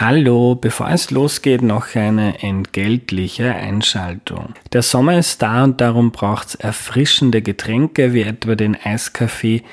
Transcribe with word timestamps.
Hallo, 0.00 0.54
bevor 0.54 0.90
es 0.90 1.10
losgeht, 1.10 1.60
noch 1.60 1.96
eine 1.96 2.40
entgeltliche 2.40 3.52
Einschaltung. 3.52 4.54
Der 4.72 4.82
Sommer 4.82 5.18
ist 5.18 5.42
da 5.42 5.64
und 5.64 5.80
darum 5.80 6.12
braucht's 6.12 6.54
erfrischende 6.54 7.42
Getränke 7.42 8.12
wie 8.12 8.22
etwa 8.22 8.54
den 8.54 8.76
Eiskaffee 8.76 9.64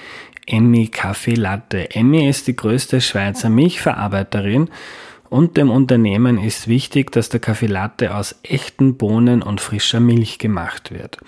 Emmy 0.48 0.88
Kaffee 0.88 1.36
Latte. 1.36 1.92
Emmy 1.92 2.28
ist 2.28 2.48
die 2.48 2.56
größte 2.56 3.02
Schweizer 3.02 3.52
Milchverarbeiterin 3.52 4.72
und 5.30 5.58
dem 5.58 5.70
Unternehmen 5.70 6.40
ist 6.40 6.68
wichtig, 6.68 7.12
dass 7.12 7.30
der 7.30 7.40
Kaffee 7.40 7.68
Latte 7.68 8.16
aus 8.16 8.40
echten 8.42 8.98
Bohnen 8.98 9.44
und 9.44 9.62
frischer 9.62 10.00
Milch 10.00 10.40
gemacht 10.40 10.92
wird. 10.92 11.20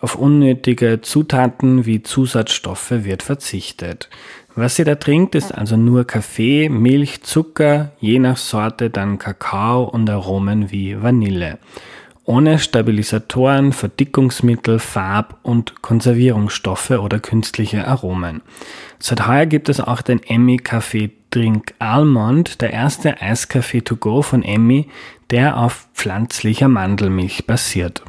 Auf 0.00 0.16
unnötige 0.16 1.00
Zutaten 1.02 1.86
wie 1.86 2.02
Zusatzstoffe 2.02 2.90
wird 2.90 3.22
verzichtet. 3.22 4.10
Was 4.56 4.78
ihr 4.78 4.84
da 4.84 4.94
trinkt, 4.94 5.34
ist 5.34 5.52
also 5.52 5.76
nur 5.76 6.04
Kaffee, 6.04 6.68
Milch, 6.68 7.22
Zucker, 7.22 7.90
je 7.98 8.20
nach 8.20 8.36
Sorte 8.36 8.88
dann 8.88 9.18
Kakao 9.18 9.82
und 9.82 10.08
Aromen 10.08 10.70
wie 10.70 11.02
Vanille. 11.02 11.58
Ohne 12.24 12.58
Stabilisatoren, 12.58 13.72
Verdickungsmittel, 13.72 14.78
Farb- 14.78 15.38
und 15.42 15.82
Konservierungsstoffe 15.82 16.92
oder 16.92 17.18
künstliche 17.18 17.86
Aromen. 17.86 18.42
Seit 19.00 19.26
heuer 19.26 19.46
gibt 19.46 19.68
es 19.68 19.80
auch 19.80 20.02
den 20.02 20.22
Emmy 20.22 20.56
Kaffee 20.56 21.10
Drink 21.30 21.74
Almond, 21.80 22.60
der 22.60 22.72
erste 22.72 23.20
Eiskaffee 23.20 23.82
to 23.82 23.96
go 23.96 24.22
von 24.22 24.44
Emmy, 24.44 24.88
der 25.30 25.58
auf 25.58 25.88
pflanzlicher 25.94 26.68
Mandelmilch 26.68 27.44
basiert. 27.46 28.02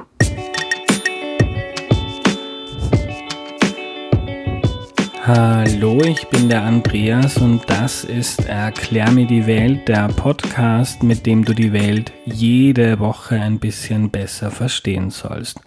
Hallo, 5.27 6.03
ich 6.03 6.27
bin 6.27 6.49
der 6.49 6.61
Andreas 6.61 7.37
und 7.37 7.63
das 7.65 8.03
ist 8.03 8.47
Erklär 8.47 9.09
mir 9.09 9.25
die 9.25 9.47
Welt, 9.47 9.87
der 9.87 10.07
Podcast, 10.09 11.01
mit 11.01 11.25
dem 11.25 11.43
du 11.43 11.55
die 11.55 11.73
Welt 11.73 12.13
jede 12.25 12.99
Woche 12.99 13.41
ein 13.41 13.57
bisschen 13.57 14.11
besser 14.11 14.51
verstehen 14.51 15.09
sollst. 15.09 15.61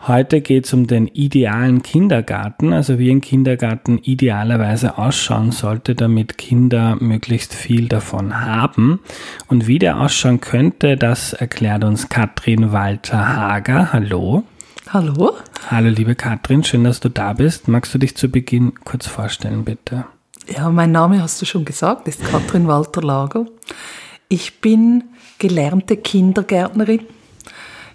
Heute 0.00 0.40
geht 0.40 0.64
es 0.66 0.72
um 0.72 0.88
den 0.88 1.06
idealen 1.06 1.84
Kindergarten, 1.84 2.72
also 2.72 2.98
wie 2.98 3.12
ein 3.12 3.20
Kindergarten 3.20 3.98
idealerweise 3.98 4.98
ausschauen 4.98 5.52
sollte, 5.52 5.94
damit 5.94 6.36
Kinder 6.36 6.96
möglichst 6.98 7.54
viel 7.54 7.86
davon 7.86 8.44
haben. 8.44 8.98
Und 9.46 9.68
wie 9.68 9.78
der 9.78 10.00
ausschauen 10.00 10.40
könnte, 10.40 10.96
das 10.96 11.34
erklärt 11.34 11.84
uns 11.84 12.08
Katrin 12.08 12.72
Walter-Hager. 12.72 13.92
Hallo. 13.92 14.42
Hallo. 14.92 15.38
Hallo, 15.70 15.88
liebe 15.88 16.14
Katrin, 16.14 16.64
schön, 16.64 16.84
dass 16.84 17.00
du 17.00 17.08
da 17.08 17.32
bist. 17.32 17.66
Magst 17.66 17.94
du 17.94 17.98
dich 17.98 18.14
zu 18.14 18.28
Beginn 18.28 18.74
kurz 18.84 19.06
vorstellen, 19.06 19.64
bitte? 19.64 20.04
Ja, 20.54 20.68
mein 20.68 20.92
Name 20.92 21.22
hast 21.22 21.40
du 21.40 21.46
schon 21.46 21.64
gesagt, 21.64 22.08
ist 22.08 22.22
Katrin 22.22 22.68
Walter 22.68 23.00
Lager. 23.00 23.46
Ich 24.28 24.60
bin 24.60 25.04
gelernte 25.38 25.96
Kindergärtnerin. 25.96 27.06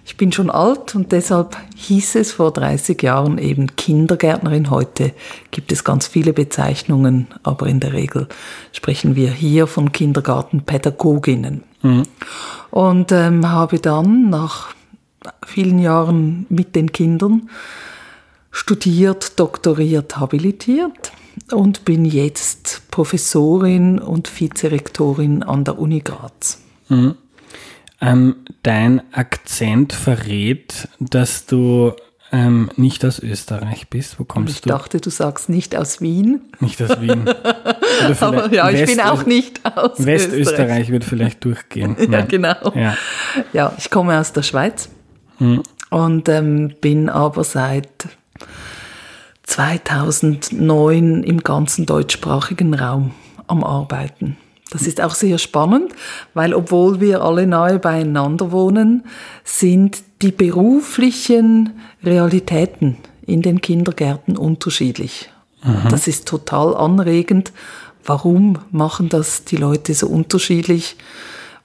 Ich 0.04 0.16
bin 0.16 0.32
schon 0.32 0.50
alt 0.50 0.96
und 0.96 1.12
deshalb 1.12 1.56
hieß 1.76 2.16
es 2.16 2.32
vor 2.32 2.52
30 2.52 3.00
Jahren 3.00 3.38
eben 3.38 3.76
Kindergärtnerin. 3.76 4.68
Heute 4.68 5.12
gibt 5.52 5.70
es 5.70 5.84
ganz 5.84 6.08
viele 6.08 6.32
Bezeichnungen, 6.32 7.28
aber 7.44 7.68
in 7.68 7.78
der 7.78 7.92
Regel 7.92 8.26
sprechen 8.72 9.14
wir 9.14 9.30
hier 9.30 9.68
von 9.68 9.92
Kindergartenpädagoginnen. 9.92 11.62
Mhm. 11.82 12.02
Und 12.72 13.12
ähm, 13.12 13.48
habe 13.48 13.78
dann 13.78 14.30
nach 14.30 14.74
vielen 15.46 15.78
Jahren 15.78 16.46
mit 16.48 16.76
den 16.76 16.92
Kindern 16.92 17.48
studiert, 18.50 19.38
doktoriert, 19.38 20.18
habilitiert 20.18 21.12
und 21.52 21.84
bin 21.84 22.04
jetzt 22.04 22.82
Professorin 22.90 23.98
und 23.98 24.28
Vizerektorin 24.28 25.42
an 25.42 25.64
der 25.64 25.78
Uni 25.78 26.00
Graz. 26.00 26.60
Mhm. 26.88 27.14
Ähm, 28.00 28.36
dein 28.62 29.02
Akzent 29.12 29.92
verrät, 29.92 30.88
dass 31.00 31.46
du 31.46 31.92
ähm, 32.30 32.70
nicht 32.76 33.04
aus 33.04 33.18
Österreich 33.18 33.88
bist. 33.88 34.20
Wo 34.20 34.24
kommst 34.24 34.54
ich 34.54 34.60
du? 34.60 34.68
Ich 34.68 34.76
dachte, 34.76 35.00
du 35.00 35.10
sagst 35.10 35.48
nicht 35.48 35.74
aus 35.74 36.00
Wien. 36.00 36.42
Nicht 36.60 36.80
aus 36.82 37.00
Wien. 37.00 37.28
Aber 38.20 38.52
ja, 38.52 38.70
ich 38.70 38.80
West 38.80 38.96
bin 38.96 39.00
auch 39.00 39.24
nicht 39.26 39.64
aus 39.64 40.04
Westösterreich 40.04 40.40
Österreich 40.40 40.90
wird 40.90 41.04
vielleicht 41.04 41.44
durchgehen. 41.44 41.96
ja, 42.10 42.20
genau. 42.20 42.72
Ja. 42.74 42.96
ja, 43.52 43.72
ich 43.78 43.90
komme 43.90 44.18
aus 44.20 44.32
der 44.32 44.42
Schweiz 44.42 44.90
und 45.90 46.28
ähm, 46.28 46.74
bin 46.80 47.08
aber 47.08 47.44
seit 47.44 48.08
2009 49.44 51.22
im 51.22 51.42
ganzen 51.42 51.86
deutschsprachigen 51.86 52.74
Raum 52.74 53.12
am 53.46 53.64
Arbeiten. 53.64 54.36
Das 54.70 54.86
ist 54.86 55.00
auch 55.00 55.14
sehr 55.14 55.38
spannend, 55.38 55.94
weil 56.34 56.52
obwohl 56.52 57.00
wir 57.00 57.22
alle 57.22 57.46
nahe 57.46 57.78
beieinander 57.78 58.52
wohnen, 58.52 59.04
sind 59.42 60.02
die 60.20 60.32
beruflichen 60.32 61.80
Realitäten 62.04 62.98
in 63.26 63.40
den 63.40 63.62
Kindergärten 63.62 64.36
unterschiedlich. 64.36 65.30
Mhm. 65.62 65.88
Das 65.90 66.06
ist 66.06 66.28
total 66.28 66.76
anregend. 66.76 67.52
Warum 68.04 68.58
machen 68.70 69.08
das 69.08 69.44
die 69.44 69.56
Leute 69.56 69.94
so 69.94 70.06
unterschiedlich? 70.06 70.96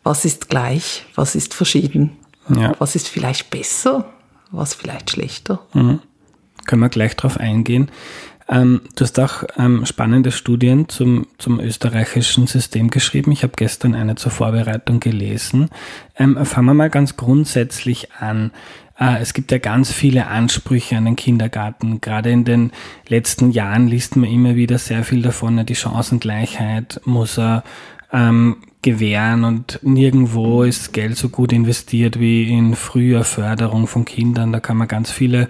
Was 0.03 0.23
ist 0.23 0.49
gleich? 0.49 1.05
Was 1.15 1.35
ist 1.35 1.53
verschieden? 1.53 2.17
Ja. 2.49 2.73
Was 2.79 2.95
ist 2.95 3.07
vielleicht 3.07 3.49
besser? 3.49 4.05
Was 4.51 4.73
vielleicht 4.73 5.11
schlechter? 5.11 5.59
Mhm. 5.73 5.99
Können 6.65 6.81
wir 6.81 6.89
gleich 6.89 7.15
darauf 7.15 7.37
eingehen. 7.37 7.89
Ähm, 8.49 8.81
du 8.95 9.03
hast 9.03 9.19
auch 9.19 9.43
ähm, 9.57 9.85
spannende 9.85 10.31
Studien 10.31 10.89
zum, 10.89 11.27
zum 11.37 11.59
österreichischen 11.59 12.47
System 12.47 12.89
geschrieben. 12.89 13.31
Ich 13.31 13.43
habe 13.43 13.53
gestern 13.55 13.95
eine 13.95 14.15
zur 14.15 14.31
Vorbereitung 14.31 14.99
gelesen. 14.99 15.69
Ähm, 16.17 16.45
fangen 16.45 16.67
wir 16.67 16.73
mal 16.73 16.89
ganz 16.89 17.15
grundsätzlich 17.15 18.11
an. 18.19 18.51
Äh, 18.99 19.21
es 19.21 19.33
gibt 19.33 19.51
ja 19.51 19.57
ganz 19.59 19.91
viele 19.91 20.27
Ansprüche 20.27 20.97
an 20.97 21.05
den 21.05 21.15
Kindergarten. 21.15 22.01
Gerade 22.01 22.31
in 22.31 22.43
den 22.43 22.71
letzten 23.07 23.51
Jahren 23.51 23.87
liest 23.87 24.17
man 24.17 24.29
immer 24.29 24.55
wieder 24.55 24.77
sehr 24.77 25.03
viel 25.03 25.21
davon. 25.21 25.65
Die 25.65 25.75
Chancengleichheit 25.75 27.01
muss 27.05 27.39
er 27.39 27.63
ähm, 28.11 28.57
gewähren 28.83 29.43
und 29.43 29.79
nirgendwo 29.81 30.63
ist 30.63 30.93
Geld 30.93 31.17
so 31.17 31.29
gut 31.29 31.51
investiert 31.51 32.19
wie 32.19 32.49
in 32.49 32.75
früher 32.75 33.23
Förderung 33.23 33.87
von 33.87 34.05
Kindern. 34.05 34.51
Da 34.51 34.59
kann 34.59 34.77
man 34.77 34.87
ganz 34.87 35.09
viele 35.09 35.49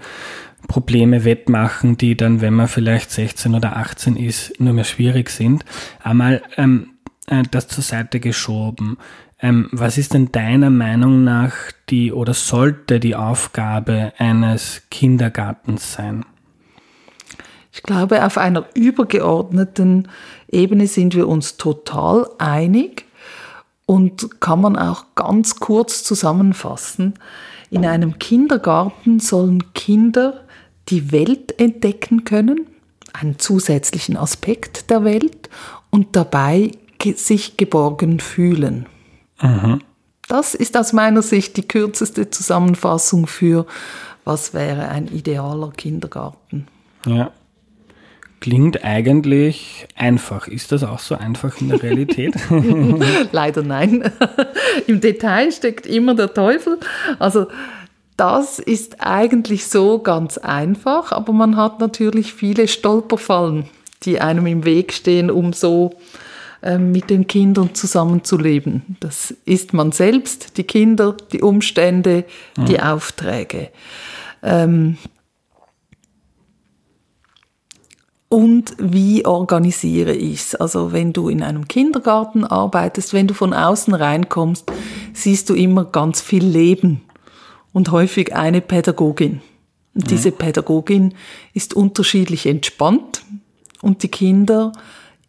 Probleme 0.67 1.25
wettmachen, 1.25 1.97
die 1.97 2.15
dann, 2.15 2.41
wenn 2.41 2.53
man 2.53 2.67
vielleicht 2.67 3.11
16 3.11 3.55
oder 3.55 3.75
18 3.75 4.15
ist, 4.15 4.59
nur 4.59 4.73
mehr 4.73 4.85
schwierig 4.85 5.29
sind. 5.29 5.65
Einmal 6.01 6.41
ähm, 6.57 6.91
äh, 7.27 7.43
das 7.51 7.67
zur 7.67 7.83
Seite 7.83 8.19
geschoben. 8.19 8.97
Ähm, 9.41 9.67
was 9.71 9.97
ist 9.97 10.13
denn 10.13 10.31
deiner 10.31 10.69
Meinung 10.69 11.23
nach 11.23 11.53
die 11.89 12.13
oder 12.13 12.33
sollte 12.33 12.99
die 12.99 13.15
Aufgabe 13.15 14.13
eines 14.17 14.83
Kindergartens 14.89 15.93
sein? 15.93 16.23
Ich 17.73 17.81
glaube, 17.81 18.23
auf 18.23 18.37
einer 18.37 18.65
übergeordneten 18.75 20.07
Ebene 20.49 20.87
sind 20.87 21.15
wir 21.15 21.27
uns 21.27 21.57
total 21.57 22.29
einig 22.37 23.02
und 23.85 24.39
kann 24.39 24.61
man 24.61 24.77
auch 24.77 25.05
ganz 25.15 25.55
kurz 25.59 26.03
zusammenfassen. 26.03 27.15
In 27.69 27.85
einem 27.85 28.19
Kindergarten 28.19 29.19
sollen 29.19 29.73
Kinder 29.73 30.43
die 30.89 31.11
Welt 31.11 31.59
entdecken 31.59 32.23
können, 32.23 32.67
einen 33.13 33.39
zusätzlichen 33.39 34.15
Aspekt 34.15 34.89
der 34.89 35.03
Welt 35.03 35.49
und 35.89 36.15
dabei 36.15 36.71
sich 37.15 37.57
geborgen 37.57 38.19
fühlen. 38.19 38.85
Mhm. 39.41 39.81
Das 40.27 40.55
ist 40.55 40.77
aus 40.77 40.93
meiner 40.93 41.21
Sicht 41.21 41.57
die 41.57 41.67
kürzeste 41.67 42.29
Zusammenfassung 42.29 43.27
für, 43.27 43.65
was 44.23 44.53
wäre 44.53 44.87
ein 44.87 45.07
idealer 45.07 45.71
Kindergarten. 45.71 46.67
Ja. 47.05 47.31
Klingt 48.43 48.83
eigentlich 48.83 49.87
einfach. 49.95 50.49
Ist 50.49 50.73
das 50.73 50.83
auch 50.83 50.99
so 50.99 51.15
einfach 51.15 51.61
in 51.61 51.69
der 51.69 51.81
Realität? 51.81 52.35
Leider 53.31 53.63
nein. 53.63 54.11
Im 54.87 54.99
Detail 54.99 55.49
steckt 55.53 55.85
immer 55.85 56.13
der 56.13 56.33
Teufel. 56.33 56.77
Also 57.19 57.47
das 58.17 58.59
ist 58.59 58.97
eigentlich 58.99 59.67
so 59.67 59.99
ganz 59.99 60.37
einfach, 60.37 61.13
aber 61.13 61.31
man 61.31 61.55
hat 61.55 61.79
natürlich 61.79 62.33
viele 62.33 62.67
Stolperfallen, 62.67 63.69
die 64.03 64.19
einem 64.19 64.45
im 64.45 64.65
Weg 64.65 64.91
stehen, 64.91 65.31
um 65.31 65.53
so 65.53 65.93
äh, 66.61 66.77
mit 66.77 67.09
den 67.09 67.27
Kindern 67.27 67.73
zusammenzuleben. 67.73 68.97
Das 68.99 69.33
ist 69.45 69.71
man 69.71 69.93
selbst, 69.93 70.57
die 70.57 70.65
Kinder, 70.65 71.15
die 71.31 71.41
Umstände, 71.41 72.25
mhm. 72.57 72.65
die 72.65 72.81
Aufträge. 72.81 73.69
Ähm, 74.43 74.97
und 78.33 78.73
wie 78.79 79.27
organisiere 79.27 80.15
ich 80.15 80.39
es? 80.39 80.55
Also 80.55 80.91
wenn 80.91 81.13
du 81.13 81.29
in 81.29 81.43
einem 81.43 81.67
Kindergarten 81.67 82.43
arbeitest, 82.43 83.13
wenn 83.13 83.27
du 83.27 83.35
von 83.35 83.53
außen 83.53 83.93
reinkommst, 83.93 84.71
siehst 85.13 85.51
du 85.51 85.53
immer 85.53 85.85
ganz 85.85 86.19
viel 86.19 86.43
Leben 86.43 87.03
und 87.73 87.91
häufig 87.91 88.35
eine 88.35 88.61
Pädagogin. 88.61 89.41
Und 89.93 90.09
diese 90.09 90.31
Pädagogin 90.31 91.13
ist 91.53 91.75
unterschiedlich 91.75 92.47
entspannt 92.47 93.21
und 93.83 94.01
die 94.01 94.07
Kinder 94.07 94.71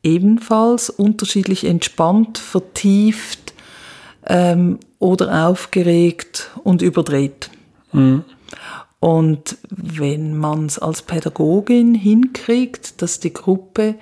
ebenfalls 0.02 0.88
unterschiedlich 0.88 1.66
entspannt, 1.66 2.38
vertieft 2.38 3.52
ähm, 4.26 4.78
oder 4.98 5.46
aufgeregt 5.46 6.52
und 6.64 6.80
überdreht. 6.80 7.50
Mhm. 7.92 8.24
Und 9.04 9.58
wenn 9.68 10.34
man 10.34 10.64
es 10.64 10.78
als 10.78 11.02
Pädagogin 11.02 11.94
hinkriegt, 11.94 13.02
dass 13.02 13.20
die 13.20 13.34
Gruppe 13.34 13.96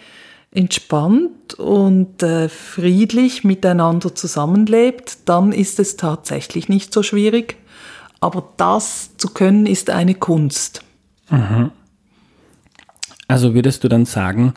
entspannt 0.52 1.54
und 1.54 2.22
äh, 2.22 2.48
friedlich 2.48 3.42
miteinander 3.42 4.14
zusammenlebt, 4.14 5.28
dann 5.28 5.50
ist 5.50 5.80
es 5.80 5.96
tatsächlich 5.96 6.68
nicht 6.68 6.94
so 6.94 7.02
schwierig. 7.02 7.56
Aber 8.20 8.52
das 8.58 9.16
zu 9.16 9.30
können, 9.30 9.66
ist 9.66 9.90
eine 9.90 10.14
Kunst. 10.14 10.84
Mhm. 11.30 11.72
Also 13.26 13.54
würdest 13.54 13.82
du 13.82 13.88
dann 13.88 14.04
sagen, 14.04 14.54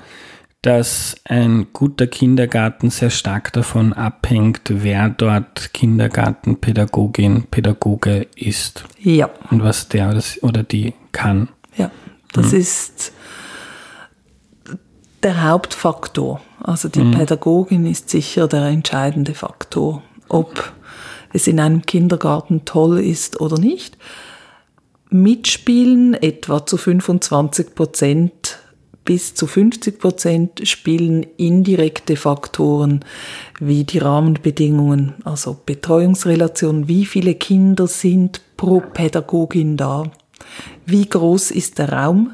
dass 0.66 1.16
ein 1.26 1.68
guter 1.74 2.08
Kindergarten 2.08 2.90
sehr 2.90 3.12
stark 3.12 3.54
davon 3.54 3.94
abhängt, 3.94 4.62
wer 4.66 5.10
dort 5.10 5.72
Kindergartenpädagogin, 5.76 7.44
Pädagoge 7.52 8.26
ist. 8.36 8.84
Ja. 8.98 9.30
Und 9.52 9.64
was 9.64 9.90
der 9.90 10.20
oder 10.42 10.64
die 10.64 10.96
kann. 11.12 11.50
Ja, 11.78 11.92
das 12.34 12.52
mhm. 12.52 12.60
ist 12.60 13.14
der 15.22 15.44
Hauptfaktor. 15.44 16.42
Also 16.64 16.90
die 16.90 17.04
mhm. 17.04 17.12
Pädagogin 17.12 17.86
ist 17.86 18.10
sicher 18.10 18.48
der 18.48 18.66
entscheidende 18.66 19.36
Faktor, 19.36 20.02
ob 20.30 20.74
es 21.32 21.46
in 21.46 21.60
einem 21.60 21.84
Kindergarten 21.84 22.66
toll 22.66 22.98
ist 22.98 23.40
oder 23.40 23.60
nicht. 23.60 24.00
Mitspielen 25.12 26.16
etwa 26.16 26.66
zu 26.66 26.78
25 26.78 27.76
Prozent 27.76 28.45
bis 29.06 29.36
zu 29.36 29.46
50 29.46 30.00
Prozent 30.00 30.68
spielen 30.68 31.26
indirekte 31.38 32.18
Faktoren 32.18 33.06
wie 33.60 33.84
die 33.84 34.00
Rahmenbedingungen, 34.00 35.14
also 35.24 35.56
Betreuungsrelationen, 35.66 36.88
wie 36.88 37.06
viele 37.06 37.36
Kinder 37.36 37.88
sind 37.88 38.42
pro 38.58 38.82
Pädagogin 38.82 39.78
da, 39.78 40.12
wie 40.86 41.08
groß 41.08 41.52
ist 41.52 41.78
der 41.78 41.94
Raum, 41.94 42.32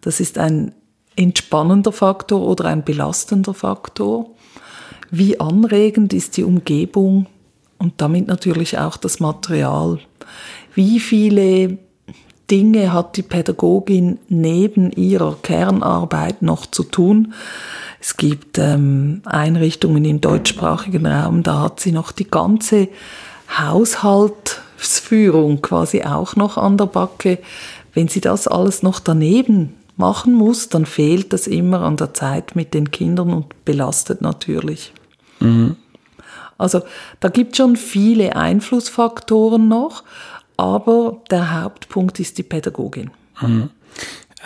das 0.00 0.18
ist 0.18 0.38
ein 0.38 0.72
entspannender 1.16 1.92
Faktor 1.92 2.40
oder 2.42 2.64
ein 2.64 2.82
belastender 2.82 3.54
Faktor, 3.54 4.30
wie 5.10 5.38
anregend 5.38 6.14
ist 6.14 6.36
die 6.38 6.44
Umgebung 6.44 7.26
und 7.78 7.94
damit 7.98 8.26
natürlich 8.26 8.78
auch 8.78 8.96
das 8.96 9.20
Material, 9.20 9.98
wie 10.74 10.98
viele 10.98 11.78
Dinge 12.50 12.92
hat 12.92 13.16
die 13.16 13.22
Pädagogin 13.22 14.18
neben 14.28 14.92
ihrer 14.92 15.36
Kernarbeit 15.42 16.42
noch 16.42 16.66
zu 16.66 16.84
tun. 16.84 17.34
Es 18.00 18.16
gibt 18.16 18.58
ähm, 18.58 19.22
Einrichtungen 19.24 20.04
im 20.04 20.20
deutschsprachigen 20.20 21.06
Raum, 21.06 21.42
da 21.42 21.62
hat 21.62 21.80
sie 21.80 21.92
noch 21.92 22.12
die 22.12 22.30
ganze 22.30 22.88
Haushaltsführung 23.58 25.62
quasi 25.62 26.02
auch 26.02 26.36
noch 26.36 26.56
an 26.56 26.76
der 26.76 26.86
Backe. 26.86 27.38
Wenn 27.94 28.08
sie 28.08 28.20
das 28.20 28.46
alles 28.46 28.82
noch 28.82 29.00
daneben 29.00 29.74
machen 29.96 30.34
muss, 30.34 30.68
dann 30.68 30.86
fehlt 30.86 31.32
das 31.32 31.46
immer 31.46 31.80
an 31.80 31.96
der 31.96 32.14
Zeit 32.14 32.54
mit 32.54 32.74
den 32.74 32.90
Kindern 32.90 33.32
und 33.32 33.64
belastet 33.64 34.20
natürlich. 34.20 34.92
Mhm. 35.40 35.76
Also 36.58 36.82
da 37.20 37.28
gibt 37.28 37.56
schon 37.56 37.76
viele 37.76 38.36
Einflussfaktoren 38.36 39.68
noch, 39.68 40.04
aber 40.56 41.22
der 41.30 41.60
Hauptpunkt 41.62 42.20
ist 42.20 42.38
die 42.38 42.42
Pädagogin. 42.42 43.10
Mhm. 43.40 43.70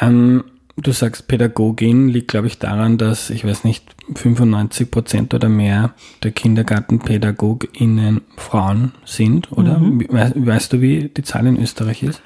Ähm, 0.01 0.45
du 0.77 0.93
sagst, 0.93 1.29
Pädagogin 1.29 2.09
liegt, 2.09 2.29
glaube 2.29 2.47
ich, 2.47 2.59
daran, 2.59 2.99
dass, 2.99 3.31
ich 3.31 3.45
weiß 3.45 3.65
nicht, 3.65 3.85
95 4.15 4.91
Prozent 4.91 5.35
oder 5.35 5.49
mehr 5.49 5.95
der 6.23 6.33
KindergartenpädagogInnen 6.33 8.23
Frauen 8.37 8.93
sind, 9.05 9.53
oder? 9.53 9.79
Mhm. 9.79 10.07
Weißt 10.11 10.73
du, 10.73 10.81
wie 10.81 11.09
die 11.09 11.23
Zahl 11.23 11.47
in 11.47 11.61
Österreich 11.61 12.03
ist? 12.03 12.23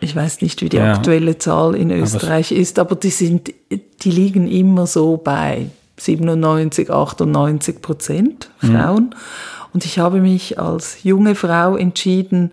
Ich 0.00 0.16
weiß 0.16 0.40
nicht, 0.40 0.62
wie 0.62 0.70
die 0.70 0.78
ja. 0.78 0.94
aktuelle 0.94 1.36
Zahl 1.38 1.74
in 1.74 1.90
Österreich 1.90 2.52
aber 2.52 2.60
ist, 2.60 2.78
aber 2.78 2.96
die 2.96 3.10
sind, 3.10 3.52
die 3.70 4.10
liegen 4.10 4.48
immer 4.48 4.86
so 4.86 5.18
bei 5.18 5.66
97, 5.98 6.90
98 6.90 7.82
Prozent 7.82 8.50
mhm. 8.62 8.66
Frauen. 8.66 9.04
Mhm. 9.04 9.14
Und 9.72 9.84
ich 9.84 9.98
habe 9.98 10.20
mich 10.20 10.58
als 10.58 11.04
junge 11.04 11.34
Frau 11.34 11.76
entschieden, 11.76 12.52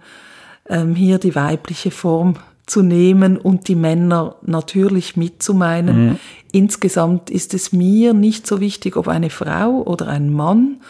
ähm, 0.69 0.95
hier 0.95 1.17
die 1.17 1.35
weibliche 1.35 1.91
Form 1.91 2.35
zu 2.65 2.81
nehmen 2.83 3.37
und 3.37 3.67
die 3.69 3.75
Männer 3.75 4.35
natürlich 4.43 5.15
mitzumeinen. 5.15 6.09
Mhm. 6.09 6.19
Insgesamt 6.51 7.29
ist 7.29 7.53
es 7.53 7.71
mir 7.71 8.13
nicht 8.13 8.45
so 8.45 8.59
wichtig, 8.59 8.97
ob 8.97 9.07
eine 9.07 9.29
Frau 9.29 9.83
oder 9.83 10.07
ein 10.07 10.31
Mann 10.31 10.81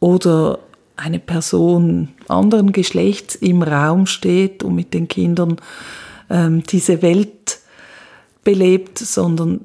oder 0.00 0.58
eine 0.96 1.20
Person 1.20 2.08
anderen 2.28 2.72
Geschlechts 2.72 3.34
im 3.36 3.62
Raum 3.62 4.06
steht 4.06 4.62
und 4.62 4.74
mit 4.74 4.94
den 4.94 5.08
Kindern 5.08 5.56
ähm, 6.28 6.62
diese 6.64 7.02
Welt 7.02 7.58
belebt, 8.44 8.98
sondern 8.98 9.60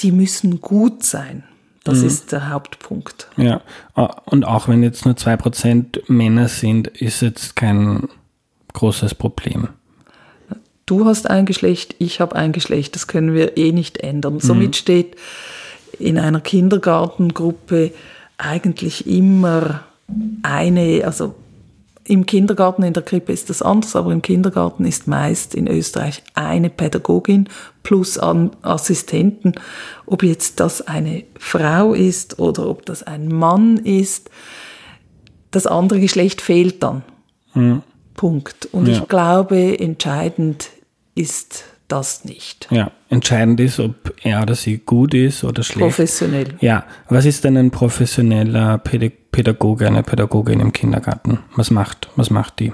die 0.00 0.12
müssen 0.12 0.60
gut 0.60 1.04
sein. 1.04 1.44
Das 1.84 2.00
mhm. 2.00 2.06
ist 2.06 2.32
der 2.32 2.50
Hauptpunkt. 2.50 3.28
Ja, 3.36 3.60
und 4.24 4.44
auch 4.44 4.68
wenn 4.68 4.82
jetzt 4.82 5.04
nur 5.04 5.16
zwei 5.16 5.36
Prozent 5.36 6.00
Männer 6.08 6.48
sind, 6.48 6.88
ist 6.88 7.22
jetzt 7.22 7.56
kein 7.56 8.08
großes 8.72 9.14
Problem. 9.14 9.68
Du 10.86 11.04
hast 11.06 11.30
ein 11.30 11.46
Geschlecht, 11.46 11.94
ich 11.98 12.20
habe 12.20 12.36
ein 12.36 12.52
Geschlecht, 12.52 12.94
das 12.94 13.06
können 13.06 13.34
wir 13.34 13.56
eh 13.56 13.72
nicht 13.72 13.98
ändern. 13.98 14.34
Mhm. 14.34 14.40
Somit 14.40 14.76
steht 14.76 15.16
in 15.98 16.18
einer 16.18 16.40
Kindergartengruppe 16.40 17.92
eigentlich 18.36 19.06
immer 19.06 19.84
eine, 20.42 21.02
also 21.04 21.34
im 22.04 22.26
Kindergarten, 22.26 22.82
in 22.82 22.94
der 22.94 23.04
Krippe 23.04 23.32
ist 23.32 23.48
das 23.48 23.62
anders, 23.62 23.94
aber 23.94 24.10
im 24.12 24.22
Kindergarten 24.22 24.84
ist 24.84 25.06
meist 25.06 25.54
in 25.54 25.68
Österreich 25.68 26.22
eine 26.34 26.68
Pädagogin 26.68 27.48
plus 27.84 28.18
Assistenten. 28.18 29.52
Ob 30.04 30.24
jetzt 30.24 30.58
das 30.58 30.86
eine 30.86 31.22
Frau 31.38 31.94
ist 31.94 32.40
oder 32.40 32.68
ob 32.68 32.84
das 32.86 33.04
ein 33.04 33.28
Mann 33.28 33.76
ist, 33.76 34.30
das 35.52 35.68
andere 35.68 36.00
Geschlecht 36.00 36.40
fehlt 36.40 36.82
dann. 36.82 37.02
Mhm. 37.54 37.82
Punkt. 38.14 38.66
Und 38.72 38.88
ja. 38.88 38.94
ich 38.94 39.08
glaube, 39.08 39.78
entscheidend 39.78 40.70
ist 41.14 41.64
das 41.88 42.24
nicht. 42.24 42.68
Ja, 42.70 42.90
entscheidend 43.10 43.60
ist, 43.60 43.78
ob 43.78 44.14
er 44.22 44.42
oder 44.42 44.54
sie 44.54 44.78
gut 44.78 45.12
ist 45.12 45.44
oder 45.44 45.62
schlecht. 45.62 45.80
Professionell. 45.80 46.54
Ja, 46.60 46.84
was 47.08 47.26
ist 47.26 47.44
denn 47.44 47.56
ein 47.56 47.70
professioneller 47.70 48.78
Pädagoge, 48.78 49.86
eine 49.86 50.02
Pädagogin 50.02 50.60
im 50.60 50.72
Kindergarten? 50.72 51.40
Was 51.54 51.70
macht, 51.70 52.08
was 52.16 52.30
macht 52.30 52.60
die? 52.60 52.72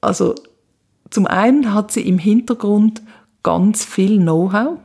Also 0.00 0.34
zum 1.10 1.26
einen 1.26 1.72
hat 1.72 1.92
sie 1.92 2.08
im 2.08 2.18
Hintergrund 2.18 3.02
ganz 3.44 3.84
viel 3.84 4.18
Know-how. 4.18 4.78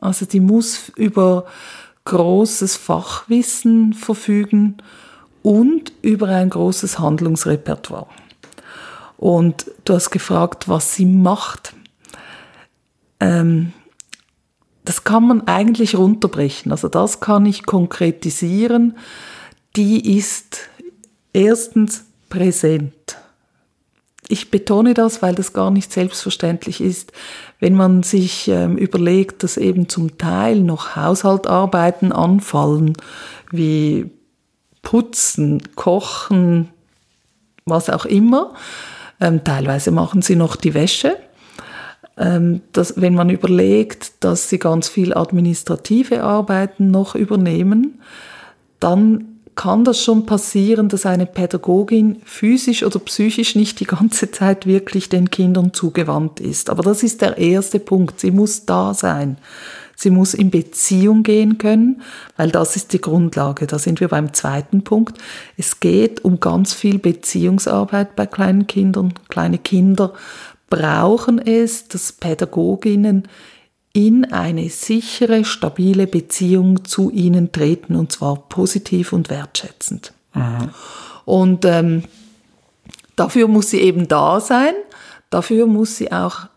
Also 0.00 0.24
die 0.24 0.40
muss 0.40 0.90
über 0.96 1.44
großes 2.04 2.76
Fachwissen 2.76 3.92
verfügen 3.92 4.78
und 5.42 5.92
über 6.02 6.28
ein 6.28 6.50
großes 6.50 6.98
Handlungsrepertoire. 6.98 8.06
Und 9.16 9.70
du 9.84 9.94
hast 9.94 10.10
gefragt, 10.10 10.68
was 10.68 10.94
sie 10.94 11.06
macht. 11.06 11.74
Ähm, 13.20 13.72
das 14.84 15.04
kann 15.04 15.26
man 15.26 15.46
eigentlich 15.46 15.94
runterbrechen. 15.96 16.72
Also 16.72 16.88
das 16.88 17.20
kann 17.20 17.46
ich 17.46 17.64
konkretisieren. 17.64 18.96
Die 19.76 20.16
ist 20.16 20.68
erstens 21.32 22.04
präsent. 22.28 22.92
Ich 24.28 24.50
betone 24.50 24.94
das, 24.94 25.22
weil 25.22 25.34
das 25.34 25.52
gar 25.52 25.70
nicht 25.70 25.92
selbstverständlich 25.92 26.80
ist. 26.80 27.12
Wenn 27.60 27.74
man 27.74 28.02
sich 28.02 28.48
ähm, 28.48 28.76
überlegt, 28.76 29.42
dass 29.42 29.56
eben 29.56 29.88
zum 29.88 30.18
Teil 30.18 30.60
noch 30.60 30.96
Haushaltarbeiten 30.96 32.12
anfallen, 32.12 32.94
wie 33.50 34.10
Putzen, 34.82 35.74
Kochen, 35.74 36.68
was 37.64 37.88
auch 37.88 38.04
immer, 38.04 38.54
ähm, 39.20 39.44
teilweise 39.44 39.90
machen 39.90 40.22
sie 40.22 40.36
noch 40.36 40.56
die 40.56 40.74
Wäsche. 40.74 41.16
Ähm, 42.18 42.60
dass, 42.72 43.00
wenn 43.00 43.14
man 43.14 43.30
überlegt, 43.30 44.12
dass 44.20 44.50
sie 44.50 44.58
ganz 44.58 44.88
viel 44.88 45.14
administrative 45.14 46.22
Arbeiten 46.22 46.90
noch 46.90 47.14
übernehmen, 47.14 48.00
dann 48.80 49.32
kann 49.54 49.84
das 49.84 50.02
schon 50.02 50.26
passieren, 50.26 50.88
dass 50.88 51.06
eine 51.06 51.26
Pädagogin 51.26 52.20
physisch 52.24 52.82
oder 52.82 52.98
psychisch 52.98 53.54
nicht 53.54 53.80
die 53.80 53.86
ganze 53.86 54.30
Zeit 54.30 54.66
wirklich 54.66 55.08
den 55.08 55.30
Kindern 55.30 55.72
zugewandt 55.72 56.40
ist. 56.40 56.70
Aber 56.70 56.82
das 56.82 57.02
ist 57.02 57.20
der 57.20 57.38
erste 57.38 57.78
Punkt. 57.78 58.20
Sie 58.20 58.30
muss 58.30 58.64
da 58.64 58.94
sein. 58.94 59.36
Sie 60.02 60.10
muss 60.10 60.34
in 60.34 60.50
Beziehung 60.50 61.22
gehen 61.22 61.58
können, 61.58 62.02
weil 62.36 62.50
das 62.50 62.74
ist 62.74 62.92
die 62.92 63.00
Grundlage. 63.00 63.68
Da 63.68 63.78
sind 63.78 64.00
wir 64.00 64.08
beim 64.08 64.32
zweiten 64.34 64.82
Punkt. 64.82 65.16
Es 65.56 65.78
geht 65.78 66.24
um 66.24 66.40
ganz 66.40 66.74
viel 66.74 66.98
Beziehungsarbeit 66.98 68.16
bei 68.16 68.26
kleinen 68.26 68.66
Kindern. 68.66 69.14
Kleine 69.28 69.58
Kinder 69.58 70.12
brauchen 70.68 71.38
es, 71.38 71.86
dass 71.86 72.10
Pädagoginnen 72.10 73.28
in 73.92 74.24
eine 74.24 74.70
sichere, 74.70 75.44
stabile 75.44 76.08
Beziehung 76.08 76.84
zu 76.84 77.12
ihnen 77.12 77.52
treten 77.52 77.94
und 77.94 78.10
zwar 78.10 78.48
positiv 78.48 79.12
und 79.12 79.30
wertschätzend. 79.30 80.14
Mhm. 80.34 80.70
Und 81.24 81.64
ähm, 81.64 82.02
dafür 83.14 83.46
muss 83.46 83.70
sie 83.70 83.80
eben 83.80 84.08
da 84.08 84.40
sein, 84.40 84.74
dafür 85.30 85.66
muss 85.66 85.96
sie 85.96 86.10
auch 86.10 86.48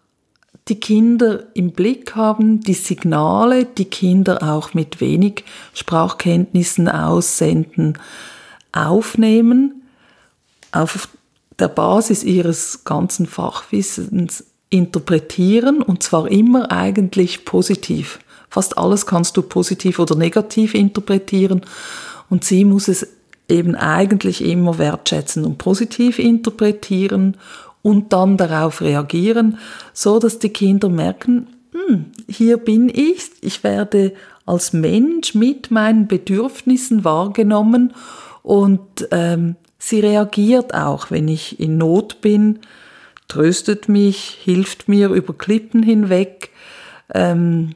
die 0.67 0.79
Kinder 0.79 1.43
im 1.53 1.71
Blick 1.71 2.15
haben, 2.15 2.61
die 2.61 2.73
Signale, 2.73 3.65
die 3.65 3.85
Kinder 3.85 4.41
auch 4.41 4.73
mit 4.73 4.99
wenig 4.99 5.43
Sprachkenntnissen 5.73 6.89
aussenden, 6.89 7.99
aufnehmen, 8.71 9.83
auf 10.71 11.07
der 11.59 11.67
Basis 11.67 12.23
ihres 12.23 12.83
ganzen 12.83 13.27
Fachwissens 13.27 14.45
interpretieren 14.69 15.81
und 15.81 16.01
zwar 16.01 16.29
immer 16.29 16.71
eigentlich 16.71 17.45
positiv. 17.45 18.19
Fast 18.49 18.77
alles 18.77 19.05
kannst 19.05 19.37
du 19.37 19.41
positiv 19.43 19.99
oder 19.99 20.15
negativ 20.15 20.73
interpretieren 20.73 21.61
und 22.29 22.43
sie 22.43 22.65
muss 22.65 22.87
es 22.87 23.07
eben 23.47 23.75
eigentlich 23.75 24.43
immer 24.43 24.79
wertschätzen 24.79 25.45
und 25.45 25.59
positiv 25.59 26.17
interpretieren 26.17 27.37
und 27.85 28.13
dann 28.13 28.35
darauf 28.35 28.81
reagieren, 28.81 29.59
so 29.93 30.17
dass 30.17 30.39
die 30.39 30.49
Kinder 30.49 30.89
merken, 30.89 31.45
hm, 31.71 32.07
hier 32.27 32.57
bin 32.57 32.89
ich, 32.89 33.29
ich 33.41 33.63
werde 33.63 34.13
als 34.47 34.73
Mensch 34.73 35.35
mit 35.35 35.69
meinen 35.69 36.07
Bedürfnissen 36.07 37.03
wahrgenommen 37.03 37.93
und 38.41 39.07
ähm, 39.11 39.55
sie 39.77 39.99
reagiert 39.99 40.73
auch, 40.73 41.11
wenn 41.11 41.27
ich 41.27 41.59
in 41.59 41.77
Not 41.77 42.21
bin, 42.21 42.57
tröstet 43.27 43.87
mich, 43.87 44.39
hilft 44.41 44.87
mir 44.89 45.09
über 45.09 45.35
Klippen 45.35 45.83
hinweg, 45.83 46.49
ähm, 47.13 47.73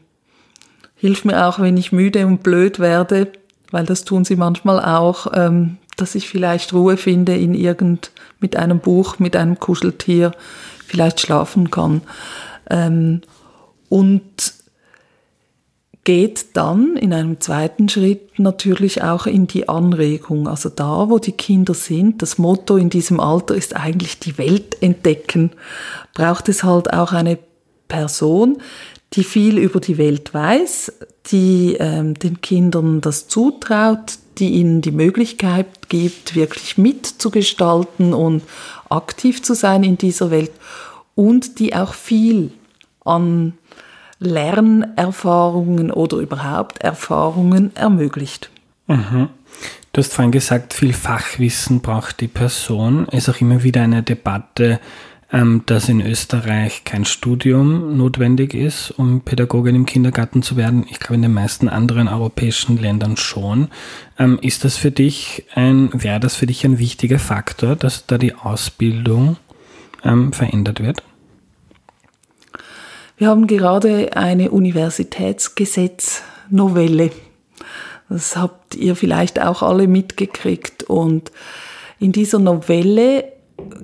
hilft 0.96 1.24
mir 1.24 1.46
auch, 1.46 1.60
wenn 1.60 1.78
ich 1.78 1.92
müde 1.92 2.26
und 2.26 2.42
blöd 2.42 2.80
werde, 2.80 3.32
weil 3.70 3.86
das 3.86 4.06
tun 4.06 4.26
sie 4.26 4.38
manchmal 4.38 4.84
auch, 4.84 5.28
ähm, 5.36 5.78
dass 6.02 6.16
ich 6.16 6.30
vielleicht 6.30 6.74
Ruhe 6.74 6.98
finde 6.98 7.36
in 7.36 7.54
irgend 7.54 8.12
mit 8.40 8.56
einem 8.56 8.80
Buch, 8.80 9.20
mit 9.20 9.36
einem 9.36 9.60
Kuscheltier, 9.60 10.32
vielleicht 10.86 11.20
schlafen 11.20 11.72
kann. 11.72 12.02
Ähm, 12.70 13.22
und 13.90 14.54
geht 16.04 16.56
dann 16.58 16.96
in 16.96 17.14
einem 17.14 17.40
zweiten 17.40 17.90
Schritt 17.90 18.40
natürlich 18.40 19.04
auch 19.04 19.28
in 19.28 19.48
die 19.48 19.70
Anregung. 19.70 20.48
Also 20.48 20.70
da, 20.70 21.10
wo 21.10 21.20
die 21.20 21.34
Kinder 21.34 21.74
sind, 21.74 22.22
das 22.22 22.38
Motto 22.38 22.78
in 22.78 22.90
diesem 22.90 23.20
Alter 23.20 23.54
ist 23.54 23.76
eigentlich 23.76 24.20
die 24.20 24.38
Welt 24.38 24.82
entdecken, 24.82 25.52
braucht 26.16 26.50
es 26.50 26.64
halt 26.64 26.94
auch 26.94 27.12
eine 27.12 27.38
Person, 27.88 28.58
die 29.14 29.24
viel 29.24 29.58
über 29.58 29.80
die 29.80 29.98
Welt 29.98 30.34
weiß, 30.34 30.94
die 31.28 31.76
ähm, 31.80 32.14
den 32.14 32.42
Kindern 32.42 33.02
das 33.02 33.28
zutraut, 33.28 34.18
die 34.40 34.50
ihnen 34.50 34.82
die 34.82 34.92
Möglichkeit 34.92 35.90
gibt, 35.90 36.36
wirklich 36.36 36.78
mitzugestalten 36.78 38.14
und 38.14 38.44
aktiv 38.90 39.44
zu 39.44 39.54
sein 39.54 39.84
in 39.84 39.98
dieser 39.98 40.32
Welt 40.32 40.52
und 41.16 41.60
die 41.60 41.76
auch 41.76 41.94
viel 41.94 42.52
an 43.04 43.54
Lernerfahrungen 44.20 45.92
oder 45.92 46.18
überhaupt 46.18 46.82
Erfahrungen 46.82 47.76
ermöglicht. 47.76 48.50
Mhm. 48.88 49.30
Du 49.92 50.02
hast 50.02 50.14
vorhin 50.14 50.32
gesagt, 50.32 50.74
viel 50.74 50.94
Fachwissen 50.94 51.82
braucht 51.82 52.22
die 52.22 52.28
Person. 52.28 53.08
Es 53.12 53.28
ist 53.28 53.36
auch 53.36 53.42
immer 53.42 53.64
wieder 53.64 53.82
eine 53.82 54.04
Debatte, 54.04 54.80
ähm, 55.32 55.62
dass 55.68 55.90
in 55.90 56.02
Österreich 56.02 56.86
kein 56.86 57.06
Studium 57.06 57.96
notwendig 57.98 58.56
ist, 58.56 58.90
um 58.92 59.22
Pädagogin 59.22 59.76
im 59.76 59.86
Kindergarten 59.86 60.42
zu 60.42 60.58
werden. 60.58 60.88
Ich 60.90 61.00
glaube, 61.00 61.16
in 61.16 61.22
den 61.22 61.34
meisten 61.34 61.70
anderen 61.70 62.08
europäischen 62.08 62.78
Ländern 62.78 63.16
schon. 63.16 63.68
Ähm, 64.18 64.40
ist 64.42 64.66
das 64.66 64.78
für 64.78 64.90
dich 64.92 65.46
ein, 65.54 65.92
wäre 65.94 66.20
das 66.20 66.34
für 66.36 66.48
dich 66.48 66.66
ein 66.66 66.80
wichtiger 66.80 67.20
Faktor, 67.20 67.76
dass 67.76 68.08
da 68.08 68.18
die 68.18 68.34
Ausbildung 68.34 69.38
ähm, 70.04 70.34
verändert 70.34 70.82
wird? 70.82 71.04
Wir 73.18 73.28
haben 73.28 73.46
gerade 73.48 74.16
eine 74.16 74.50
Universitätsgesetznovelle. 74.50 77.12
Das 78.08 78.36
habt 78.36 78.74
ihr 78.76 78.96
vielleicht 78.96 79.40
auch 79.40 79.62
alle 79.62 79.88
mitgekriegt. 79.88 80.82
Und 80.84 81.32
in 82.00 82.14
dieser 82.14 82.40
Novelle 82.40 83.39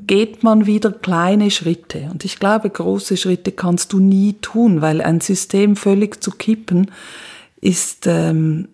geht 0.07 0.43
man 0.43 0.65
wieder 0.65 0.91
kleine 0.91 1.51
Schritte. 1.51 2.09
Und 2.11 2.25
ich 2.25 2.39
glaube, 2.39 2.69
große 2.69 3.17
Schritte 3.17 3.51
kannst 3.51 3.93
du 3.93 3.99
nie 3.99 4.33
tun, 4.33 4.81
weil 4.81 5.01
ein 5.01 5.21
System 5.21 5.75
völlig 5.75 6.23
zu 6.23 6.31
kippen 6.31 6.91
ist 7.61 8.05
ähm, 8.07 8.67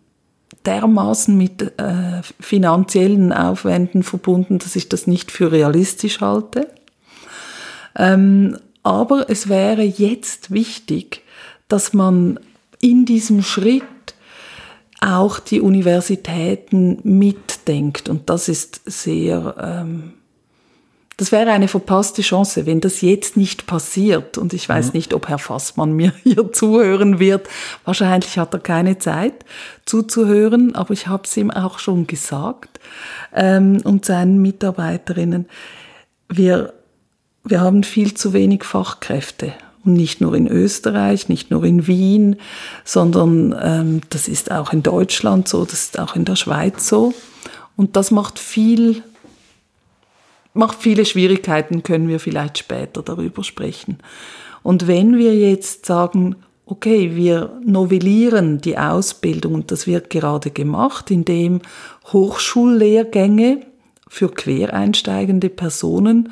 dermaßen 0.66 1.38
mit 1.38 1.62
äh, 1.80 2.22
finanziellen 2.40 3.32
Aufwänden 3.34 4.04
verbunden, 4.04 4.60
dass 4.60 4.76
ich 4.76 4.90
das 4.90 5.08
nicht 5.08 5.32
für 5.32 5.52
realistisch 5.52 6.22
halte. 6.22 6.68
Ähm, 7.96 8.58
aber 8.84 9.30
es 9.30 9.50
wäre 9.50 9.84
jetzt 9.84 10.52
wichtig, 10.52 11.22
dass 11.68 11.94
man 11.94 12.40
in 12.80 13.06
diesem 13.06 13.44
Schritt 13.44 13.84
auch 15.00 15.40
die 15.40 15.62
Universitäten 15.62 17.00
mitdenkt. 17.04 18.08
Und 18.08 18.30
das 18.30 18.48
ist 18.48 18.82
sehr, 18.86 19.56
ähm, 19.60 20.14
das 21.22 21.32
wäre 21.32 21.52
eine 21.52 21.68
verpasste 21.68 22.24
Chance, 22.24 22.66
wenn 22.66 22.82
das 22.82 23.02
jetzt 23.02 23.38
nicht 23.38 23.68
passiert. 23.68 24.40
Und 24.40 24.54
ich 24.54 24.68
weiß 24.68 24.88
mhm. 24.88 24.92
nicht, 24.94 25.14
ob 25.14 25.28
Herr 25.28 25.38
Fassmann 25.38 25.92
mir 25.96 26.14
hier 26.24 26.52
zuhören 26.52 27.20
wird. 27.20 27.48
Wahrscheinlich 27.86 28.40
hat 28.40 28.56
er 28.56 28.60
keine 28.60 28.98
Zeit 28.98 29.46
zuzuhören, 29.86 30.74
aber 30.74 30.96
ich 30.96 31.06
habe 31.06 31.24
es 31.26 31.38
ihm 31.38 31.52
auch 31.52 31.78
schon 31.78 32.08
gesagt 32.08 32.80
ähm, 33.36 33.82
und 33.84 34.04
seinen 34.04 34.42
Mitarbeiterinnen. 34.42 35.48
Wir 36.28 36.74
wir 37.44 37.62
haben 37.62 37.84
viel 37.84 38.16
zu 38.16 38.34
wenig 38.34 38.64
Fachkräfte. 38.64 39.54
Und 39.84 39.94
nicht 39.94 40.22
nur 40.22 40.34
in 40.34 40.48
Österreich, 40.48 41.30
nicht 41.30 41.52
nur 41.52 41.64
in 41.64 41.86
Wien, 41.86 42.38
sondern 42.84 43.56
ähm, 43.62 44.02
das 44.10 44.28
ist 44.28 44.52
auch 44.52 44.74
in 44.74 44.82
Deutschland 44.82 45.48
so, 45.48 45.66
das 45.66 45.86
ist 45.86 46.00
auch 46.00 46.16
in 46.16 46.26
der 46.26 46.36
Schweiz 46.36 46.88
so. 46.88 47.14
Und 47.76 47.96
das 47.96 48.10
macht 48.10 48.40
viel, 48.40 49.04
macht 50.54 50.82
viele 50.82 51.06
Schwierigkeiten, 51.06 51.84
können 51.84 52.08
wir 52.08 52.20
vielleicht 52.20 52.58
später 52.58 53.02
darüber 53.02 53.44
sprechen. 53.44 54.00
Und 54.64 54.88
wenn 54.88 55.18
wir 55.18 55.36
jetzt 55.36 55.86
sagen, 55.86 56.36
okay, 56.66 57.16
wir 57.16 57.60
novellieren 57.66 58.62
die 58.62 58.78
Ausbildung, 58.78 59.56
und 59.56 59.72
das 59.72 59.88
wird 59.88 60.10
gerade 60.10 60.52
gemacht, 60.52 61.12
indem 61.12 61.62
Hochschullehrgänge 62.12 63.62
für 64.08 64.30
quereinsteigende 64.30 65.50
Personen 65.50 66.32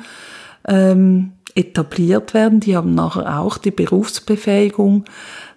ähm, 0.66 1.32
etabliert 1.54 2.34
werden, 2.34 2.60
die 2.60 2.76
haben 2.76 2.94
nachher 2.94 3.40
auch 3.40 3.58
die 3.58 3.70
Berufsbefähigung, 3.70 5.04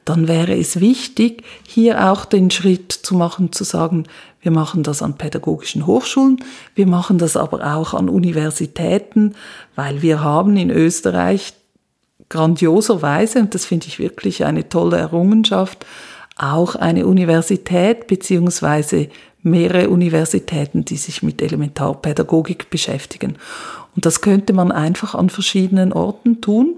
dann 0.05 0.27
wäre 0.27 0.55
es 0.57 0.79
wichtig, 0.79 1.43
hier 1.67 2.11
auch 2.11 2.25
den 2.25 2.51
Schritt 2.51 2.91
zu 2.91 3.15
machen, 3.15 3.51
zu 3.51 3.63
sagen, 3.63 4.05
wir 4.41 4.51
machen 4.51 4.83
das 4.83 5.01
an 5.01 5.17
pädagogischen 5.17 5.87
Hochschulen, 5.87 6.43
wir 6.75 6.87
machen 6.87 7.17
das 7.17 7.37
aber 7.37 7.75
auch 7.75 7.93
an 7.93 8.09
Universitäten, 8.09 9.35
weil 9.75 10.01
wir 10.01 10.21
haben 10.21 10.57
in 10.57 10.69
Österreich 10.69 11.53
grandioserweise, 12.29 13.39
und 13.39 13.53
das 13.53 13.65
finde 13.65 13.87
ich 13.87 13.99
wirklich 13.99 14.43
eine 14.43 14.67
tolle 14.67 14.97
Errungenschaft, 14.97 15.85
auch 16.35 16.75
eine 16.75 17.05
Universität 17.05 18.07
beziehungsweise 18.07 19.09
mehrere 19.43 19.89
Universitäten, 19.89 20.85
die 20.85 20.97
sich 20.97 21.21
mit 21.21 21.41
Elementarpädagogik 21.41 22.69
beschäftigen. 22.69 23.37
Und 23.95 24.05
das 24.05 24.21
könnte 24.21 24.53
man 24.53 24.71
einfach 24.71 25.15
an 25.15 25.29
verschiedenen 25.29 25.93
Orten 25.93 26.41
tun. 26.41 26.75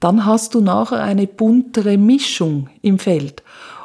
Dann 0.00 0.24
hast 0.24 0.54
du 0.54 0.60
nachher 0.60 1.02
eine 1.02 1.26
buntere 1.26 1.98
Mischung 1.98 2.68
im 2.82 2.98
Feld. 2.98 3.42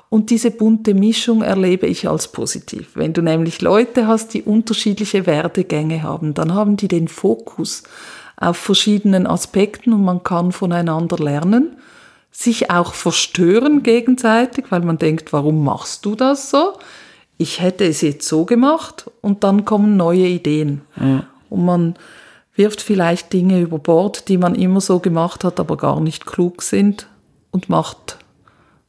Und 0.09 0.29
diese 0.29 0.51
bunte 0.51 0.93
Mischung 0.93 1.41
erlebe 1.41 1.87
ich 1.87 2.07
als 2.07 2.29
positiv. 2.29 2.91
Wenn 2.95 3.11
du 3.11 3.21
nämlich 3.21 3.61
Leute 3.61 4.07
hast, 4.07 4.33
die 4.33 4.43
unterschiedliche 4.43 5.25
Werdegänge 5.25 6.03
haben, 6.03 6.33
dann 6.33 6.53
haben 6.53 6.77
die 6.77 6.87
den 6.87 7.09
Fokus 7.09 7.83
auf 8.37 8.57
verschiedenen 8.57 9.27
Aspekten 9.27 9.93
und 9.93 10.03
man 10.03 10.23
kann 10.23 10.51
voneinander 10.51 11.17
lernen, 11.17 11.77
sich 12.31 12.69
auch 12.69 12.93
verstören 12.93 13.83
gegenseitig, 13.83 14.65
weil 14.69 14.81
man 14.81 14.97
denkt, 14.97 15.31
warum 15.33 15.63
machst 15.63 16.05
du 16.05 16.15
das 16.15 16.49
so? 16.49 16.73
Ich 17.37 17.61
hätte 17.61 17.85
es 17.85 18.01
jetzt 18.01 18.27
so 18.27 18.45
gemacht 18.45 19.09
und 19.21 19.43
dann 19.43 19.65
kommen 19.65 19.97
neue 19.97 20.27
Ideen. 20.27 20.81
Ja. 20.99 21.25
Und 21.49 21.65
man 21.65 21.95
wirft 22.55 22.81
vielleicht 22.81 23.33
Dinge 23.33 23.59
über 23.59 23.79
Bord, 23.79 24.29
die 24.29 24.37
man 24.37 24.55
immer 24.55 24.81
so 24.81 24.99
gemacht 24.99 25.43
hat, 25.43 25.59
aber 25.59 25.77
gar 25.77 25.99
nicht 25.99 26.25
klug 26.25 26.61
sind 26.61 27.07
und 27.51 27.69
macht 27.69 28.17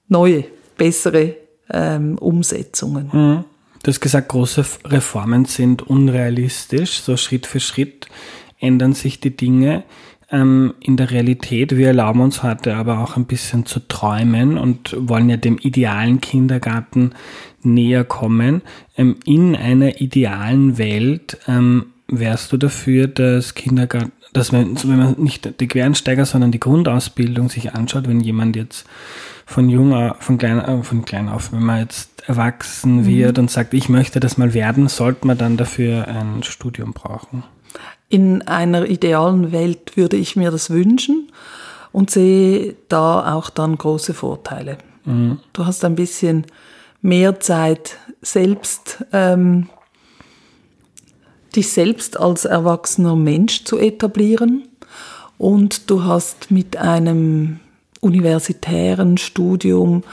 neue, 0.08 0.44
bessere 0.76 1.34
ähm, 1.70 2.16
Umsetzungen. 2.18 3.10
Mhm. 3.12 3.44
Du 3.82 3.88
hast 3.90 4.00
gesagt, 4.00 4.28
große 4.28 4.64
Reformen 4.86 5.44
sind 5.44 5.82
unrealistisch, 5.82 7.00
so 7.00 7.16
Schritt 7.16 7.46
für 7.46 7.60
Schritt 7.60 8.06
ändern 8.58 8.94
sich 8.94 9.20
die 9.20 9.36
Dinge. 9.36 9.84
ähm, 10.30 10.74
in 10.80 10.96
der 10.96 11.10
Realität. 11.10 11.76
Wir 11.76 11.88
erlauben 11.88 12.20
uns 12.20 12.42
heute 12.42 12.74
aber 12.74 13.00
auch 13.00 13.16
ein 13.16 13.26
bisschen 13.26 13.66
zu 13.66 13.80
träumen 13.80 14.58
und 14.58 14.96
wollen 14.98 15.28
ja 15.28 15.36
dem 15.36 15.58
idealen 15.58 16.20
Kindergarten 16.20 17.12
näher 17.62 18.04
kommen. 18.04 18.62
Ähm, 18.96 19.16
in 19.24 19.54
einer 19.54 20.00
idealen 20.00 20.78
Welt 20.78 21.38
ähm, 21.46 21.92
wärst 22.08 22.52
du 22.52 22.56
dafür, 22.56 23.06
dass 23.06 23.54
Kindergarten, 23.54 24.12
dass 24.32 24.52
man, 24.52 24.76
wenn 24.84 24.98
man 24.98 25.14
nicht 25.18 25.60
die 25.60 25.68
Quereinsteiger, 25.68 26.26
sondern 26.26 26.52
die 26.52 26.60
Grundausbildung 26.60 27.48
sich 27.48 27.72
anschaut, 27.74 28.08
wenn 28.08 28.20
jemand 28.20 28.56
jetzt 28.56 28.86
von 29.46 29.68
junger, 29.68 30.16
von 30.18 30.38
klein, 30.38 30.58
äh, 30.58 30.82
von 30.82 31.04
klein 31.04 31.28
auf, 31.28 31.52
wenn 31.52 31.62
man 31.62 31.80
jetzt 31.80 32.28
erwachsen 32.28 33.02
mhm. 33.02 33.06
wird 33.06 33.38
und 33.38 33.50
sagt, 33.50 33.74
ich 33.74 33.88
möchte 33.88 34.20
das 34.20 34.36
mal 34.36 34.54
werden, 34.54 34.88
sollte 34.88 35.26
man 35.26 35.38
dann 35.38 35.56
dafür 35.56 36.08
ein 36.08 36.42
Studium 36.42 36.92
brauchen? 36.92 37.44
In 38.08 38.42
einer 38.42 38.86
idealen 38.86 39.52
Welt 39.52 39.96
würde 39.96 40.16
ich 40.16 40.36
mir 40.36 40.50
das 40.50 40.70
wünschen 40.70 41.30
und 41.92 42.10
sehe 42.10 42.74
da 42.88 43.34
auch 43.34 43.50
dann 43.50 43.76
große 43.76 44.14
Vorteile. 44.14 44.78
Mhm. 45.04 45.38
Du 45.52 45.66
hast 45.66 45.84
ein 45.84 45.94
bisschen 45.94 46.46
mehr 47.00 47.40
Zeit 47.40 47.98
selbst, 48.22 49.04
ähm, 49.12 49.68
dich 51.56 51.72
selbst 51.72 52.18
als 52.18 52.44
erwachsener 52.44 53.16
Mensch 53.16 53.64
zu 53.64 53.78
etablieren 53.78 54.68
und 55.38 55.90
du 55.90 56.04
hast 56.04 56.50
mit 56.50 56.76
einem 56.76 57.60
universitären 58.00 59.18
Studium 59.18 60.04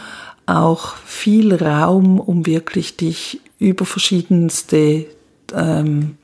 auch 0.46 0.96
viel 1.06 1.54
Raum, 1.54 2.20
um 2.20 2.46
wirklich 2.46 2.98
dich 2.98 3.42
über 3.60 3.86
verschiedenste 3.86 5.06
ähm, 5.54 6.18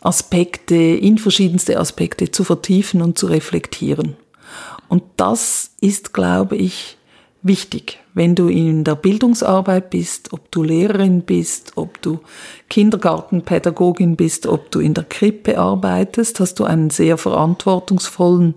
Aspekte, 0.00 0.74
in 0.74 1.18
verschiedenste 1.18 1.78
Aspekte 1.78 2.30
zu 2.30 2.44
vertiefen 2.44 3.02
und 3.02 3.18
zu 3.18 3.26
reflektieren. 3.26 4.16
Und 4.88 5.02
das 5.16 5.70
ist, 5.80 6.12
glaube 6.12 6.56
ich, 6.56 6.96
wichtig, 7.42 7.98
wenn 8.16 8.34
du 8.34 8.48
in 8.48 8.82
der 8.82 8.94
Bildungsarbeit 8.94 9.90
bist, 9.90 10.32
ob 10.32 10.50
du 10.50 10.62
Lehrerin 10.62 11.20
bist, 11.20 11.72
ob 11.76 12.00
du 12.00 12.20
Kindergartenpädagogin 12.70 14.16
bist, 14.16 14.46
ob 14.46 14.70
du 14.70 14.80
in 14.80 14.94
der 14.94 15.04
Krippe 15.04 15.58
arbeitest, 15.58 16.40
hast 16.40 16.54
du 16.58 16.64
einen 16.64 16.88
sehr 16.88 17.18
verantwortungsvollen 17.18 18.54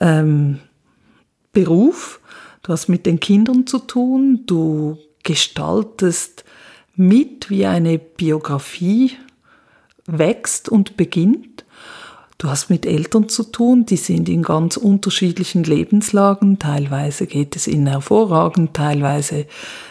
ähm, 0.00 0.58
Beruf. 1.52 2.18
Du 2.64 2.72
hast 2.72 2.88
mit 2.88 3.06
den 3.06 3.20
Kindern 3.20 3.68
zu 3.68 3.78
tun, 3.78 4.40
du 4.46 4.98
gestaltest 5.22 6.44
mit 6.96 7.50
wie 7.50 7.66
eine 7.66 8.00
Biografie 8.00 9.12
wächst 10.06 10.68
und 10.68 10.96
beginnt. 10.96 11.51
Du 12.42 12.50
hast 12.50 12.70
mit 12.70 12.86
Eltern 12.86 13.28
zu 13.28 13.44
tun, 13.44 13.86
die 13.86 13.96
sind 13.96 14.28
in 14.28 14.42
ganz 14.42 14.76
unterschiedlichen 14.76 15.62
Lebenslagen. 15.62 16.58
Teilweise 16.58 17.28
geht 17.28 17.54
es 17.54 17.68
ihnen 17.68 17.86
hervorragend, 17.86 18.74
teilweise 18.74 19.46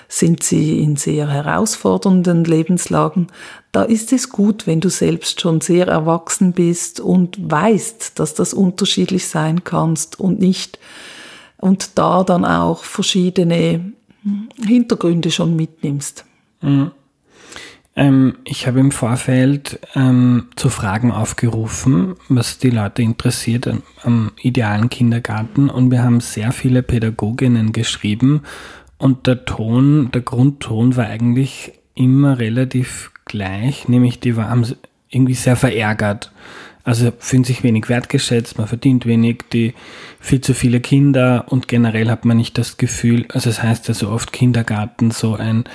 sind 0.10 0.44
sie 0.44 0.84
in 0.84 0.98
sehr 0.98 1.30
herausfordernden 1.30 2.44
Lebenslagen. 2.44 3.28
Da 3.72 3.84
ist 3.84 4.12
es 4.12 4.28
gut, 4.28 4.68
wenn 4.68 4.82
du 4.82 4.90
selbst 4.90 5.40
schon 5.40 5.62
sehr 5.62 5.88
erwachsen 5.88 6.52
bist 6.52 7.00
und 7.00 7.38
weißt, 7.40 8.20
dass 8.20 8.34
das 8.34 8.54
unterschiedlich 8.54 9.30
sein 9.30 9.64
kannst 9.64 10.20
und 10.20 10.42
nicht 10.42 10.78
und 11.56 11.98
da 11.98 12.26
dann 12.26 12.44
auch 12.44 12.84
verschiedene 12.84 13.94
Hintergründe 14.62 15.32
schon 15.32 15.56
mitnimmst. 15.56 16.26
Mhm. 16.60 16.92
Ähm, 17.96 18.38
ich 18.46 18.68
habe 18.68 18.80
im 18.80 18.92
Vorfeld 18.92 19.80
ähm, 19.96 20.48
zu 20.56 20.70
Fragen 20.70 21.12
aufgerufen, 21.12 22.16
was 22.30 22.58
die 22.58 22.70
Leute 22.70 23.02
interessiert 23.02 23.68
am, 23.68 23.84
am 24.04 24.32
idealen 24.42 24.90
Kindergarten 24.90 25.70
und 25.70 25.92
wir 25.92 26.04
haben 26.04 26.22
sehr 26.22 26.52
viele 26.52 26.84
Pädagoginnen 26.84 27.74
geschrieben 27.74 28.44
und 28.98 29.28
der 29.28 29.46
Ton, 29.46 30.12
der 30.12 30.22
Grundton 30.22 30.96
war 30.96 31.08
eigentlich 31.08 31.74
immer 31.96 32.40
relativ 32.40 33.12
gleich, 33.26 33.88
nämlich 33.88 34.20
die 34.20 34.38
waren 34.38 34.66
irgendwie 35.10 35.34
sehr 35.34 35.56
verärgert. 35.56 36.32
Also 36.84 37.12
fühlen 37.20 37.44
sich 37.44 37.64
wenig 37.64 37.90
wertgeschätzt, 37.90 38.58
man 38.58 38.68
verdient 38.68 39.06
wenig, 39.06 39.44
die 39.54 39.74
viel 40.20 40.42
zu 40.42 40.54
viele 40.54 40.80
Kinder 40.80 41.46
und 41.50 41.68
generell 41.68 42.10
hat 42.10 42.26
man 42.26 42.38
nicht 42.38 42.58
das 42.58 42.78
Gefühl, 42.78 43.26
also 43.30 43.50
es 43.50 43.62
heißt 43.62 43.88
ja 43.88 43.94
so 43.94 44.10
oft 44.10 44.32
Kindergarten, 44.34 45.12
so 45.12 45.36
ein, 45.36 45.66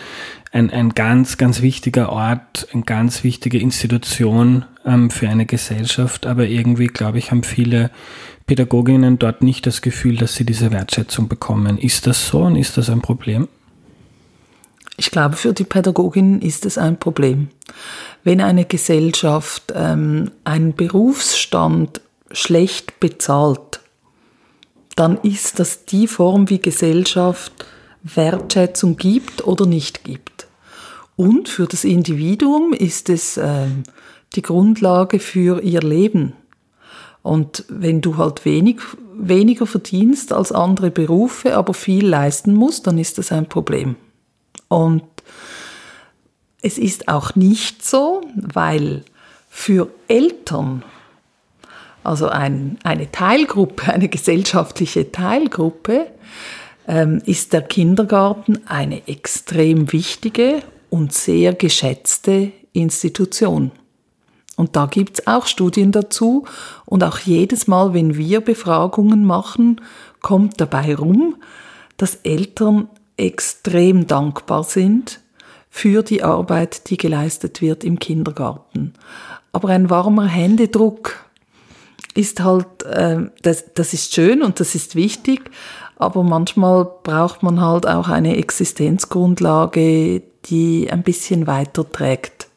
ein, 0.52 0.70
ein 0.70 0.90
ganz, 0.90 1.36
ganz 1.36 1.62
wichtiger 1.62 2.10
Ort, 2.10 2.68
eine 2.72 2.82
ganz 2.82 3.22
wichtige 3.22 3.58
Institution 3.58 4.64
ähm, 4.84 5.10
für 5.10 5.28
eine 5.28 5.46
Gesellschaft, 5.46 6.26
aber 6.26 6.46
irgendwie, 6.46 6.88
glaube 6.88 7.18
ich, 7.18 7.30
haben 7.30 7.44
viele 7.44 7.90
Pädagoginnen 8.46 9.18
dort 9.18 9.42
nicht 9.42 9.66
das 9.66 9.82
Gefühl, 9.82 10.16
dass 10.16 10.34
sie 10.34 10.44
diese 10.44 10.70
Wertschätzung 10.70 11.28
bekommen. 11.28 11.78
Ist 11.78 12.06
das 12.06 12.28
so 12.28 12.42
und 12.42 12.56
ist 12.56 12.76
das 12.76 12.90
ein 12.90 13.02
Problem? 13.02 13.48
Ich 14.96 15.10
glaube, 15.10 15.36
für 15.36 15.52
die 15.52 15.64
Pädagogin 15.64 16.40
ist 16.40 16.64
es 16.64 16.78
ein 16.78 16.98
Problem. 16.98 17.48
Wenn 18.24 18.40
eine 18.40 18.64
Gesellschaft 18.64 19.72
ähm, 19.74 20.30
einen 20.44 20.74
Berufsstand 20.74 22.00
schlecht 22.30 22.98
bezahlt, 22.98 23.80
dann 24.96 25.18
ist 25.18 25.58
das 25.58 25.84
die 25.84 26.06
Form, 26.06 26.48
wie 26.48 26.58
Gesellschaft 26.58 27.52
Wertschätzung 28.02 28.96
gibt 28.96 29.46
oder 29.46 29.66
nicht 29.66 30.04
gibt. 30.04 30.46
Und 31.16 31.48
für 31.48 31.66
das 31.66 31.84
Individuum 31.84 32.72
ist 32.72 33.08
es 33.10 33.36
äh, 33.36 33.66
die 34.34 34.42
Grundlage 34.42 35.18
für 35.18 35.62
ihr 35.62 35.80
Leben. 35.80 36.34
Und 37.22 37.64
wenn 37.68 38.00
du 38.00 38.16
halt 38.16 38.44
wenig, 38.44 38.80
weniger 39.14 39.66
verdienst 39.66 40.32
als 40.32 40.52
andere 40.52 40.90
Berufe, 40.90 41.56
aber 41.56 41.74
viel 41.74 42.06
leisten 42.06 42.54
musst, 42.54 42.86
dann 42.86 42.98
ist 42.98 43.18
das 43.18 43.32
ein 43.32 43.48
Problem. 43.48 43.96
Und 44.68 45.04
es 46.62 46.78
ist 46.78 47.08
auch 47.08 47.34
nicht 47.34 47.84
so, 47.84 48.22
weil 48.34 49.04
für 49.48 49.88
Eltern, 50.08 50.82
also 52.02 52.28
ein, 52.28 52.78
eine 52.82 53.10
Teilgruppe, 53.10 53.84
eine 53.92 54.08
gesellschaftliche 54.08 55.12
Teilgruppe, 55.12 56.08
ähm, 56.88 57.22
ist 57.24 57.52
der 57.52 57.62
Kindergarten 57.62 58.60
eine 58.66 59.06
extrem 59.08 59.92
wichtige 59.92 60.62
und 60.90 61.12
sehr 61.12 61.54
geschätzte 61.54 62.52
Institution. 62.72 63.72
Und 64.56 64.74
da 64.74 64.86
gibt 64.86 65.18
es 65.18 65.26
auch 65.26 65.46
Studien 65.46 65.92
dazu. 65.92 66.46
Und 66.86 67.04
auch 67.04 67.18
jedes 67.18 67.66
Mal, 67.66 67.92
wenn 67.92 68.16
wir 68.16 68.40
Befragungen 68.40 69.24
machen, 69.24 69.80
kommt 70.22 70.60
dabei 70.60 70.94
rum, 70.94 71.36
dass 71.98 72.16
Eltern 72.16 72.88
extrem 73.16 74.06
dankbar 74.06 74.64
sind 74.64 75.20
für 75.70 76.02
die 76.02 76.22
Arbeit, 76.22 76.90
die 76.90 76.96
geleistet 76.96 77.60
wird 77.60 77.84
im 77.84 77.98
Kindergarten. 77.98 78.94
Aber 79.52 79.68
ein 79.68 79.90
warmer 79.90 80.26
Händedruck 80.26 81.24
ist 82.14 82.42
halt, 82.42 82.82
äh, 82.84 83.30
das, 83.42 83.72
das 83.74 83.92
ist 83.92 84.14
schön 84.14 84.42
und 84.42 84.60
das 84.60 84.74
ist 84.74 84.94
wichtig, 84.94 85.50
aber 85.96 86.22
manchmal 86.22 86.86
braucht 87.02 87.42
man 87.42 87.60
halt 87.60 87.86
auch 87.86 88.08
eine 88.08 88.36
Existenzgrundlage, 88.36 90.22
die 90.46 90.90
ein 90.90 91.02
bisschen 91.02 91.46
weiter 91.46 91.90
trägt. 91.90 92.48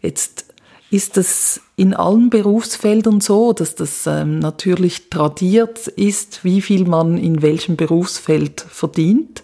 Jetzt 0.00 0.46
ist 0.90 1.16
das 1.16 1.60
in 1.76 1.94
allen 1.94 2.30
Berufsfeldern 2.30 3.20
so, 3.20 3.52
dass 3.52 3.74
das 3.74 4.06
ähm, 4.06 4.38
natürlich 4.38 5.08
tradiert 5.08 5.88
ist, 5.88 6.44
wie 6.44 6.60
viel 6.60 6.84
man 6.86 7.16
in 7.16 7.42
welchem 7.42 7.76
Berufsfeld 7.76 8.60
verdient. 8.60 9.43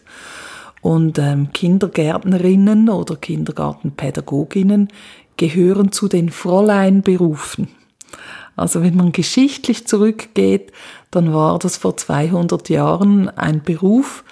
Und 0.80 1.18
ähm, 1.18 1.52
Kindergärtnerinnen 1.52 2.88
oder 2.88 3.16
Kindergartenpädagoginnen 3.16 4.88
gehören 5.36 5.92
zu 5.92 6.08
den 6.08 6.30
Fräuleinberufen. 6.30 7.68
Also 8.56 8.82
wenn 8.82 8.96
man 8.96 9.12
geschichtlich 9.12 9.86
zurückgeht, 9.86 10.72
dann 11.10 11.32
war 11.32 11.58
das 11.58 11.76
vor 11.76 11.96
200 11.96 12.68
Jahren 12.68 13.28
ein 13.30 13.62
Beruf, 13.62 14.24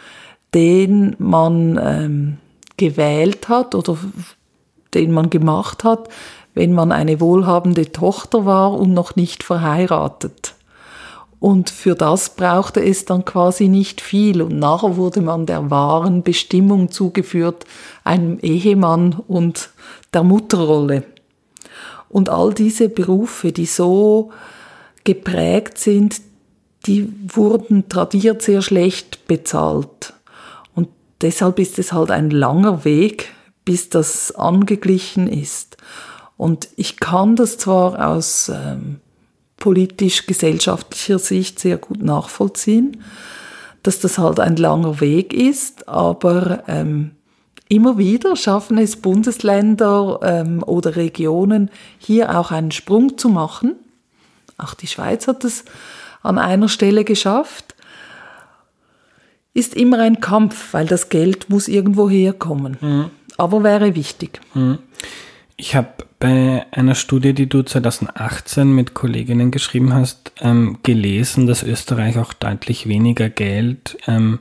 den 0.54 1.16
man 1.18 1.78
ähm, 1.82 2.36
gewählt 2.76 3.48
hat 3.48 3.74
oder 3.74 3.96
den 4.94 5.12
man 5.12 5.30
gemacht 5.30 5.84
hat, 5.84 6.08
wenn 6.54 6.72
man 6.72 6.92
eine 6.92 7.20
wohlhabende 7.20 7.92
Tochter 7.92 8.44
war 8.44 8.72
und 8.74 8.92
noch 8.92 9.16
nicht 9.16 9.44
verheiratet. 9.44 10.54
Und 11.40 11.70
für 11.70 11.94
das 11.94 12.30
brauchte 12.30 12.84
es 12.84 13.04
dann 13.04 13.24
quasi 13.24 13.68
nicht 13.68 14.00
viel. 14.00 14.42
Und 14.42 14.58
nachher 14.58 14.96
wurde 14.96 15.20
man 15.20 15.46
der 15.46 15.70
wahren 15.70 16.22
Bestimmung 16.22 16.90
zugeführt, 16.90 17.64
einem 18.02 18.38
Ehemann 18.40 19.22
und 19.28 19.70
der 20.12 20.24
Mutterrolle. 20.24 21.04
Und 22.08 22.28
all 22.28 22.54
diese 22.54 22.88
Berufe, 22.88 23.52
die 23.52 23.66
so 23.66 24.30
geprägt 25.04 25.78
sind, 25.78 26.20
die 26.86 27.12
wurden 27.28 27.88
tradiert 27.88 28.42
sehr 28.42 28.62
schlecht 28.62 29.26
bezahlt. 29.28 30.14
Und 30.74 30.88
deshalb 31.20 31.58
ist 31.58 31.78
es 31.78 31.92
halt 31.92 32.10
ein 32.10 32.30
langer 32.30 32.84
Weg, 32.84 33.32
bis 33.64 33.90
das 33.90 34.34
angeglichen 34.34 35.28
ist. 35.28 35.76
Und 36.36 36.68
ich 36.76 36.98
kann 36.98 37.36
das 37.36 37.58
zwar 37.58 38.08
aus 38.08 38.48
ähm, 38.48 39.00
politisch-gesellschaftlicher 39.58 41.18
Sicht 41.18 41.58
sehr 41.58 41.76
gut 41.76 42.02
nachvollziehen, 42.02 43.02
dass 43.82 44.00
das 44.00 44.18
halt 44.18 44.40
ein 44.40 44.56
langer 44.56 45.00
Weg 45.00 45.32
ist, 45.32 45.88
aber 45.88 46.64
ähm, 46.68 47.12
immer 47.68 47.98
wieder 47.98 48.36
schaffen 48.36 48.78
es 48.78 48.96
Bundesländer 48.96 50.20
ähm, 50.22 50.62
oder 50.62 50.96
Regionen, 50.96 51.70
hier 51.98 52.38
auch 52.38 52.50
einen 52.50 52.70
Sprung 52.70 53.18
zu 53.18 53.28
machen. 53.28 53.76
Auch 54.56 54.74
die 54.74 54.86
Schweiz 54.86 55.28
hat 55.28 55.44
es 55.44 55.64
an 56.22 56.38
einer 56.38 56.68
Stelle 56.68 57.04
geschafft. 57.04 57.74
Ist 59.54 59.74
immer 59.74 59.98
ein 60.00 60.20
Kampf, 60.20 60.72
weil 60.72 60.86
das 60.86 61.08
Geld 61.08 61.50
muss 61.50 61.68
irgendwo 61.68 62.08
herkommen. 62.08 62.76
Mhm. 62.80 63.10
Aber 63.36 63.62
wäre 63.62 63.94
wichtig. 63.94 64.40
Mhm. 64.54 64.78
Ich 65.60 65.74
habe 65.74 65.88
bei 66.20 66.66
einer 66.70 66.94
Studie, 66.94 67.34
die 67.34 67.48
du 67.48 67.64
2018 67.64 68.70
mit 68.70 68.94
Kolleginnen 68.94 69.50
geschrieben 69.50 69.92
hast, 69.92 70.30
ähm, 70.40 70.78
gelesen, 70.84 71.48
dass 71.48 71.64
Österreich 71.64 72.16
auch 72.16 72.32
deutlich 72.32 72.86
weniger 72.86 73.28
Geld 73.28 73.98
ähm, 74.06 74.38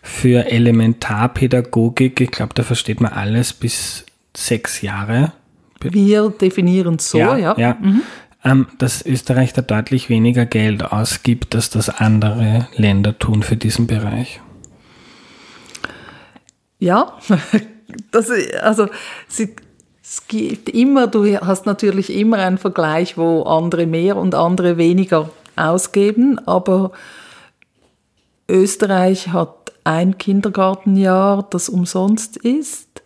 für 0.00 0.46
Elementarpädagogik, 0.46 2.20
ich 2.20 2.30
glaube, 2.30 2.54
da 2.54 2.62
versteht 2.62 3.00
man 3.00 3.12
alles 3.12 3.52
bis 3.52 4.06
sechs 4.36 4.80
Jahre. 4.80 5.32
Wir 5.80 6.30
definieren 6.30 6.94
es 6.96 7.10
so, 7.10 7.18
ja. 7.18 7.36
ja. 7.36 7.58
ja. 7.58 7.76
Mhm. 7.80 8.02
Ähm, 8.44 8.66
dass 8.78 9.04
Österreich 9.04 9.52
da 9.52 9.62
deutlich 9.62 10.08
weniger 10.08 10.46
Geld 10.46 10.84
ausgibt, 10.84 11.56
als 11.56 11.70
das 11.70 11.88
andere 11.88 12.68
Länder 12.76 13.18
tun 13.18 13.42
für 13.42 13.56
diesen 13.56 13.88
Bereich. 13.88 14.40
Ja, 16.78 17.18
das, 18.12 18.30
also 18.62 18.88
sie 19.26 19.56
es 20.10 20.26
gibt 20.26 20.68
immer, 20.68 21.06
du 21.06 21.36
hast 21.36 21.66
natürlich 21.66 22.12
immer 22.12 22.38
einen 22.38 22.58
Vergleich, 22.58 23.16
wo 23.16 23.44
andere 23.44 23.86
mehr 23.86 24.16
und 24.16 24.34
andere 24.34 24.76
weniger 24.76 25.30
ausgeben, 25.54 26.40
aber 26.46 26.90
Österreich 28.48 29.28
hat 29.28 29.72
ein 29.84 30.18
Kindergartenjahr, 30.18 31.46
das 31.48 31.68
umsonst 31.68 32.36
ist, 32.38 33.02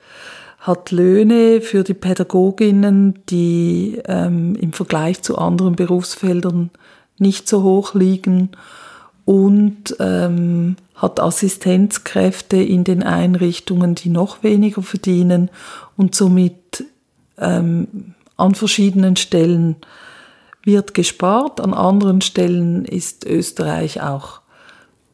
hat 0.60 0.92
Löhne 0.92 1.60
für 1.60 1.84
die 1.84 1.92
Pädagoginnen, 1.92 3.18
die 3.28 4.00
ähm, 4.06 4.54
im 4.54 4.72
Vergleich 4.72 5.20
zu 5.20 5.36
anderen 5.36 5.76
Berufsfeldern 5.76 6.70
nicht 7.18 7.48
so 7.48 7.62
hoch 7.62 7.92
liegen 7.92 8.52
und 9.26 9.94
ähm, 10.00 10.76
hat 10.94 11.20
Assistenzkräfte 11.20 12.56
in 12.56 12.82
den 12.82 13.02
Einrichtungen, 13.02 13.94
die 13.94 14.08
noch 14.08 14.42
weniger 14.42 14.80
verdienen 14.80 15.50
und 15.98 16.14
somit 16.14 16.63
ähm, 17.38 18.14
an 18.36 18.54
verschiedenen 18.54 19.16
Stellen 19.16 19.76
wird 20.64 20.94
gespart, 20.94 21.60
an 21.60 21.74
anderen 21.74 22.20
Stellen 22.20 22.84
ist 22.84 23.24
Österreich 23.26 24.00
auch 24.00 24.40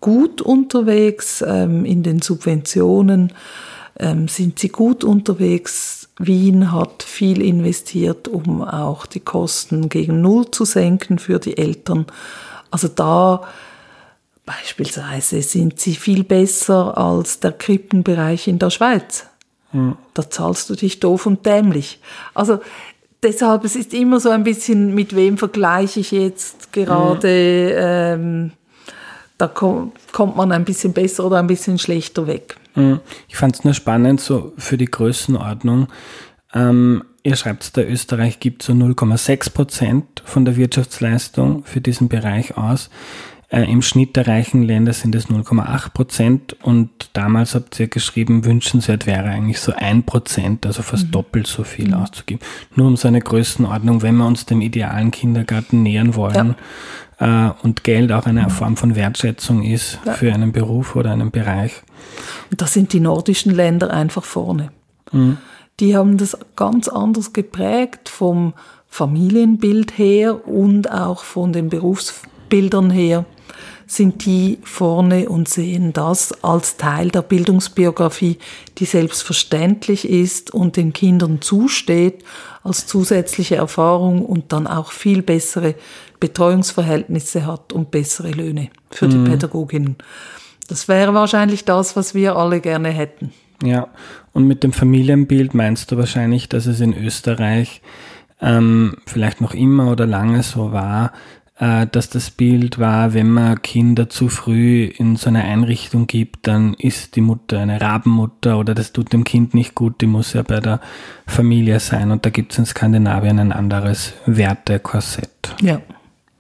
gut 0.01 0.41
unterwegs, 0.41 1.45
ähm, 1.47 1.85
in 1.85 2.03
den 2.03 2.23
Subventionen 2.23 3.33
ähm, 3.99 4.29
sind 4.29 4.59
sie 4.59 4.69
gut 4.69 5.05
unterwegs. 5.05 6.09
Wien 6.19 6.73
hat 6.73 7.03
viel 7.03 7.43
investiert, 7.43 8.29
um 8.29 8.63
auch 8.63 9.07
die 9.07 9.21
Kosten 9.21 9.89
gegen 9.89 10.21
Null 10.21 10.51
zu 10.51 10.65
senken 10.65 11.19
für 11.19 11.39
die 11.39 11.57
Eltern. 11.57 12.07
Also 12.71 12.89
da 12.89 13.43
beispielsweise 14.45 15.43
sind 15.43 15.81
sie 15.81 15.95
viel 15.95 16.25
besser 16.25 16.97
als 16.97 17.41
der 17.41 17.53
Krippenbereich 17.53 18.49
in 18.49 18.59
der 18.59 18.71
Schweiz. 18.71 19.27
Da 20.15 20.29
zahlst 20.29 20.69
du 20.71 20.75
dich 20.75 21.01
doof 21.01 21.27
und 21.27 21.47
dämlich. 21.47 22.01
Also 22.35 22.61
deshalb, 23.23 23.65
es 23.65 23.77
ist 23.77 23.95
immer 23.95 24.21
so 24.21 24.31
ein 24.31 24.45
bisschen, 24.45 24.95
mit 24.95 25.15
wem 25.15 25.39
vergleiche 25.39 26.01
ich 26.01 26.11
jetzt 26.11 26.73
gerade, 26.73 28.17
hm. 28.17 28.23
ähm, 28.25 28.53
da 29.39 29.49
kommt, 29.49 29.93
kommt 30.13 30.37
man 30.37 30.53
ein 30.53 30.65
bisschen 30.65 30.93
besser 30.93 31.25
oder 31.25 31.39
ein 31.39 31.47
bisschen 31.47 31.79
schlechter 31.79 32.27
weg. 32.27 32.57
Ich 33.29 33.37
fand 33.37 33.57
es 33.57 33.65
nur 33.65 33.75
spannend, 33.75 34.21
so 34.21 34.53
für 34.57 34.77
die 34.77 34.87
Größenordnung. 34.87 35.89
Ähm, 36.55 37.05
ihr 37.23 37.37
schreibt, 37.37 37.77
der 37.77 37.91
Österreich 37.91 38.41
gibt 38.41 38.63
so 38.63 38.73
0,6 38.73 39.53
Prozent 39.53 40.23
von 40.25 40.45
der 40.45 40.57
Wirtschaftsleistung 40.57 41.65
für 41.65 41.81
diesen 41.81 42.09
Bereich 42.09 42.57
aus. 42.57 42.91
Äh, 43.51 43.65
Im 43.65 43.83
Schnitt 43.83 44.15
der 44.15 44.29
reichen 44.29 44.63
Länder 44.63 44.93
sind 44.93 45.15
es 45.17 45.29
0,8 45.29 45.91
Prozent 45.91 46.57
und 46.63 46.89
damals 47.15 47.57
habt 47.57 47.81
ihr 47.81 47.89
geschrieben, 47.89 48.45
wünschenswert 48.45 49.07
wäre 49.07 49.25
eigentlich 49.25 49.59
so 49.59 49.73
ein 49.77 50.05
Prozent, 50.05 50.67
also 50.67 50.83
fast 50.83 51.07
mhm. 51.07 51.11
doppelt 51.11 51.49
so 51.49 51.65
viel 51.65 51.89
mhm. 51.89 51.95
auszugeben. 51.95 52.41
Nur 52.77 52.87
um 52.87 52.97
so 52.97 53.09
eine 53.09 53.21
Größenordnung, 53.21 54.03
wenn 54.03 54.17
wir 54.17 54.27
uns 54.27 54.47
dem 54.47 54.61
idealen 54.61 55.11
Kindergarten 55.11 55.83
nähern 55.83 56.15
wollen 56.15 56.55
ja. 57.19 57.49
äh, 57.49 57.53
und 57.65 57.83
Geld 57.83 58.13
auch 58.13 58.27
eine 58.27 58.45
mhm. 58.45 58.51
Form 58.51 58.77
von 58.77 58.95
Wertschätzung 58.95 59.65
ist 59.65 59.99
ja. 60.07 60.13
für 60.13 60.33
einen 60.33 60.53
Beruf 60.53 60.95
oder 60.95 61.11
einen 61.11 61.33
Bereich. 61.33 61.73
Und 62.53 62.63
da 62.63 62.69
sind 62.69 62.93
die 62.93 63.01
nordischen 63.01 63.53
Länder 63.53 63.93
einfach 63.93 64.25
vorne. 64.25 64.71
Mhm. 65.11 65.39
Die 65.81 65.97
haben 65.97 66.19
das 66.19 66.39
ganz 66.55 66.87
anders 66.87 67.33
geprägt 67.33 68.11
vom 68.11 68.55
Familienbild 68.87 69.99
her 69.99 70.47
und 70.47 70.93
auch 70.93 71.25
von 71.25 71.53
den 71.53 71.69
Berufsbildern 71.69 72.91
her 72.91 73.25
sind 73.91 74.25
die 74.25 74.59
vorne 74.63 75.29
und 75.29 75.49
sehen 75.49 75.93
das 75.93 76.45
als 76.45 76.77
Teil 76.77 77.11
der 77.11 77.23
Bildungsbiografie, 77.23 78.39
die 78.79 78.85
selbstverständlich 78.85 80.09
ist 80.09 80.55
und 80.55 80.77
den 80.77 80.93
Kindern 80.93 81.41
zusteht, 81.41 82.25
als 82.63 82.87
zusätzliche 82.87 83.57
Erfahrung 83.57 84.25
und 84.25 84.53
dann 84.53 84.69
auch 84.69 84.93
viel 84.93 85.23
bessere 85.23 85.75
Betreuungsverhältnisse 86.21 87.47
hat 87.47 87.73
und 87.73 87.91
bessere 87.91 88.31
Löhne 88.31 88.71
für 88.91 89.07
mhm. 89.07 89.11
die 89.11 89.31
Pädagoginnen. 89.31 89.97
Das 90.69 90.87
wäre 90.87 91.13
wahrscheinlich 91.13 91.65
das, 91.65 91.97
was 91.97 92.15
wir 92.15 92.37
alle 92.37 92.61
gerne 92.61 92.91
hätten. 92.91 93.33
Ja, 93.65 93.89
und 94.33 94.47
mit 94.47 94.63
dem 94.63 94.73
Familienbild 94.73 95.53
meinst 95.53 95.91
du 95.91 95.97
wahrscheinlich, 95.97 96.49
dass 96.49 96.67
es 96.67 96.79
in 96.81 96.97
Österreich 96.97 97.83
ähm, 98.41 98.97
vielleicht 99.07 99.41
noch 99.41 99.53
immer 99.53 99.91
oder 99.91 100.07
lange 100.07 100.45
so 100.45 100.71
war, 100.71 101.13
dass 101.61 102.09
das 102.09 102.31
Bild 102.31 102.79
war, 102.79 103.13
wenn 103.13 103.29
man 103.29 103.61
Kinder 103.61 104.09
zu 104.09 104.31
früh 104.31 104.85
in 104.85 105.17
so 105.17 105.29
eine 105.29 105.45
Einrichtung 105.45 106.07
gibt, 106.07 106.47
dann 106.47 106.73
ist 106.73 107.17
die 107.17 107.21
Mutter 107.21 107.59
eine 107.59 107.83
Rabenmutter 107.83 108.59
oder 108.59 108.75
das 108.75 108.95
tut 108.95 109.13
dem 109.13 109.25
Kind 109.25 109.53
nicht 109.53 109.75
gut, 109.75 110.01
die 110.01 110.07
muss 110.07 110.33
ja 110.33 110.41
bei 110.41 110.61
der 110.61 110.81
Familie 111.27 111.79
sein. 111.79 112.13
Und 112.13 112.25
da 112.25 112.31
gibt 112.31 112.53
es 112.53 112.59
in 112.59 112.65
Skandinavien 112.65 113.39
ein 113.39 113.53
anderes 113.53 114.15
Wertekorsett. 114.25 115.55
Ja, 115.61 115.83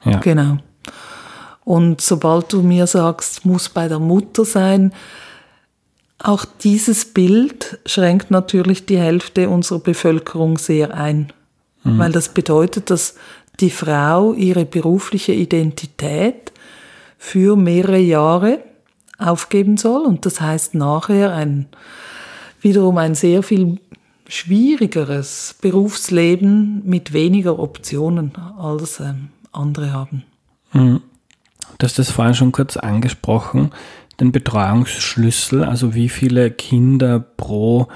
ja, 0.07 0.19
genau. 0.21 0.57
Und 1.65 2.01
sobald 2.01 2.51
du 2.55 2.63
mir 2.63 2.87
sagst, 2.87 3.45
muss 3.45 3.69
bei 3.69 3.89
der 3.89 3.99
Mutter 3.99 4.47
sein, 4.47 4.91
auch 6.19 6.47
dieses 6.47 7.05
Bild 7.05 7.79
schränkt 7.85 8.31
natürlich 8.31 8.87
die 8.87 8.99
Hälfte 8.99 9.51
unserer 9.51 9.81
Bevölkerung 9.81 10.57
sehr 10.57 10.95
ein. 10.95 11.31
Mhm. 11.83 11.99
Weil 11.99 12.13
das 12.13 12.31
bedeutet, 12.31 12.91
dass 12.91 13.17
die 13.61 13.71
Frau 13.71 14.33
ihre 14.33 14.65
berufliche 14.65 15.33
Identität 15.33 16.53
für 17.19 17.57
mehrere 17.57 17.99
Jahre 17.99 18.61
aufgeben 19.19 19.77
soll 19.77 20.07
und 20.07 20.25
das 20.25 20.41
heißt 20.41 20.75
nachher 20.75 21.33
ein 21.33 21.67
wiederum 22.61 22.99
ein 22.99 23.15
sehr 23.15 23.43
viel 23.43 23.79
schwierigeres 24.29 25.57
Berufsleben 25.61 26.83
mit 26.85 27.13
weniger 27.13 27.59
Optionen 27.59 28.33
als 28.37 29.01
ähm, 29.01 29.29
andere 29.53 29.93
haben. 29.93 30.23
Mhm. 30.73 31.01
Du 31.79 31.85
hast 31.85 31.99
das 31.99 32.11
vorhin 32.11 32.35
schon 32.35 32.53
kurz 32.53 32.77
angesprochen, 32.77 33.73
den 34.21 34.33
Betreuungsschlüssel, 34.33 35.65
also 35.65 35.95
wie 35.95 36.09
viele 36.09 36.51
Kinder 36.51 37.19
pro 37.19 37.89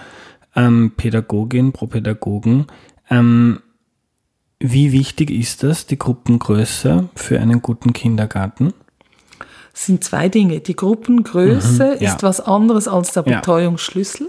ähm, 0.57 0.93
Pädagogin, 0.97 1.73
pro 1.73 1.87
Pädagogen. 1.87 2.67
Ähm, 3.11 3.61
wie 4.61 4.93
wichtig 4.93 5.31
ist 5.31 5.63
das, 5.63 5.87
die 5.87 5.99
Gruppengröße 5.99 7.09
für 7.15 7.41
einen 7.41 7.61
guten 7.63 7.93
Kindergarten? 7.93 8.73
Es 9.75 9.87
sind 9.87 10.05
zwei 10.05 10.29
Dinge. 10.29 10.61
Die 10.61 10.77
Gruppengröße 10.77 11.97
mhm, 11.97 12.03
ja. 12.03 12.13
ist 12.13 12.23
was 12.23 12.41
anderes 12.41 12.87
als 12.87 13.13
der 13.13 13.23
Betreuungsschlüssel. 13.23 14.29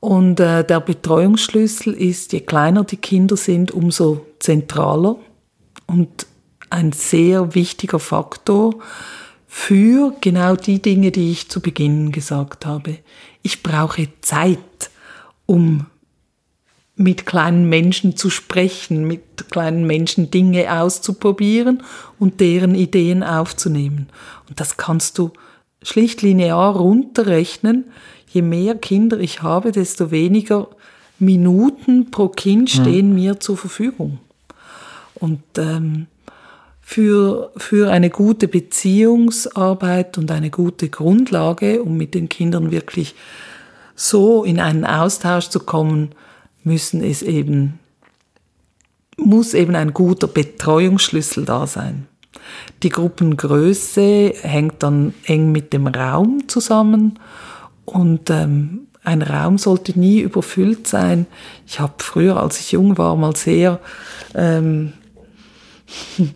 Und 0.00 0.40
äh, 0.40 0.64
der 0.64 0.80
Betreuungsschlüssel 0.80 1.92
ist, 1.92 2.32
je 2.32 2.40
kleiner 2.40 2.84
die 2.84 2.96
Kinder 2.96 3.36
sind, 3.36 3.70
umso 3.70 4.26
zentraler 4.38 5.16
und 5.86 6.26
ein 6.70 6.92
sehr 6.92 7.54
wichtiger 7.54 7.98
Faktor 7.98 8.74
für 9.46 10.14
genau 10.20 10.56
die 10.56 10.80
Dinge, 10.80 11.10
die 11.10 11.32
ich 11.32 11.48
zu 11.48 11.60
Beginn 11.60 12.12
gesagt 12.12 12.64
habe. 12.66 12.98
Ich 13.42 13.62
brauche 13.62 14.08
Zeit, 14.20 14.58
um 15.46 15.86
mit 17.00 17.24
kleinen 17.24 17.66
Menschen 17.66 18.14
zu 18.14 18.28
sprechen, 18.28 19.06
mit 19.06 19.50
kleinen 19.50 19.86
Menschen 19.86 20.30
Dinge 20.30 20.70
auszuprobieren 20.70 21.82
und 22.18 22.40
deren 22.40 22.74
Ideen 22.74 23.22
aufzunehmen. 23.22 24.10
Und 24.50 24.60
das 24.60 24.76
kannst 24.76 25.16
du 25.16 25.30
schlicht 25.82 26.20
linear 26.20 26.76
runterrechnen. 26.76 27.86
Je 28.28 28.42
mehr 28.42 28.74
Kinder 28.74 29.18
ich 29.18 29.40
habe, 29.40 29.72
desto 29.72 30.10
weniger 30.10 30.68
Minuten 31.18 32.10
pro 32.10 32.28
Kind 32.28 32.68
stehen 32.68 33.08
mhm. 33.08 33.14
mir 33.14 33.40
zur 33.40 33.56
Verfügung. 33.56 34.18
Und 35.14 35.40
ähm, 35.56 36.06
für, 36.82 37.50
für 37.56 37.90
eine 37.90 38.10
gute 38.10 38.46
Beziehungsarbeit 38.46 40.18
und 40.18 40.30
eine 40.30 40.50
gute 40.50 40.90
Grundlage, 40.90 41.82
um 41.82 41.96
mit 41.96 42.14
den 42.14 42.28
Kindern 42.28 42.70
wirklich 42.70 43.14
so 43.96 44.44
in 44.44 44.60
einen 44.60 44.84
Austausch 44.84 45.48
zu 45.48 45.60
kommen, 45.60 46.10
müssen 46.64 47.02
es 47.02 47.22
eben, 47.22 47.78
muss 49.16 49.54
eben 49.54 49.74
ein 49.74 49.94
guter 49.94 50.26
Betreuungsschlüssel 50.26 51.44
da 51.44 51.66
sein. 51.66 52.06
Die 52.82 52.88
Gruppengröße 52.88 54.34
hängt 54.42 54.82
dann 54.82 55.14
eng 55.24 55.52
mit 55.52 55.72
dem 55.72 55.86
Raum 55.86 56.48
zusammen 56.48 57.18
und 57.84 58.30
ähm, 58.30 58.86
ein 59.02 59.22
Raum 59.22 59.58
sollte 59.58 59.98
nie 59.98 60.20
überfüllt 60.20 60.86
sein. 60.86 61.26
Ich 61.66 61.80
habe 61.80 61.94
früher, 61.98 62.36
als 62.40 62.60
ich 62.60 62.72
jung 62.72 62.98
war, 62.98 63.16
mal 63.16 63.34
sehr, 63.34 63.80
ähm, 64.34 64.92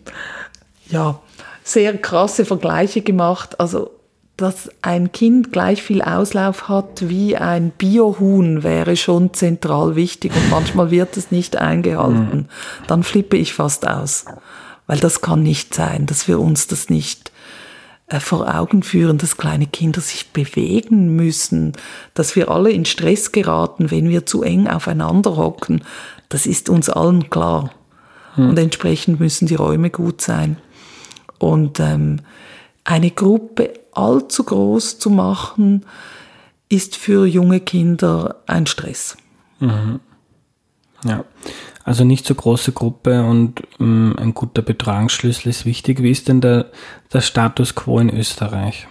ja, 0.87 1.19
sehr 1.63 1.97
krasse 1.97 2.45
Vergleiche 2.45 3.01
gemacht. 3.01 3.59
Also, 3.59 3.91
dass 4.37 4.69
ein 4.81 5.11
Kind 5.13 5.53
gleich 5.53 5.81
viel 5.81 6.01
Auslauf 6.01 6.67
hat 6.67 7.07
wie 7.07 7.37
ein 7.37 7.71
Biohuhn 7.71 8.63
wäre 8.63 8.97
schon 8.97 9.33
zentral 9.33 9.95
wichtig 9.95 10.33
und 10.35 10.49
manchmal 10.49 10.91
wird 10.91 11.15
es 11.15 11.31
nicht 11.31 11.55
eingehalten. 11.55 12.37
Mhm. 12.37 12.45
Dann 12.87 13.03
flippe 13.03 13.37
ich 13.37 13.53
fast 13.53 13.87
aus. 13.87 14.25
Weil 14.87 14.99
das 14.99 15.21
kann 15.21 15.41
nicht 15.41 15.73
sein, 15.73 16.05
dass 16.05 16.27
wir 16.27 16.39
uns 16.39 16.67
das 16.67 16.89
nicht 16.89 17.31
äh, 18.07 18.19
vor 18.19 18.53
Augen 18.53 18.83
führen, 18.83 19.17
dass 19.17 19.37
kleine 19.37 19.65
Kinder 19.65 20.01
sich 20.01 20.31
bewegen 20.31 21.15
müssen, 21.15 21.73
dass 22.13 22.35
wir 22.35 22.51
alle 22.51 22.71
in 22.71 22.85
Stress 22.85 23.31
geraten, 23.31 23.89
wenn 23.89 24.09
wir 24.09 24.25
zu 24.25 24.43
eng 24.43 24.67
aufeinander 24.67 25.37
hocken. 25.37 25.83
Das 26.29 26.45
ist 26.45 26.69
uns 26.69 26.89
allen 26.89 27.29
klar. 27.29 27.71
Hm. 28.35 28.49
Und 28.49 28.59
entsprechend 28.59 29.19
müssen 29.19 29.47
die 29.47 29.55
Räume 29.55 29.89
gut 29.89 30.21
sein. 30.21 30.57
Und 31.39 31.79
ähm, 31.79 32.19
eine 32.85 33.11
Gruppe 33.11 33.73
allzu 33.91 34.43
groß 34.43 34.99
zu 34.99 35.09
machen, 35.09 35.85
ist 36.69 36.95
für 36.95 37.25
junge 37.25 37.59
Kinder 37.59 38.37
ein 38.47 38.65
Stress. 38.67 39.17
Mhm. 39.59 39.99
Ja, 41.03 41.23
also 41.83 42.03
nicht 42.03 42.25
so 42.25 42.33
große 42.33 42.71
Gruppe 42.71 43.23
und 43.23 43.61
ähm, 43.79 44.15
ein 44.17 44.33
guter 44.33 44.61
Betreuungsschlüssel 44.61 45.49
ist 45.49 45.65
wichtig. 45.65 46.01
Wie 46.01 46.11
ist 46.11 46.27
denn 46.27 46.41
der, 46.41 46.71
der 47.13 47.21
Status 47.21 47.75
quo 47.75 47.99
in 47.99 48.09
Österreich? 48.09 48.87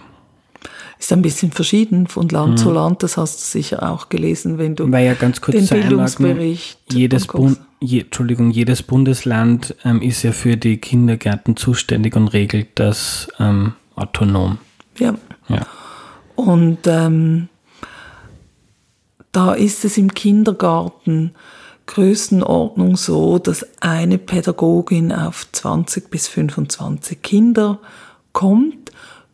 Ist 0.97 1.11
ein 1.11 1.21
bisschen 1.21 1.51
verschieden 1.51 2.07
von 2.07 2.29
Land 2.29 2.51
mhm. 2.53 2.57
zu 2.57 2.71
Land, 2.71 3.03
das 3.03 3.17
hast 3.17 3.39
du 3.39 3.59
sicher 3.59 3.91
auch 3.91 4.07
gelesen, 4.07 4.57
wenn 4.57 4.77
du 4.77 4.89
Weil 4.89 5.05
ja 5.05 5.13
ganz 5.13 5.41
kurz 5.41 5.57
den 5.57 5.67
Bildungsbericht 5.67 6.79
jedes, 6.93 7.27
Bund, 7.27 7.59
je, 7.81 8.01
Entschuldigung, 8.01 8.49
jedes 8.49 8.81
Bundesland 8.81 9.75
ähm, 9.83 10.01
ist 10.01 10.23
ja 10.23 10.31
für 10.31 10.55
die 10.55 10.77
Kindergärten 10.77 11.57
zuständig 11.57 12.15
und 12.15 12.29
regelt 12.29 12.79
das 12.79 13.27
ähm, 13.39 13.73
autonom. 13.95 14.57
Ja. 14.97 15.15
ja. 15.47 15.65
Und 16.35 16.79
ähm, 16.85 17.49
da 19.31 19.53
ist 19.53 19.83
es 19.85 19.97
im 19.97 20.13
Kindergarten 20.13 21.33
Größenordnung 21.87 22.97
so, 22.97 23.37
dass 23.37 23.65
eine 23.81 24.17
Pädagogin 24.17 25.11
auf 25.11 25.47
20 25.51 26.09
bis 26.09 26.27
25 26.27 27.21
Kinder 27.21 27.79
kommt, 28.33 28.91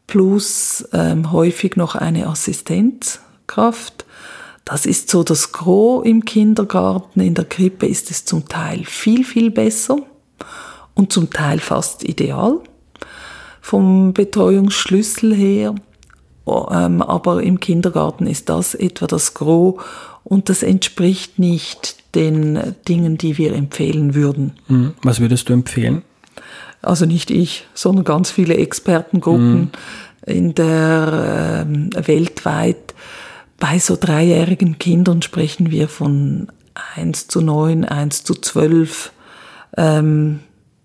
plus 0.07 0.87
ähm, 0.91 1.31
häufig 1.31 1.75
noch 1.75 1.95
eine 1.95 2.27
Assistenzkraft. 2.27 4.05
Das 4.65 4.85
ist 4.85 5.09
so 5.09 5.23
das 5.23 5.51
Gros 5.51 6.05
im 6.05 6.25
Kindergarten. 6.25 7.21
In 7.21 7.33
der 7.33 7.45
Krippe 7.45 7.87
ist 7.87 8.11
es 8.11 8.25
zum 8.25 8.47
Teil 8.47 8.83
viel, 8.85 9.23
viel 9.23 9.49
besser 9.49 9.97
und 10.93 11.13
zum 11.13 11.29
Teil 11.29 11.59
fast 11.59 12.03
ideal 12.03 12.59
vom 13.61 14.13
Betreuungsschlüssel 14.13 15.33
her. 15.33 15.75
Ähm, 16.47 17.01
aber 17.01 17.43
im 17.43 17.59
Kindergarten 17.59 18.27
ist 18.27 18.49
das 18.49 18.75
etwa 18.75 19.07
das 19.07 19.33
Gros 19.35 19.75
und 20.23 20.49
das 20.49 20.63
entspricht 20.63 21.39
nicht 21.39 21.95
den 22.15 22.75
Dingen, 22.87 23.17
die 23.17 23.37
wir 23.37 23.53
empfehlen 23.53 24.15
würden. 24.15 24.53
Mhm. 24.67 24.93
Was 25.03 25.19
würdest 25.19 25.49
du 25.49 25.53
empfehlen? 25.53 26.01
Also 26.81 27.05
nicht 27.05 27.29
ich, 27.29 27.67
sondern 27.73 28.03
ganz 28.03 28.31
viele 28.31 28.57
Expertengruppen 28.57 29.53
mhm. 29.53 29.69
in 30.25 30.55
der 30.55 31.65
äh, 31.67 32.07
weltweit. 32.07 32.95
Bei 33.59 33.77
so 33.77 33.95
dreijährigen 33.95 34.79
Kindern 34.79 35.21
sprechen 35.21 35.69
wir 35.69 35.87
von 35.87 36.47
1 36.95 37.27
zu 37.27 37.41
9, 37.41 37.85
1 37.85 38.23
zu 38.23 38.33
12, 38.33 39.11
ähm, 39.77 40.39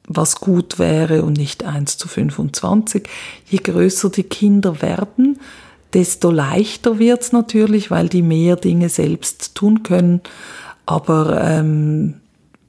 was 0.07 0.37
gut 0.37 0.79
wäre 0.79 1.23
und 1.23 1.37
nicht 1.37 1.65
1 1.65 1.99
zu 1.99 2.09
25. 2.09 3.09
Je 3.47 3.59
größer 3.59 4.11
die 4.11 4.23
Kinder 4.23 4.83
werden, 4.83 5.39
desto 5.93 6.31
leichter 6.31 6.99
wird's 6.99 7.33
natürlich, 7.33 7.91
weil 7.91 8.09
die 8.09 8.23
mehr 8.23 8.57
Dinge 8.57 8.89
selbst 8.89 9.55
tun 9.55 9.83
können. 9.83 10.21
Aber 10.85 11.41
ähm, 11.43 12.15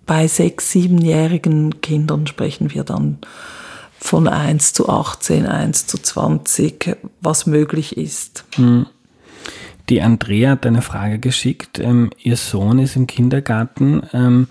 bei 0.06 0.28
sechs, 0.28 0.72
siebenjährigen 0.72 1.82
Kindern 1.82 2.26
sprechen 2.28 2.74
wir 2.74 2.84
dann 2.84 3.20
von 4.00 4.28
1 4.28 4.74
zu 4.74 4.90
18, 4.90 5.46
1 5.46 5.88
zu 5.88 5.98
20, 5.98 6.98
was 7.22 7.46
möglich 7.46 7.98
ist. 7.98 8.46
Hm. 8.56 8.86
Die 9.90 10.02
Andrea 10.02 10.52
hat 10.52 10.66
eine 10.66 10.82
Frage 10.82 11.20
geschickt. 11.20 11.80
Ähm, 11.80 12.10
ihr 12.22 12.38
Sohn 12.38 12.80
ist 12.80 12.96
im 12.96 13.08
Kindergarten 13.08 14.02
ähm, 14.14 14.48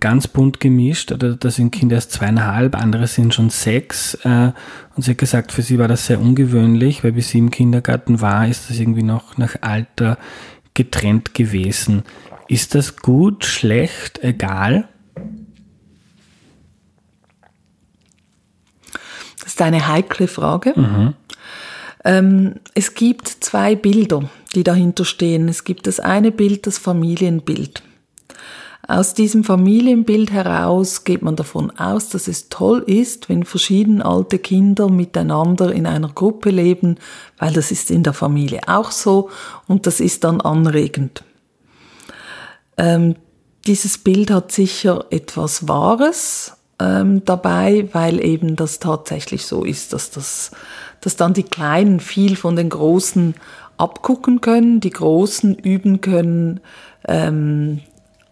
ganz 0.00 0.28
bunt 0.28 0.60
gemischt. 0.60 1.12
Oder 1.12 1.36
da 1.36 1.50
sind 1.50 1.70
Kinder 1.70 1.96
erst 1.96 2.12
zweieinhalb, 2.12 2.76
andere 2.76 3.06
sind 3.06 3.34
schon 3.34 3.50
sechs. 3.50 4.14
Äh, 4.24 4.52
und 4.96 5.02
sie 5.02 5.12
hat 5.12 5.18
gesagt, 5.18 5.52
für 5.52 5.62
sie 5.62 5.78
war 5.78 5.88
das 5.88 6.06
sehr 6.06 6.20
ungewöhnlich, 6.20 7.04
weil 7.04 7.12
bis 7.12 7.30
sie 7.30 7.38
im 7.38 7.50
Kindergarten 7.50 8.20
war, 8.20 8.48
ist 8.48 8.70
das 8.70 8.78
irgendwie 8.78 9.02
noch 9.02 9.36
nach 9.36 9.56
Alter 9.60 10.18
getrennt 10.72 11.34
gewesen. 11.34 12.02
Ist 12.48 12.74
das 12.74 12.96
gut, 12.96 13.44
schlecht, 13.44 14.22
egal? 14.22 14.88
Das 19.40 19.52
ist 19.52 19.62
eine 19.62 19.86
heikle 19.86 20.26
Frage. 20.26 20.72
Mhm. 20.74 21.14
Ähm, 22.04 22.54
es 22.74 22.94
gibt 22.94 23.28
zwei 23.28 23.74
Bilder, 23.76 24.30
die 24.54 24.64
dahinter 24.64 25.04
stehen. 25.04 25.48
Es 25.48 25.64
gibt 25.64 25.86
das 25.86 26.00
eine 26.00 26.32
Bild, 26.32 26.66
das 26.66 26.78
Familienbild. 26.78 27.82
Aus 28.86 29.14
diesem 29.14 29.44
Familienbild 29.44 30.30
heraus 30.30 31.04
geht 31.04 31.22
man 31.22 31.36
davon 31.36 31.70
aus, 31.78 32.10
dass 32.10 32.28
es 32.28 32.50
toll 32.50 32.82
ist, 32.86 33.30
wenn 33.30 33.44
verschieden 33.44 34.02
alte 34.02 34.38
Kinder 34.38 34.90
miteinander 34.90 35.72
in 35.72 35.86
einer 35.86 36.08
Gruppe 36.08 36.50
leben, 36.50 36.96
weil 37.38 37.54
das 37.54 37.70
ist 37.70 37.90
in 37.90 38.02
der 38.02 38.12
Familie 38.12 38.60
auch 38.66 38.90
so 38.90 39.30
und 39.66 39.86
das 39.86 40.00
ist 40.00 40.24
dann 40.24 40.40
anregend. 40.42 41.24
Ähm, 42.76 43.16
dieses 43.66 43.96
Bild 43.96 44.30
hat 44.30 44.52
sicher 44.52 45.06
etwas 45.10 45.66
Wahres 45.66 46.52
ähm, 46.78 47.24
dabei, 47.24 47.88
weil 47.92 48.22
eben 48.22 48.56
das 48.56 48.80
tatsächlich 48.80 49.46
so 49.46 49.64
ist, 49.64 49.94
dass, 49.94 50.10
das, 50.10 50.50
dass 51.00 51.16
dann 51.16 51.32
die 51.32 51.44
Kleinen 51.44 52.00
viel 52.00 52.36
von 52.36 52.56
den 52.56 52.68
Großen 52.68 53.34
abgucken 53.78 54.42
können, 54.42 54.80
die 54.80 54.90
Großen 54.90 55.54
üben 55.54 56.02
können, 56.02 56.60
ähm, 57.08 57.80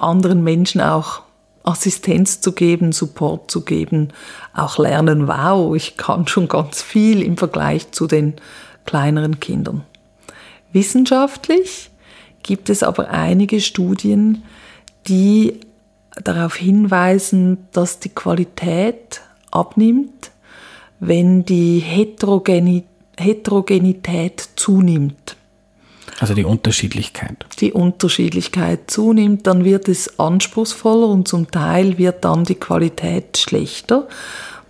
anderen 0.02 0.42
Menschen 0.42 0.80
auch 0.80 1.22
Assistenz 1.64 2.40
zu 2.40 2.52
geben, 2.52 2.92
Support 2.92 3.50
zu 3.50 3.64
geben, 3.64 4.08
auch 4.54 4.78
lernen, 4.78 5.28
wow, 5.28 5.74
ich 5.76 5.96
kann 5.96 6.26
schon 6.26 6.48
ganz 6.48 6.82
viel 6.82 7.22
im 7.22 7.36
Vergleich 7.36 7.92
zu 7.92 8.06
den 8.06 8.34
kleineren 8.84 9.38
Kindern. 9.38 9.84
Wissenschaftlich 10.72 11.90
gibt 12.42 12.68
es 12.70 12.82
aber 12.82 13.10
einige 13.10 13.60
Studien, 13.60 14.42
die 15.06 15.60
darauf 16.22 16.56
hinweisen, 16.56 17.68
dass 17.72 18.00
die 18.00 18.08
Qualität 18.08 19.20
abnimmt, 19.50 20.30
wenn 21.00 21.44
die 21.44 21.78
Heterogeni 21.78 22.84
Heterogenität 23.18 24.48
zunimmt. 24.56 25.36
Also 26.22 26.34
die 26.34 26.44
Unterschiedlichkeit. 26.44 27.46
Die 27.58 27.72
Unterschiedlichkeit 27.72 28.88
zunimmt, 28.88 29.48
dann 29.48 29.64
wird 29.64 29.88
es 29.88 30.20
anspruchsvoller 30.20 31.08
und 31.08 31.26
zum 31.26 31.50
Teil 31.50 31.98
wird 31.98 32.24
dann 32.24 32.44
die 32.44 32.54
Qualität 32.54 33.38
schlechter. 33.38 34.06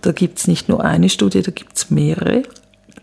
Da 0.01 0.13
gibt 0.13 0.39
es 0.39 0.47
nicht 0.47 0.67
nur 0.67 0.83
eine 0.83 1.09
Studie, 1.09 1.43
da 1.43 1.51
gibt 1.51 1.77
es 1.77 1.91
mehrere, 1.91 2.41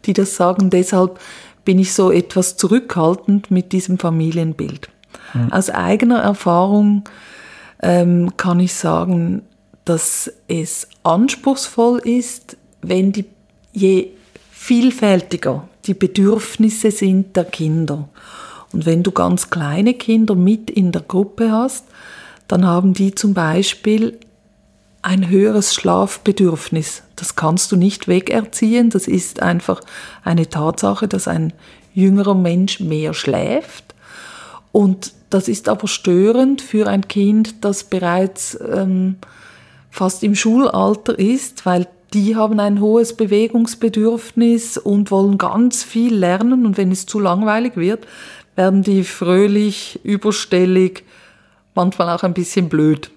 die 0.05 0.15
das 0.15 0.35
sagen. 0.35 0.69
Deshalb 0.69 1.21
bin 1.65 1.79
ich 1.79 1.95
so 1.95 2.11
etwas 2.11 2.57
zurückhaltend 2.57 3.53
mit 3.53 3.71
diesem 3.71 4.01
Familienbild. 4.01 4.89
Mhm. 5.33 5.53
Aus 5.53 5.71
eigener 5.71 6.19
Erfahrung 6.19 7.05
ähm, 7.81 8.37
kann 8.37 8.59
ich 8.59 8.75
sagen, 8.75 9.43
dass 9.85 10.29
es 10.49 10.89
anspruchsvoll 11.05 12.01
ist, 12.01 12.57
wenn 12.83 13.13
die, 13.13 13.27
je 13.73 14.09
vielfältiger 14.51 15.69
die 15.87 15.95
Bedürfnisse 15.95 16.91
sind 16.91 17.37
der 17.37 17.45
Kinder. 17.45 18.09
Und 18.73 18.87
wenn 18.87 19.03
du 19.03 19.11
ganz 19.11 19.51
kleine 19.51 19.95
Kinder 19.95 20.35
mit 20.35 20.71
in 20.71 20.93
der 20.93 21.03
Gruppe 21.03 21.51
hast, 21.51 21.85
dann 22.49 22.67
haben 22.67 22.95
die 22.95 23.15
zum 23.15 23.35
Beispiel 23.35 24.19
ein 25.03 25.29
höheres 25.29 25.75
Schlafbedürfnis. 25.75 27.03
Das 27.17 27.37
kannst 27.37 27.73
du 27.73 27.77
nicht 27.77 28.07
wegerziehen. 28.07 28.91
Das 28.91 29.09
ist 29.09 29.41
einfach 29.41 29.81
eine 30.25 30.49
Tatsache, 30.49 31.09
dass 31.09 31.27
ein 31.27 31.53
jüngerer 31.95 32.35
Mensch 32.35 32.81
mehr 32.81 33.15
schläft. 33.15 33.95
Und 34.73 35.13
das 35.31 35.49
ist 35.49 35.69
aber 35.69 35.89
störend 35.89 36.61
für 36.61 36.87
ein 36.87 37.09
Kind, 37.09 37.65
das 37.65 37.85
bereits 37.85 38.59
ähm, 38.61 39.17
fast 39.91 40.23
im 40.23 40.35
Schulalter 40.35 41.19
ist, 41.19 41.67
weil 41.67 41.87
die 42.13 42.37
haben 42.37 42.59
ein 42.59 42.81
hohes 42.81 43.17
Bewegungsbedürfnis 43.17 44.79
und 44.79 45.11
wollen 45.11 45.39
ganz 45.39 45.85
viel 45.85 46.15
lernen. 46.15 46.67
Und 46.67 46.77
wenn 46.77 46.91
es 46.91 47.07
zu 47.07 47.21
langweilig 47.21 47.77
wird, 47.77 48.07
werden 48.57 48.83
die 48.83 49.05
fröhlich, 49.05 50.01
überstellig, 50.03 51.05
manchmal 51.75 52.11
auch 52.11 52.23
ein 52.23 52.35
bisschen 52.35 52.69
blöd. 52.69 53.11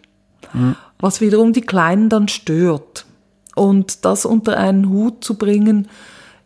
Mhm. 0.53 0.75
Was 0.99 1.21
wiederum 1.21 1.53
die 1.53 1.61
Kleinen 1.61 2.09
dann 2.09 2.27
stört. 2.27 3.05
Und 3.55 4.05
das 4.05 4.25
unter 4.25 4.57
einen 4.57 4.89
Hut 4.89 5.23
zu 5.23 5.37
bringen, 5.37 5.87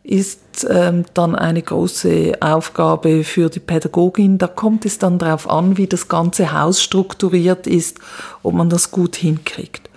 ist 0.02 0.66
ähm, 0.70 1.04
dann 1.12 1.34
eine 1.34 1.60
große 1.60 2.32
Aufgabe 2.40 3.24
für 3.24 3.50
die 3.50 3.60
Pädagogin. 3.60 4.38
Da 4.38 4.46
kommt 4.46 4.86
es 4.86 4.98
dann 4.98 5.18
darauf 5.18 5.48
an, 5.48 5.76
wie 5.76 5.86
das 5.86 6.08
ganze 6.08 6.52
Haus 6.58 6.82
strukturiert 6.82 7.66
ist, 7.66 7.98
ob 8.42 8.54
man 8.54 8.70
das 8.70 8.90
gut 8.90 9.16
hinkriegt. 9.16 9.90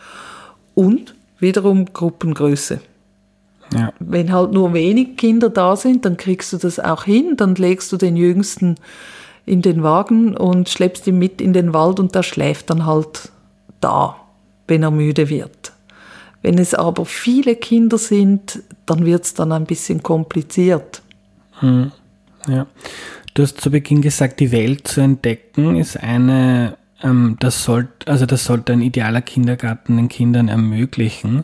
Und 0.75 1.15
wiederum 1.41 1.85
Gruppengröße. 1.85 2.79
Ja. 3.73 3.93
Wenn 3.99 4.31
halt 4.31 4.51
nur 4.51 4.73
wenig 4.73 5.17
Kinder 5.17 5.49
da 5.49 5.75
sind, 5.75 6.05
dann 6.05 6.17
kriegst 6.17 6.51
du 6.53 6.57
das 6.57 6.79
auch 6.79 7.03
hin, 7.03 7.35
dann 7.37 7.55
legst 7.55 7.91
du 7.91 7.97
den 7.97 8.17
Jüngsten 8.17 8.75
in 9.45 9.61
den 9.61 9.81
Wagen 9.81 10.35
und 10.35 10.69
schleppst 10.69 11.07
ihn 11.07 11.17
mit 11.17 11.41
in 11.41 11.53
den 11.53 11.73
Wald 11.73 11.99
und 11.99 12.13
der 12.15 12.23
schläft 12.23 12.69
dann 12.69 12.85
halt 12.85 13.31
da, 13.79 14.17
wenn 14.67 14.83
er 14.83 14.91
müde 14.91 15.29
wird. 15.29 15.71
Wenn 16.41 16.57
es 16.57 16.73
aber 16.73 17.05
viele 17.05 17.55
Kinder 17.55 17.97
sind, 17.97 18.61
dann 18.85 19.05
wird 19.05 19.23
es 19.25 19.33
dann 19.33 19.51
ein 19.51 19.65
bisschen 19.65 20.03
kompliziert. 20.03 21.01
Hm. 21.59 21.91
Ja. 22.47 22.65
Du 23.33 23.43
hast 23.43 23.61
zu 23.61 23.71
Beginn 23.71 24.01
gesagt, 24.01 24.39
die 24.39 24.51
Welt 24.51 24.87
zu 24.87 25.01
entdecken 25.01 25.77
ist 25.77 25.97
eine, 25.97 26.75
ähm, 27.03 27.37
das 27.39 27.63
sollte, 27.63 28.11
also 28.11 28.25
das 28.25 28.45
sollte 28.45 28.73
ein 28.73 28.81
idealer 28.81 29.21
Kindergarten 29.21 29.97
den 29.97 30.09
Kindern 30.09 30.47
ermöglichen. 30.47 31.43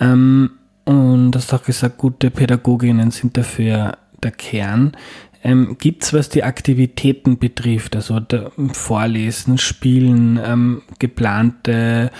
Ähm, 0.00 0.50
und 0.84 1.32
du 1.32 1.38
hast 1.38 1.52
auch 1.52 1.62
gesagt, 1.62 1.98
gute 1.98 2.30
Pädagoginnen 2.30 3.10
sind 3.10 3.36
dafür 3.36 3.96
der 4.22 4.32
Kern. 4.32 4.92
Ähm, 5.42 5.76
Gibt 5.78 6.04
es, 6.04 6.12
was 6.12 6.28
die 6.28 6.44
Aktivitäten 6.44 7.38
betrifft, 7.38 7.96
also 7.96 8.20
Vorlesen, 8.72 9.58
Spielen, 9.58 10.38
ähm, 10.42 10.82
geplante 10.98 12.10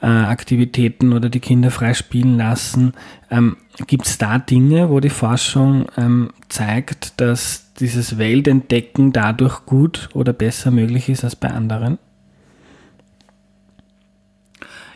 äh, 0.00 0.06
Aktivitäten 0.06 1.12
oder 1.12 1.28
die 1.28 1.40
Kinder 1.40 1.70
frei 1.70 1.94
spielen 1.94 2.36
lassen. 2.36 2.92
Ähm, 3.30 3.56
Gibt 3.86 4.06
es 4.06 4.18
da 4.18 4.38
Dinge, 4.38 4.90
wo 4.90 5.00
die 5.00 5.10
Forschung 5.10 5.86
ähm, 5.96 6.30
zeigt, 6.48 7.20
dass 7.20 7.72
dieses 7.80 8.18
Weltentdecken 8.18 9.12
dadurch 9.12 9.64
gut 9.66 10.08
oder 10.12 10.32
besser 10.32 10.70
möglich 10.70 11.08
ist 11.08 11.24
als 11.24 11.36
bei 11.36 11.48
anderen? 11.48 11.98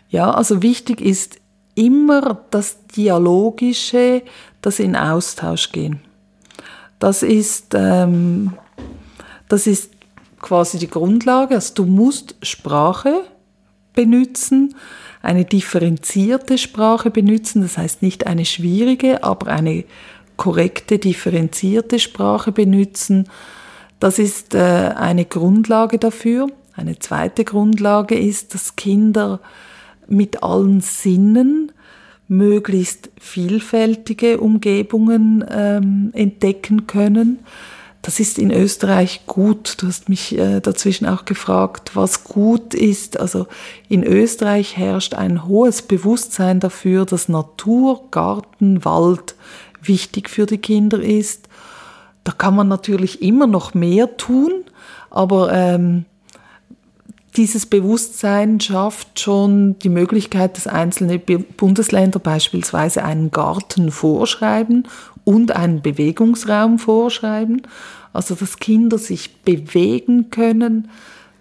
Ja, 0.08 0.30
also 0.30 0.62
wichtig 0.62 1.00
ist 1.00 1.38
immer 1.74 2.44
das 2.50 2.86
Dialogische, 2.86 4.22
das 4.62 4.78
in 4.78 4.96
Austausch 4.96 5.72
gehen. 5.72 6.00
Das 6.98 7.22
ist, 7.22 7.74
ähm, 7.74 8.54
das 9.48 9.66
ist 9.66 9.92
quasi 10.40 10.78
die 10.78 10.88
Grundlage. 10.88 11.54
Also 11.54 11.74
du 11.74 11.86
musst 11.86 12.36
Sprache 12.42 13.24
benutzen, 13.94 14.74
eine 15.22 15.44
differenzierte 15.44 16.58
Sprache 16.58 17.10
benutzen, 17.10 17.62
das 17.62 17.78
heißt 17.78 18.02
nicht 18.02 18.26
eine 18.26 18.44
schwierige, 18.44 19.24
aber 19.24 19.48
eine 19.48 19.84
korrekte, 20.36 20.98
differenzierte 20.98 21.98
Sprache 21.98 22.52
benutzen. 22.52 23.28
Das 24.00 24.18
ist 24.18 24.54
äh, 24.54 24.58
eine 24.58 25.24
Grundlage 25.24 25.98
dafür. 25.98 26.48
Eine 26.74 26.98
zweite 26.98 27.44
Grundlage 27.44 28.18
ist, 28.18 28.54
dass 28.54 28.76
Kinder 28.76 29.40
mit 30.08 30.42
allen 30.42 30.80
Sinnen 30.80 31.72
möglichst 32.28 33.10
vielfältige 33.18 34.40
Umgebungen 34.40 35.44
ähm, 35.50 36.10
entdecken 36.14 36.86
können. 36.86 37.38
Das 38.04 38.20
ist 38.20 38.38
in 38.38 38.50
Österreich 38.50 39.22
gut. 39.26 39.76
Du 39.78 39.86
hast 39.86 40.10
mich 40.10 40.36
äh, 40.36 40.60
dazwischen 40.60 41.06
auch 41.06 41.24
gefragt, 41.24 41.92
was 41.94 42.24
gut 42.24 42.74
ist. 42.74 43.18
Also 43.18 43.46
in 43.88 44.04
Österreich 44.04 44.76
herrscht 44.76 45.14
ein 45.14 45.46
hohes 45.46 45.80
Bewusstsein 45.80 46.60
dafür, 46.60 47.06
dass 47.06 47.30
Natur, 47.30 48.02
Garten, 48.10 48.84
Wald 48.84 49.34
wichtig 49.82 50.28
für 50.28 50.44
die 50.44 50.58
Kinder 50.58 51.00
ist. 51.00 51.48
Da 52.24 52.32
kann 52.32 52.54
man 52.54 52.68
natürlich 52.68 53.22
immer 53.22 53.46
noch 53.46 53.72
mehr 53.72 54.18
tun, 54.18 54.64
aber 55.08 55.52
ähm, 55.52 56.04
dieses 57.36 57.66
Bewusstsein 57.66 58.60
schafft 58.60 59.18
schon 59.18 59.78
die 59.80 59.88
Möglichkeit, 59.88 60.56
dass 60.56 60.66
einzelne 60.66 61.18
Bundesländer 61.18 62.20
beispielsweise 62.20 63.04
einen 63.04 63.32
Garten 63.32 63.90
vorschreiben 63.90 64.86
und 65.24 65.52
einen 65.52 65.82
Bewegungsraum 65.82 66.78
vorschreiben. 66.78 67.62
Also 68.12 68.36
dass 68.36 68.58
Kinder 68.58 68.98
sich 68.98 69.42
bewegen 69.42 70.30
können, 70.30 70.88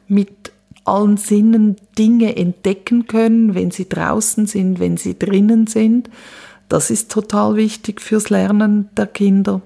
mit 0.07 0.51
allen 0.85 1.17
Sinnen 1.17 1.75
Dinge 1.97 2.35
entdecken 2.35 3.05
können, 3.05 3.53
wenn 3.53 3.69
sie 3.69 3.87
draußen 3.87 4.47
sind, 4.47 4.79
wenn 4.79 4.97
sie 4.97 5.17
drinnen 5.17 5.67
sind. 5.67 6.09
Das 6.69 6.89
ist 6.89 7.11
total 7.11 7.55
wichtig 7.55 8.01
fürs 8.01 8.31
Lernen 8.31 8.89
der 8.97 9.07
Kinder, 9.07 9.61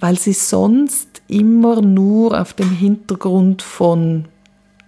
weil 0.00 0.18
sie 0.18 0.34
sonst 0.34 1.22
immer 1.28 1.80
nur 1.80 2.38
auf 2.38 2.52
dem 2.52 2.70
Hintergrund 2.70 3.62
von 3.62 4.26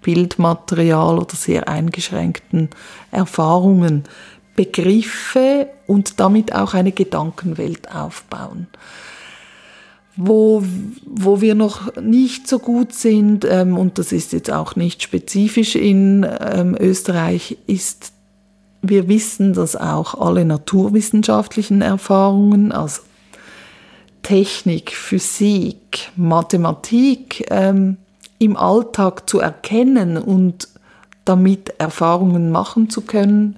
Bildmaterial 0.02 1.18
oder 1.18 1.34
sehr 1.34 1.68
eingeschränkten 1.68 2.70
Erfahrungen 3.10 4.04
Begriffe 4.58 5.68
und 5.86 6.18
damit 6.18 6.52
auch 6.52 6.74
eine 6.74 6.90
Gedankenwelt 6.90 7.94
aufbauen. 7.94 8.66
Wo, 10.16 10.64
wo 11.06 11.40
wir 11.40 11.54
noch 11.54 11.94
nicht 11.94 12.48
so 12.48 12.58
gut 12.58 12.92
sind, 12.92 13.46
ähm, 13.48 13.78
und 13.78 13.98
das 13.98 14.10
ist 14.10 14.32
jetzt 14.32 14.50
auch 14.50 14.74
nicht 14.74 15.04
spezifisch 15.04 15.76
in 15.76 16.26
ähm, 16.40 16.76
Österreich, 16.76 17.56
ist, 17.68 18.12
wir 18.82 19.06
wissen, 19.06 19.52
dass 19.52 19.76
auch 19.76 20.16
alle 20.16 20.44
naturwissenschaftlichen 20.44 21.80
Erfahrungen, 21.80 22.72
also 22.72 23.02
Technik, 24.24 24.90
Physik, 24.90 26.10
Mathematik, 26.16 27.46
ähm, 27.50 27.96
im 28.38 28.56
Alltag 28.56 29.28
zu 29.28 29.40
erkennen 29.40 30.16
und 30.16 30.68
damit 31.24 31.74
Erfahrungen 31.78 32.50
machen 32.50 32.90
zu 32.90 33.02
können, 33.02 33.56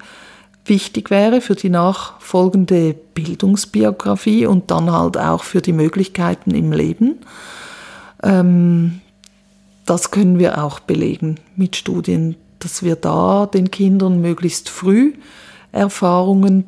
wichtig 0.64 1.10
wäre 1.10 1.40
für 1.40 1.54
die 1.54 1.70
nachfolgende 1.70 2.94
Bildungsbiografie 3.14 4.46
und 4.46 4.70
dann 4.70 4.92
halt 4.92 5.18
auch 5.18 5.44
für 5.44 5.60
die 5.60 5.72
Möglichkeiten 5.72 6.52
im 6.52 6.72
Leben. 6.72 7.18
Ähm, 8.22 9.00
das 9.86 10.10
können 10.10 10.38
wir 10.38 10.62
auch 10.62 10.80
belegen 10.80 11.36
mit 11.56 11.76
Studien, 11.76 12.36
dass 12.58 12.82
wir 12.82 12.96
da 12.96 13.46
den 13.46 13.70
Kindern 13.70 14.20
möglichst 14.20 14.68
früh 14.68 15.14
Erfahrungen 15.72 16.64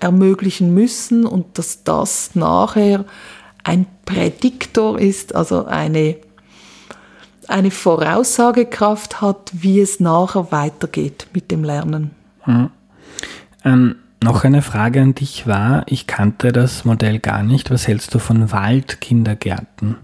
ermöglichen 0.00 0.72
müssen 0.74 1.26
und 1.26 1.58
dass 1.58 1.84
das 1.84 2.34
nachher 2.34 3.04
ein 3.62 3.86
Prädiktor 4.04 4.98
ist, 4.98 5.34
also 5.34 5.64
eine, 5.64 6.16
eine 7.50 7.70
Voraussagekraft 7.70 9.20
hat, 9.20 9.50
wie 9.52 9.80
es 9.80 10.00
nachher 10.00 10.50
weitergeht 10.52 11.28
mit 11.32 11.50
dem 11.50 11.64
Lernen. 11.64 12.10
Mhm. 12.46 12.70
Ähm, 13.64 13.96
noch 14.22 14.44
eine 14.44 14.62
Frage 14.62 15.02
an 15.02 15.14
dich 15.14 15.46
war, 15.46 15.82
ich 15.86 16.06
kannte 16.06 16.52
das 16.52 16.84
Modell 16.84 17.18
gar 17.18 17.42
nicht. 17.42 17.70
Was 17.70 17.86
hältst 17.86 18.14
du 18.14 18.18
von 18.18 18.50
Waldkindergärten? 18.52 19.96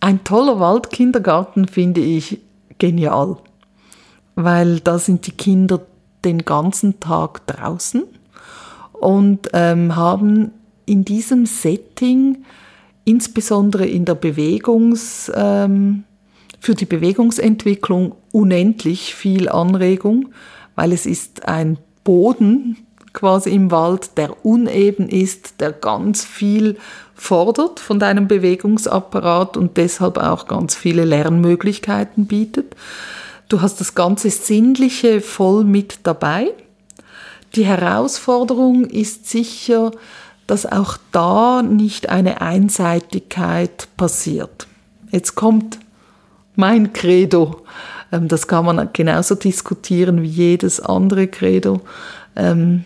Ein 0.00 0.24
toller 0.24 0.58
Waldkindergarten 0.58 1.68
finde 1.68 2.00
ich 2.00 2.40
genial, 2.78 3.36
weil 4.34 4.80
da 4.80 4.98
sind 4.98 5.26
die 5.26 5.32
Kinder 5.32 5.80
den 6.24 6.44
ganzen 6.44 7.00
Tag 7.00 7.46
draußen 7.46 8.02
und 8.92 9.48
ähm, 9.52 9.96
haben 9.96 10.50
in 10.86 11.04
diesem 11.04 11.46
Setting, 11.46 12.44
insbesondere 13.04 13.86
in 13.86 14.04
der 14.04 14.14
Bewegungs, 14.14 15.30
ähm, 15.34 16.04
für 16.60 16.74
die 16.74 16.86
Bewegungsentwicklung 16.86 18.14
unendlich 18.30 19.14
viel 19.14 19.48
Anregung 19.48 20.28
weil 20.74 20.92
es 20.92 21.06
ist 21.06 21.46
ein 21.46 21.78
Boden 22.04 22.76
quasi 23.12 23.50
im 23.50 23.70
Wald, 23.70 24.16
der 24.16 24.44
uneben 24.44 25.08
ist, 25.08 25.60
der 25.60 25.72
ganz 25.72 26.24
viel 26.24 26.78
fordert 27.14 27.78
von 27.78 27.98
deinem 27.98 28.26
Bewegungsapparat 28.26 29.56
und 29.56 29.76
deshalb 29.76 30.16
auch 30.16 30.48
ganz 30.48 30.74
viele 30.74 31.04
Lernmöglichkeiten 31.04 32.26
bietet. 32.26 32.74
Du 33.48 33.60
hast 33.60 33.80
das 33.80 33.94
ganze 33.94 34.30
Sinnliche 34.30 35.20
voll 35.20 35.64
mit 35.64 36.00
dabei. 36.04 36.52
Die 37.54 37.66
Herausforderung 37.66 38.86
ist 38.86 39.28
sicher, 39.28 39.90
dass 40.46 40.66
auch 40.66 40.96
da 41.12 41.62
nicht 41.62 42.08
eine 42.08 42.40
Einseitigkeit 42.40 43.88
passiert. 43.96 44.66
Jetzt 45.10 45.34
kommt 45.34 45.78
mein 46.56 46.92
Credo. 46.92 47.62
Ähm, 48.10 48.28
das 48.28 48.46
kann 48.46 48.64
man 48.64 48.90
genauso 48.92 49.34
diskutieren 49.34 50.22
wie 50.22 50.28
jedes 50.28 50.80
andere 50.80 51.28
Credo. 51.28 51.80
Ähm, 52.36 52.84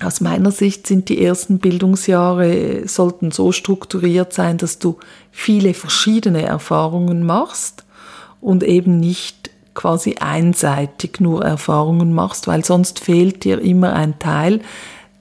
aus 0.00 0.20
meiner 0.20 0.50
Sicht 0.50 0.86
sind 0.86 1.08
die 1.08 1.24
ersten 1.24 1.58
Bildungsjahre, 1.58 2.88
sollten 2.88 3.30
so 3.30 3.52
strukturiert 3.52 4.32
sein, 4.32 4.58
dass 4.58 4.78
du 4.78 4.98
viele 5.30 5.72
verschiedene 5.72 6.42
Erfahrungen 6.42 7.24
machst 7.24 7.84
und 8.40 8.64
eben 8.64 8.98
nicht 8.98 9.50
quasi 9.74 10.16
einseitig 10.20 11.20
nur 11.20 11.44
Erfahrungen 11.44 12.12
machst, 12.12 12.46
weil 12.46 12.64
sonst 12.64 13.00
fehlt 13.00 13.44
dir 13.44 13.60
immer 13.60 13.92
ein 13.92 14.18
Teil, 14.18 14.60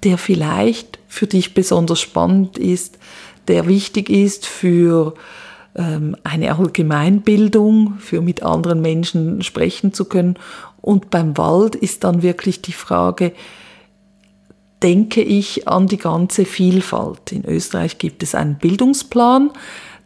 der 0.03 0.17
vielleicht 0.17 0.99
für 1.07 1.27
dich 1.27 1.53
besonders 1.53 1.99
spannend 1.99 2.57
ist, 2.57 2.97
der 3.47 3.67
wichtig 3.67 4.09
ist 4.09 4.45
für 4.45 5.13
ähm, 5.75 6.15
eine 6.23 6.55
Allgemeinbildung, 6.55 7.95
für 7.99 8.21
mit 8.21 8.43
anderen 8.43 8.81
Menschen 8.81 9.41
sprechen 9.41 9.93
zu 9.93 10.05
können. 10.05 10.35
Und 10.81 11.09
beim 11.09 11.37
Wald 11.37 11.75
ist 11.75 12.03
dann 12.03 12.21
wirklich 12.21 12.61
die 12.61 12.73
Frage, 12.73 13.31
denke 14.81 15.21
ich 15.21 15.67
an 15.67 15.87
die 15.87 15.97
ganze 15.97 16.45
Vielfalt. 16.45 17.31
In 17.31 17.45
Österreich 17.45 17.97
gibt 17.97 18.21
es 18.21 18.35
einen 18.35 18.55
Bildungsplan, 18.55 19.51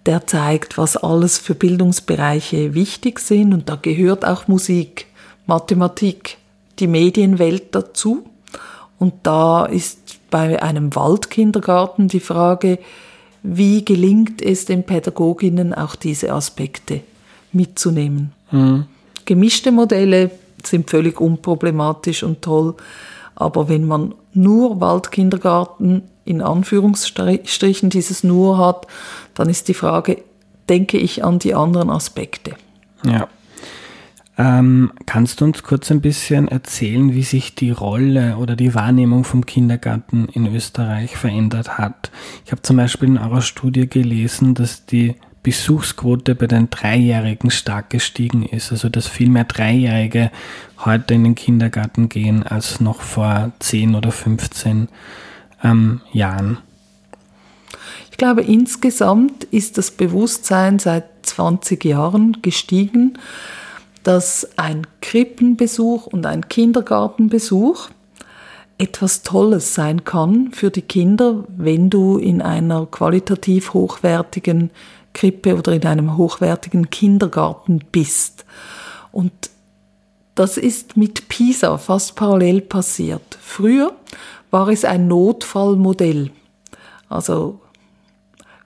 der 0.05 0.27
zeigt, 0.27 0.77
was 0.77 0.95
alles 0.95 1.37
für 1.37 1.55
Bildungsbereiche 1.55 2.73
wichtig 2.75 3.19
sind 3.19 3.53
und 3.53 3.69
da 3.69 3.75
gehört 3.75 4.23
auch 4.23 4.47
Musik, 4.47 5.07
Mathematik, 5.47 6.37
die 6.79 6.87
Medienwelt 6.87 7.73
dazu. 7.73 8.29
Und 8.99 9.13
da 9.23 9.65
ist 9.65 10.19
bei 10.29 10.61
einem 10.61 10.95
Waldkindergarten 10.95 12.07
die 12.07 12.19
Frage, 12.19 12.79
wie 13.43 13.85
gelingt 13.85 14.41
es 14.41 14.65
den 14.65 14.83
Pädagoginnen 14.83 15.73
auch 15.73 15.95
diese 15.95 16.33
Aspekte 16.33 17.01
mitzunehmen. 17.51 18.33
Mhm. 18.51 18.85
Gemischte 19.25 19.71
Modelle 19.71 20.31
sind 20.63 20.89
völlig 20.89 21.21
unproblematisch 21.21 22.23
und 22.23 22.41
toll, 22.41 22.75
aber 23.35 23.69
wenn 23.69 23.85
man 23.85 24.15
nur 24.33 24.81
Waldkindergarten 24.81 26.03
in 26.25 26.41
Anführungsstrichen 26.41 27.89
dieses 27.89 28.23
nur 28.23 28.57
hat, 28.57 28.87
dann 29.33 29.49
ist 29.49 29.67
die 29.67 29.73
Frage, 29.73 30.23
denke 30.67 30.97
ich 30.97 31.23
an 31.23 31.39
die 31.39 31.53
anderen 31.53 31.89
Aspekte. 31.89 32.55
Ja. 33.05 33.27
Ähm, 34.39 34.91
kannst 35.07 35.41
du 35.41 35.45
uns 35.45 35.63
kurz 35.63 35.89
ein 35.89 36.01
bisschen 36.01 36.47
erzählen, 36.47 37.13
wie 37.13 37.23
sich 37.23 37.55
die 37.55 37.71
Rolle 37.71 38.37
oder 38.37 38.55
die 38.55 38.75
Wahrnehmung 38.75 39.23
vom 39.23 39.45
Kindergarten 39.45 40.27
in 40.31 40.53
Österreich 40.53 41.17
verändert 41.17 41.79
hat? 41.79 42.11
Ich 42.45 42.51
habe 42.51 42.61
zum 42.61 42.77
Beispiel 42.77 43.09
in 43.09 43.17
eurer 43.17 43.41
Studie 43.41 43.89
gelesen, 43.89 44.53
dass 44.53 44.85
die 44.85 45.15
Besuchsquote 45.41 46.35
bei 46.35 46.45
den 46.45 46.69
Dreijährigen 46.69 47.49
stark 47.49 47.89
gestiegen 47.89 48.43
ist. 48.43 48.71
Also 48.71 48.89
dass 48.89 49.07
viel 49.07 49.29
mehr 49.29 49.45
Dreijährige 49.45 50.29
heute 50.85 51.15
in 51.15 51.23
den 51.23 51.35
Kindergarten 51.35 52.09
gehen 52.09 52.43
als 52.43 52.79
noch 52.79 53.01
vor 53.01 53.53
10 53.59 53.95
oder 53.95 54.11
15 54.11 54.87
ähm, 55.63 56.01
Jahren. 56.11 56.59
Ich 58.11 58.17
glaube, 58.17 58.41
insgesamt 58.41 59.45
ist 59.45 59.77
das 59.77 59.91
Bewusstsein 59.91 60.79
seit 60.79 61.05
20 61.23 61.85
Jahren 61.85 62.41
gestiegen, 62.41 63.17
dass 64.07 64.47
ein 64.55 64.87
Krippenbesuch 65.01 66.07
und 66.07 66.25
ein 66.25 66.47
Kindergartenbesuch 66.47 67.89
etwas 68.77 69.21
Tolles 69.21 69.73
sein 69.73 70.05
kann 70.05 70.53
für 70.53 70.71
die 70.71 70.81
Kinder, 70.81 71.43
wenn 71.49 71.89
du 71.89 72.17
in 72.17 72.41
einer 72.41 72.85
qualitativ 72.85 73.73
hochwertigen 73.73 74.71
Krippe 75.11 75.57
oder 75.57 75.73
in 75.73 75.85
einem 75.85 76.15
hochwertigen 76.15 76.89
Kindergarten 76.89 77.83
bist. 77.91 78.45
Und 79.11 79.33
das 80.35 80.55
ist 80.55 80.95
mit 80.95 81.27
PISA 81.27 81.77
fast 81.77 82.15
parallel 82.15 82.61
passiert. 82.61 83.37
Früher 83.41 83.91
war 84.51 84.69
es 84.69 84.85
ein 84.85 85.09
Notfallmodell. 85.09 86.31
Also 87.09 87.59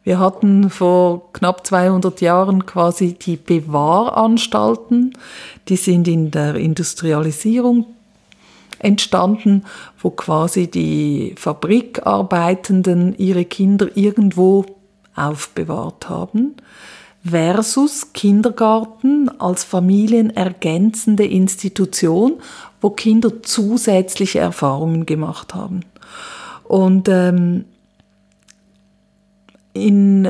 wir 0.04 0.20
hatten 0.20 0.70
vor 0.70 1.32
knapp 1.34 1.66
200 1.66 2.22
Jahren 2.22 2.66
quasi 2.66 3.14
die 3.14 3.36
Bewahranstalten, 3.36 5.14
die 5.68 5.76
sind 5.76 6.08
in 6.08 6.32
der 6.32 6.56
Industrialisierung 6.56 7.86
entstanden, 8.80 9.64
wo 10.02 10.10
quasi 10.10 10.70
die 10.70 11.36
Fabrikarbeitenden 11.38 13.16
ihre 13.18 13.46
Kinder 13.46 13.90
irgendwo 13.96 14.66
aufbewahrt 15.16 16.10
haben, 16.10 16.56
versus 17.24 18.14
Kindergarten 18.14 19.30
als 19.40 19.64
familienergänzende 19.64 21.26
Institution, 21.26 22.40
wo 22.82 22.90
Kinder 22.90 23.44
zusätzliche 23.44 24.40
Erfahrungen 24.40 25.06
gemacht 25.06 25.54
haben. 25.54 25.82
Und 26.64 27.08
ähm, 27.08 27.66
in, 29.74 30.28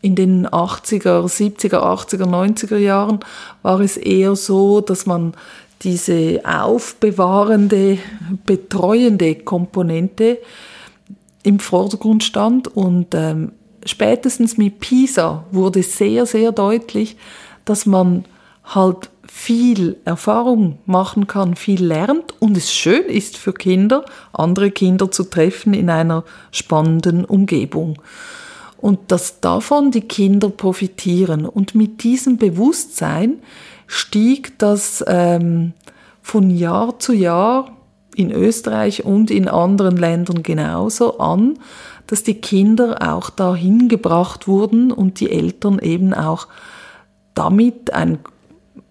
in 0.00 0.14
den 0.14 0.46
80er, 0.46 1.26
70er, 1.26 1.78
80er, 1.78 2.24
90er 2.24 2.76
Jahren 2.76 3.20
war 3.62 3.80
es 3.80 3.96
eher 3.96 4.36
so, 4.36 4.80
dass 4.80 5.06
man 5.06 5.34
diese 5.82 6.40
aufbewahrende, 6.44 7.98
betreuende 8.46 9.34
Komponente 9.34 10.38
im 11.42 11.58
Vordergrund 11.58 12.22
stand 12.22 12.68
und 12.68 13.14
ähm, 13.14 13.52
spätestens 13.84 14.56
mit 14.56 14.78
PISA 14.78 15.44
wurde 15.50 15.82
sehr, 15.82 16.24
sehr 16.26 16.52
deutlich, 16.52 17.16
dass 17.64 17.84
man 17.84 18.24
halt 18.64 19.10
viel 19.26 19.96
Erfahrung 20.04 20.78
machen 20.86 21.26
kann, 21.26 21.56
viel 21.56 21.84
lernt 21.84 22.34
und 22.40 22.56
es 22.56 22.72
schön 22.72 23.04
ist 23.06 23.36
für 23.36 23.52
Kinder, 23.52 24.04
andere 24.32 24.70
Kinder 24.70 25.10
zu 25.10 25.24
treffen 25.24 25.74
in 25.74 25.90
einer 25.90 26.22
spannenden 26.52 27.24
Umgebung 27.24 27.98
und 28.82 29.12
dass 29.12 29.40
davon 29.40 29.92
die 29.92 30.02
Kinder 30.02 30.50
profitieren. 30.50 31.46
Und 31.46 31.76
mit 31.76 32.02
diesem 32.02 32.36
Bewusstsein 32.36 33.38
stieg 33.86 34.58
das 34.58 35.04
ähm, 35.06 35.72
von 36.20 36.50
Jahr 36.50 36.98
zu 36.98 37.12
Jahr 37.12 37.76
in 38.16 38.32
Österreich 38.32 39.04
und 39.04 39.30
in 39.30 39.48
anderen 39.48 39.96
Ländern 39.96 40.42
genauso 40.42 41.18
an, 41.18 41.60
dass 42.08 42.24
die 42.24 42.34
Kinder 42.34 42.98
auch 43.14 43.30
dahin 43.30 43.88
gebracht 43.88 44.48
wurden 44.48 44.90
und 44.90 45.20
die 45.20 45.30
Eltern 45.30 45.78
eben 45.78 46.12
auch 46.12 46.48
damit 47.34 47.94
ein, 47.94 48.18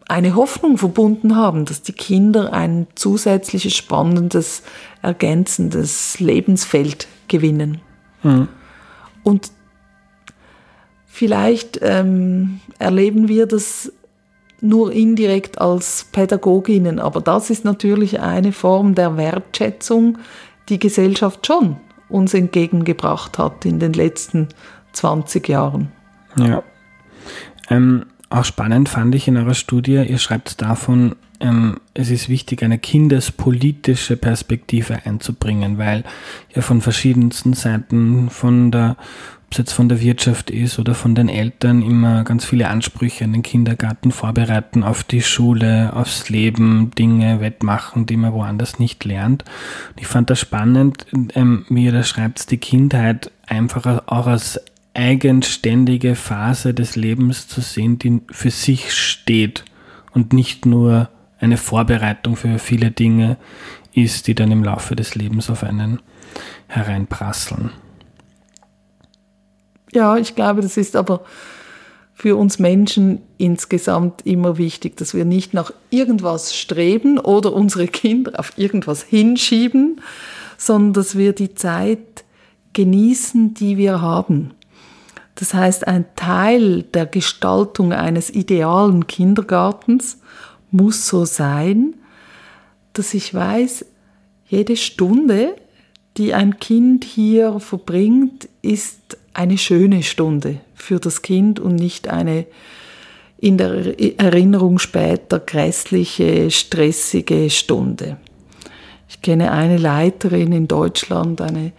eine 0.08 0.36
Hoffnung 0.36 0.78
verbunden 0.78 1.36
haben, 1.36 1.66
dass 1.66 1.82
die 1.82 1.92
Kinder 1.92 2.54
ein 2.54 2.88
zusätzliches, 2.96 3.76
spannendes, 3.76 4.64
ergänzendes 5.02 6.22
Lebensfeld 6.22 7.10
gewinnen. 7.28 7.82
Mhm. 8.24 8.48
Und 9.24 9.52
Vielleicht 11.14 11.78
ähm, 11.82 12.62
erleben 12.80 13.28
wir 13.28 13.46
das 13.46 13.92
nur 14.62 14.94
indirekt 14.94 15.60
als 15.60 16.08
Pädagoginnen, 16.12 17.00
aber 17.00 17.20
das 17.20 17.50
ist 17.50 17.66
natürlich 17.66 18.22
eine 18.22 18.54
Form 18.54 18.96
der 18.96 19.18
Wertschätzung, 19.18 20.20
die 20.70 20.80
Gesellschaft 20.80 21.46
schon 21.46 21.76
uns 22.08 22.34
entgegengebracht 22.34 23.38
hat 23.38 23.66
in 23.66 23.80
den 23.80 23.92
letzten 23.92 24.48
20 24.94 25.50
Jahren. 25.50 25.92
Ja. 26.38 26.64
Ähm, 27.70 28.06
auch 28.30 28.46
spannend 28.46 28.88
fand 28.88 29.14
ich 29.14 29.28
in 29.28 29.36
eurer 29.36 29.54
Studie, 29.54 30.06
ihr 30.08 30.18
schreibt 30.18 30.62
davon, 30.62 31.16
ähm, 31.42 31.82
es 31.94 32.10
ist 32.10 32.30
wichtig, 32.30 32.64
eine 32.64 32.80
kindespolitische 32.80 34.16
Perspektive 34.16 35.06
einzubringen, 35.06 35.78
weil 35.78 36.06
ja 36.56 36.62
von 36.62 36.80
verschiedensten 36.80 37.54
Seiten, 37.54 38.30
von 38.30 38.72
der 38.72 38.96
jetzt 39.58 39.74
von 39.74 39.90
der 39.90 40.02
Wirtschaft 40.02 40.50
ist 40.50 40.80
oder 40.80 40.94
von 40.94 41.16
den 41.16 41.30
Eltern, 41.30 41.82
immer 41.82 42.24
ganz 42.24 42.46
viele 42.46 42.70
Ansprüche 42.70 43.24
an 43.24 43.34
den 43.34 43.44
Kindergarten 43.44 44.12
vorbereiten, 44.12 44.84
auf 44.84 45.04
die 45.04 45.22
Schule, 45.22 45.94
aufs 45.94 46.30
Leben, 46.30 46.92
Dinge 46.98 47.40
wettmachen, 47.42 48.06
die 48.06 48.18
man 48.18 48.34
woanders 48.34 48.80
nicht 48.80 49.04
lernt. 49.06 49.44
Ich 50.00 50.08
fand 50.08 50.30
das 50.30 50.40
spannend, 50.40 51.06
ähm, 51.36 51.66
wie 51.70 51.86
ihr 51.86 51.92
da 51.92 52.04
schreibt, 52.04 52.52
die 52.52 52.58
Kindheit 52.58 53.32
einfach 53.48 54.08
auch 54.08 54.28
als 54.28 54.60
eigenständige 54.94 56.16
Phase 56.16 56.74
des 56.74 56.96
Lebens 56.96 57.48
zu 57.48 57.62
sehen, 57.62 58.00
die 58.00 58.22
für 58.32 58.52
sich 58.52 58.94
steht 58.94 59.64
und 60.14 60.34
nicht 60.34 60.66
nur 60.66 61.10
eine 61.40 61.58
Vorbereitung 61.58 62.36
für 62.36 62.60
viele 62.60 62.92
Dinge 62.92 63.38
ist, 63.94 64.28
die 64.28 64.36
dann 64.36 64.52
im 64.52 64.64
Laufe 64.64 64.96
des 64.96 65.16
Lebens 65.16 65.50
auf 65.50 65.64
einen 65.64 66.00
hereinprasseln. 66.68 67.72
Ja, 69.94 70.18
ich 70.18 70.36
glaube, 70.36 70.62
das 70.62 70.78
ist 70.78 70.96
aber 70.96 71.22
für 72.14 72.36
uns 72.36 72.60
Menschen 72.60 73.22
insgesamt 73.38 74.26
immer 74.26 74.58
wichtig, 74.58 74.96
dass 74.98 75.14
wir 75.14 75.26
nicht 75.26 75.54
nach 75.54 75.74
irgendwas 75.90 76.56
streben 76.56 77.18
oder 77.18 77.52
unsere 77.52 77.88
Kinder 77.88 78.34
auf 78.40 78.58
irgendwas 78.58 79.02
hinschieben, 79.04 80.02
sondern 80.58 80.94
dass 80.94 81.18
wir 81.18 81.34
die 81.34 81.56
Zeit 81.56 82.24
genießen, 82.74 83.56
die 83.56 83.78
wir 83.78 84.02
haben. 84.02 84.54
Das 85.36 85.54
heißt, 85.54 85.88
ein 85.88 86.06
Teil 86.16 86.84
der 86.84 87.08
Gestaltung 87.08 87.94
eines 87.94 88.30
idealen 88.30 89.08
Kindergartens 89.08 90.20
muss 90.70 91.08
so 91.08 91.26
sein, 91.26 91.96
dass 92.94 93.14
ich 93.16 93.34
weiß, 93.34 93.86
jede 94.48 94.76
Stunde, 94.76 95.56
die 96.18 96.34
ein 96.34 96.60
Kind 96.60 97.04
hier 97.04 97.60
verbringt, 97.60 98.48
ist 98.62 99.18
eine 99.34 99.58
schöne 99.58 100.04
Stunde 100.04 100.62
für 100.76 101.00
das 101.00 101.22
Kind 101.22 101.60
und 101.60 101.76
nicht 101.76 102.08
eine 102.08 102.46
in 103.38 103.58
der 103.58 104.00
Erinnerung 104.20 104.78
später 104.78 105.40
grässliche, 105.40 106.52
stressige 106.52 107.50
Stunde. 107.50 108.18
Ich 109.10 109.22
kenne 109.22 109.52
eine 109.52 109.78
Leiterin 109.78 110.52
in 110.52 110.68
Deutschland, 110.68 111.42
eine 111.42 111.74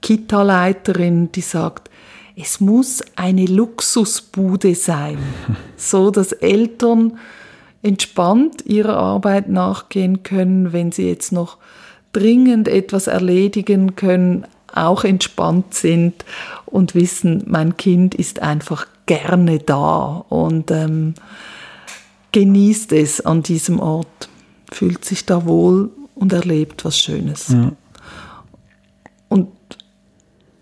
Kita-Leiterin, 0.00 1.30
die 1.32 1.42
sagt, 1.42 1.90
es 2.34 2.60
muss 2.60 3.02
eine 3.14 3.44
Luxusbude 3.44 4.74
sein, 4.74 5.18
so 5.76 6.10
dass 6.10 6.32
Eltern 6.32 7.18
entspannt 7.82 8.64
ihrer 8.64 8.96
Arbeit 8.96 9.48
nachgehen 9.48 10.22
können, 10.22 10.72
wenn 10.72 10.92
sie 10.92 11.08
jetzt 11.08 11.30
noch 11.30 11.58
dringend 12.12 12.68
etwas 12.68 13.06
erledigen 13.06 13.96
können, 13.96 14.46
auch 14.76 15.04
entspannt 15.04 15.74
sind 15.74 16.24
und 16.66 16.94
wissen, 16.94 17.44
mein 17.46 17.76
Kind 17.76 18.14
ist 18.14 18.42
einfach 18.42 18.86
gerne 19.06 19.58
da 19.58 20.24
und 20.28 20.70
ähm, 20.70 21.14
genießt 22.32 22.92
es 22.92 23.20
an 23.20 23.42
diesem 23.42 23.80
Ort, 23.80 24.28
fühlt 24.70 25.04
sich 25.04 25.24
da 25.24 25.46
wohl 25.46 25.90
und 26.14 26.32
erlebt 26.32 26.84
was 26.84 26.98
Schönes. 26.98 27.48
Ja. 27.48 27.72
Und 29.28 29.48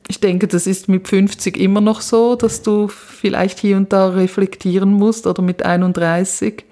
ich 0.09 0.21
denke, 0.21 0.47
das 0.47 0.67
ist 0.67 0.89
mit 0.89 1.09
50 1.09 1.57
immer 1.57 1.81
noch 1.81 2.01
so, 2.01 2.37
dass 2.37 2.63
du 2.63 2.89
vielleicht 2.89 3.59
hier 3.59 3.77
und 3.77 3.93
da 3.93 4.09
reflektieren 4.09 4.93
musst 4.93 5.27
oder 5.27 5.43
mit 5.43 5.65
31 5.65 6.65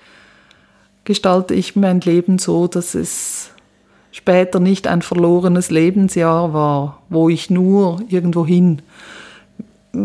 gestalte 1.05 1.55
ich 1.55 1.75
mein 1.75 2.01
Leben 2.01 2.39
so, 2.39 2.69
dass 2.69 2.95
es 2.95 3.52
später 4.13 4.61
nicht 4.61 4.87
ein 4.87 5.03
verlorenes 5.03 5.71
Lebensjahr 5.71 6.53
war, 6.53 7.03
wo 7.09 7.29
ich 7.29 7.51
nur 7.51 8.01
irgendwohin 8.09 8.83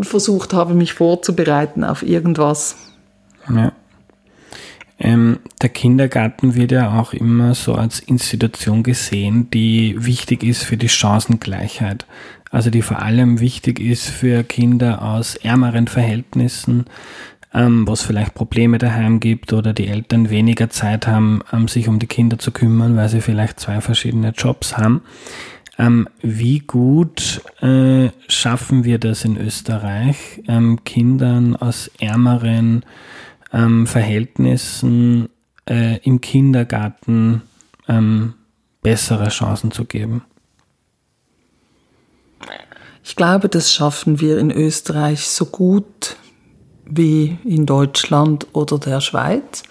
versucht 0.02 0.52
habe, 0.52 0.74
mich 0.74 0.94
vorzubereiten 0.94 1.84
auf 1.84 2.02
irgendwas. 2.02 2.76
Ja. 3.48 3.72
Ähm, 5.00 5.38
der 5.62 5.68
Kindergarten 5.68 6.56
wird 6.56 6.72
ja 6.72 6.98
auch 6.98 7.12
immer 7.12 7.54
so 7.54 7.74
als 7.74 8.00
Institution 8.00 8.82
gesehen, 8.82 9.48
die 9.50 9.94
wichtig 9.96 10.42
ist 10.42 10.64
für 10.64 10.76
die 10.76 10.88
Chancengleichheit. 10.88 12.04
Also 12.50 12.70
die 12.70 12.82
vor 12.82 13.00
allem 13.00 13.40
wichtig 13.40 13.78
ist 13.78 14.08
für 14.08 14.42
Kinder 14.42 15.02
aus 15.02 15.36
ärmeren 15.36 15.86
Verhältnissen, 15.86 16.86
ähm, 17.54 17.86
was 17.86 18.02
vielleicht 18.02 18.34
Probleme 18.34 18.78
daheim 18.78 19.20
gibt 19.20 19.52
oder 19.52 19.72
die 19.72 19.88
Eltern 19.88 20.30
weniger 20.30 20.70
Zeit 20.70 21.06
haben, 21.06 21.40
ähm, 21.52 21.68
sich 21.68 21.88
um 21.88 21.98
die 21.98 22.06
Kinder 22.06 22.38
zu 22.38 22.50
kümmern, 22.50 22.96
weil 22.96 23.08
sie 23.08 23.20
vielleicht 23.20 23.60
zwei 23.60 23.80
verschiedene 23.80 24.30
Jobs 24.30 24.76
haben. 24.76 25.02
Ähm, 25.78 26.08
wie 26.20 26.58
gut 26.58 27.40
äh, 27.60 28.10
schaffen 28.26 28.84
wir 28.84 28.98
das 28.98 29.24
in 29.24 29.36
Österreich, 29.36 30.42
ähm, 30.48 30.82
Kindern 30.84 31.54
aus 31.54 31.90
ärmeren 32.00 32.84
ähm, 33.52 33.86
Verhältnissen 33.86 35.28
äh, 35.68 35.98
im 35.98 36.20
Kindergarten 36.20 37.42
ähm, 37.86 38.34
bessere 38.82 39.28
Chancen 39.28 39.70
zu 39.70 39.84
geben? 39.84 40.22
Ich 43.04 43.16
glaube, 43.16 43.48
das 43.48 43.72
schaffen 43.72 44.20
wir 44.20 44.38
in 44.38 44.50
Österreich 44.50 45.28
so 45.28 45.46
gut 45.46 46.16
wie 46.90 47.38
in 47.44 47.66
Deutschland 47.66 48.46
oder 48.52 48.78
der 48.78 49.00
Schweiz. 49.00 49.62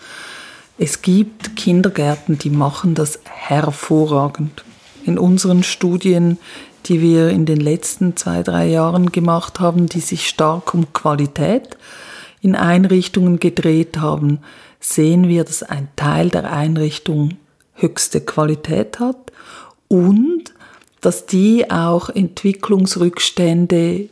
Es 0.78 1.02
gibt 1.02 1.56
Kindergärten, 1.56 2.38
die 2.38 2.50
machen 2.50 2.94
das 2.94 3.20
hervorragend. 3.24 4.64
In 5.06 5.18
unseren 5.18 5.64
Studien, 5.64 6.38
die 6.86 7.02
wir 7.02 7.30
in 7.30 7.46
den 7.46 7.60
letzten 7.60 8.16
zwei, 8.16 8.44
drei 8.44 8.68
Jahren 8.68 9.12
gemacht 9.12 9.60
haben, 9.60 9.88
die 9.88 10.00
sich 10.00 10.28
stark 10.28 10.74
um 10.74 10.94
Qualität 10.94 11.78
in 12.42 12.56
Einrichtungen 12.56 13.40
gedreht 13.40 13.98
haben, 13.98 14.40
sehen 14.80 15.28
wir, 15.28 15.44
dass 15.44 15.64
ein 15.64 15.88
Teil 15.96 16.30
der 16.30 16.52
Einrichtung 16.52 17.38
höchste 17.74 18.22
Qualität 18.22 19.00
hat 19.00 19.32
und 19.88 20.54
dass 21.02 21.26
die 21.26 21.72
auch 21.72 22.10
Entwicklungsrückstände 22.10 24.10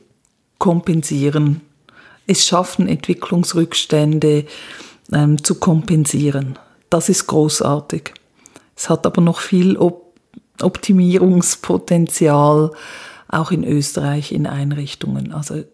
kompensieren 0.58 1.62
es 2.28 2.46
schaffen, 2.46 2.88
Entwicklungsrückstände 2.88 4.46
ähm, 5.12 5.44
zu 5.44 5.56
kompensieren. 5.56 6.60
Das 6.90 7.10
ist 7.10 7.28
großartig. 7.28 8.14
Es 8.76 8.90
hat 8.90 9.06
aber 9.06 9.22
noch 9.22 9.40
viel 9.40 9.78
Op 9.78 10.04
Optimierungspotenzial, 10.62 12.72
auch 13.28 13.52
in 13.52 13.66
Österreich 13.66 14.32
in 14.32 14.48
Einrichtungen. 14.48 15.34
Also 15.34 15.66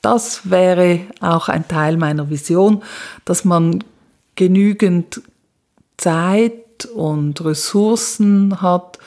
das 0.00 0.48
wäre 0.48 1.00
auch 1.20 1.50
ein 1.50 1.68
Teil 1.68 1.98
meiner 1.98 2.30
Vision, 2.30 2.82
dass 3.26 3.44
man 3.44 3.84
genügend 4.36 5.20
Zeit 5.98 6.86
und 6.94 7.44
Ressourcen 7.44 8.62
hat, 8.62 8.98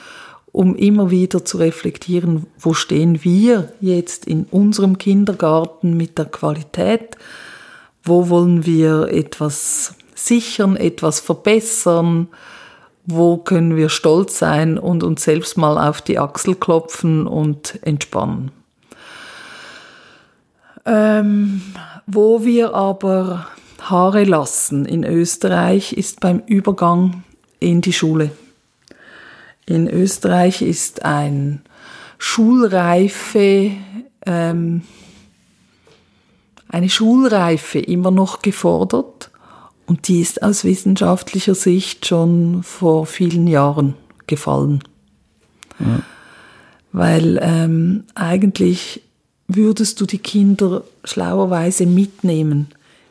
um 0.54 0.76
immer 0.76 1.10
wieder 1.10 1.44
zu 1.44 1.58
reflektieren, 1.58 2.46
wo 2.60 2.74
stehen 2.74 3.24
wir 3.24 3.72
jetzt 3.80 4.24
in 4.24 4.44
unserem 4.52 4.98
Kindergarten 4.98 5.96
mit 5.96 6.16
der 6.16 6.26
Qualität, 6.26 7.16
wo 8.04 8.28
wollen 8.28 8.64
wir 8.64 9.08
etwas 9.08 9.96
sichern, 10.14 10.76
etwas 10.76 11.18
verbessern, 11.18 12.28
wo 13.04 13.36
können 13.36 13.74
wir 13.74 13.88
stolz 13.88 14.38
sein 14.38 14.78
und 14.78 15.02
uns 15.02 15.24
selbst 15.24 15.58
mal 15.58 15.76
auf 15.76 16.00
die 16.00 16.20
Achsel 16.20 16.54
klopfen 16.54 17.26
und 17.26 17.80
entspannen. 17.82 18.52
Ähm, 20.86 21.62
wo 22.06 22.44
wir 22.44 22.74
aber 22.74 23.48
Haare 23.80 24.22
lassen 24.22 24.84
in 24.84 25.02
Österreich 25.02 25.94
ist 25.94 26.20
beim 26.20 26.44
Übergang 26.46 27.24
in 27.58 27.80
die 27.80 27.92
Schule. 27.92 28.30
In 29.66 29.88
Österreich 29.88 30.62
ist 30.62 31.04
ein 31.04 31.62
Schulreife, 32.18 33.70
ähm, 34.26 34.82
eine 36.68 36.90
Schulreife 36.90 37.78
immer 37.78 38.10
noch 38.10 38.42
gefordert 38.42 39.30
und 39.86 40.08
die 40.08 40.20
ist 40.20 40.42
aus 40.42 40.64
wissenschaftlicher 40.64 41.54
Sicht 41.54 42.06
schon 42.06 42.62
vor 42.62 43.06
vielen 43.06 43.46
Jahren 43.46 43.94
gefallen. 44.26 44.82
Ja. 45.78 46.00
Weil 46.92 47.38
ähm, 47.42 48.04
eigentlich 48.14 49.02
würdest 49.48 50.00
du 50.00 50.06
die 50.06 50.18
Kinder 50.18 50.84
schlauerweise 51.04 51.86
mitnehmen 51.86 52.68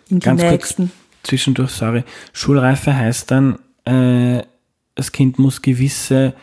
in 0.09 0.19
die 0.19 0.25
Ganz 0.25 0.41
nächsten. 0.41 0.87
Kurz 0.87 1.29
zwischendurch, 1.29 1.71
sorry. 1.71 2.03
Schulreife 2.31 2.95
heißt 2.95 3.31
dann, 3.31 3.59
äh, 3.85 4.43
das 4.95 5.11
Kind 5.11 5.39
muss 5.39 5.61
gewisse 5.61 6.33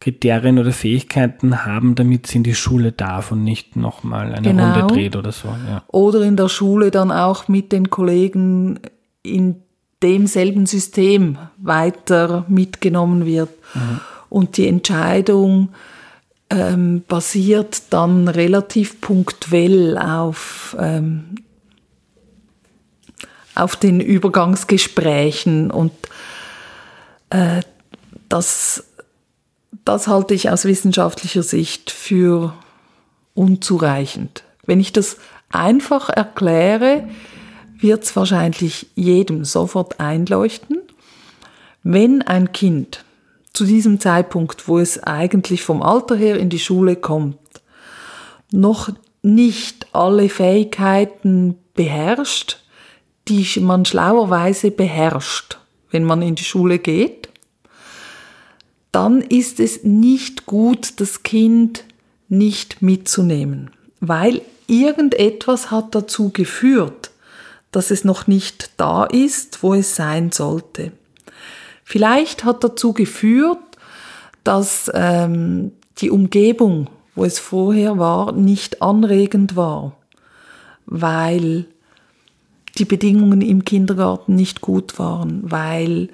Kriterien 0.00 0.58
oder 0.58 0.72
Fähigkeiten 0.72 1.66
haben, 1.66 1.94
damit 1.94 2.26
es 2.26 2.34
in 2.34 2.42
die 2.42 2.54
Schule 2.54 2.90
darf 2.90 3.32
und 3.32 3.44
nicht 3.44 3.76
nochmal 3.76 4.32
eine 4.32 4.48
genau. 4.48 4.72
Runde 4.72 4.94
dreht 4.94 5.14
oder 5.14 5.30
so. 5.30 5.48
Ja. 5.48 5.82
Oder 5.88 6.22
in 6.22 6.36
der 6.36 6.48
Schule 6.48 6.90
dann 6.90 7.12
auch 7.12 7.48
mit 7.48 7.70
den 7.70 7.90
Kollegen 7.90 8.80
in 9.22 9.56
demselben 10.02 10.64
System 10.64 11.36
weiter 11.58 12.46
mitgenommen 12.48 13.26
wird. 13.26 13.50
Mhm. 13.74 14.00
Und 14.30 14.56
die 14.56 14.66
Entscheidung 14.66 15.68
ähm, 16.48 17.02
basiert 17.06 17.82
dann 17.90 18.28
relativ 18.28 19.02
punktuell 19.02 19.98
auf, 19.98 20.76
ähm, 20.80 21.36
auf 23.54 23.76
den 23.76 24.00
Übergangsgesprächen 24.00 25.70
und 25.70 25.92
äh, 27.28 27.60
das, 28.30 28.84
das 29.84 30.08
halte 30.08 30.32
ich 30.32 30.48
aus 30.48 30.64
wissenschaftlicher 30.64 31.42
Sicht 31.42 31.90
für 31.90 32.54
unzureichend. 33.34 34.44
Wenn 34.64 34.80
ich 34.80 34.92
das 34.92 35.18
einfach 35.50 36.08
erkläre, 36.08 37.08
wird 37.78 38.04
es 38.04 38.16
wahrscheinlich 38.16 38.86
jedem 38.94 39.44
sofort 39.44 40.00
einleuchten. 40.00 40.78
Wenn 41.82 42.22
ein 42.22 42.52
Kind 42.52 43.04
zu 43.52 43.64
diesem 43.64 44.00
Zeitpunkt, 44.00 44.68
wo 44.68 44.78
es 44.78 45.02
eigentlich 45.02 45.62
vom 45.62 45.82
Alter 45.82 46.14
her 46.14 46.38
in 46.38 46.50
die 46.50 46.58
Schule 46.58 46.96
kommt, 46.96 47.38
noch 48.52 48.90
nicht 49.22 49.88
alle 49.92 50.28
Fähigkeiten 50.28 51.58
beherrscht, 51.74 52.62
die 53.28 53.46
man 53.60 53.84
schlauerweise 53.84 54.70
beherrscht, 54.70 55.58
wenn 55.90 56.04
man 56.04 56.22
in 56.22 56.36
die 56.36 56.44
Schule 56.44 56.78
geht, 56.78 57.29
dann 58.92 59.20
ist 59.20 59.60
es 59.60 59.84
nicht 59.84 60.46
gut, 60.46 61.00
das 61.00 61.22
Kind 61.22 61.84
nicht 62.28 62.82
mitzunehmen, 62.82 63.70
weil 64.00 64.42
irgendetwas 64.66 65.70
hat 65.70 65.94
dazu 65.94 66.30
geführt, 66.30 67.10
dass 67.72 67.90
es 67.90 68.04
noch 68.04 68.26
nicht 68.26 68.70
da 68.76 69.04
ist, 69.04 69.62
wo 69.62 69.74
es 69.74 69.94
sein 69.94 70.32
sollte. 70.32 70.92
Vielleicht 71.84 72.44
hat 72.44 72.62
dazu 72.64 72.92
geführt, 72.92 73.58
dass 74.44 74.90
ähm, 74.94 75.72
die 75.98 76.10
Umgebung, 76.10 76.88
wo 77.14 77.24
es 77.24 77.38
vorher 77.38 77.98
war, 77.98 78.32
nicht 78.32 78.80
anregend 78.80 79.56
war, 79.56 79.96
weil 80.86 81.66
die 82.78 82.84
Bedingungen 82.84 83.42
im 83.42 83.64
Kindergarten 83.64 84.34
nicht 84.34 84.60
gut 84.60 84.98
waren, 84.98 85.50
weil 85.50 86.08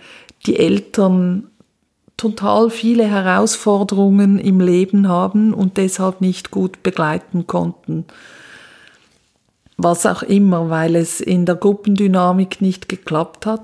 die 0.46 0.56
Eltern 0.56 1.50
total 2.16 2.70
viele 2.70 3.04
Herausforderungen 3.04 4.38
im 4.38 4.60
Leben 4.60 5.08
haben 5.08 5.52
und 5.52 5.76
deshalb 5.76 6.20
nicht 6.20 6.50
gut 6.50 6.82
begleiten 6.82 7.46
konnten. 7.46 8.06
Was 9.76 10.06
auch 10.06 10.22
immer, 10.22 10.70
weil 10.70 10.96
es 10.96 11.20
in 11.20 11.44
der 11.44 11.56
Gruppendynamik 11.56 12.62
nicht 12.62 12.88
geklappt 12.88 13.44
hat. 13.44 13.62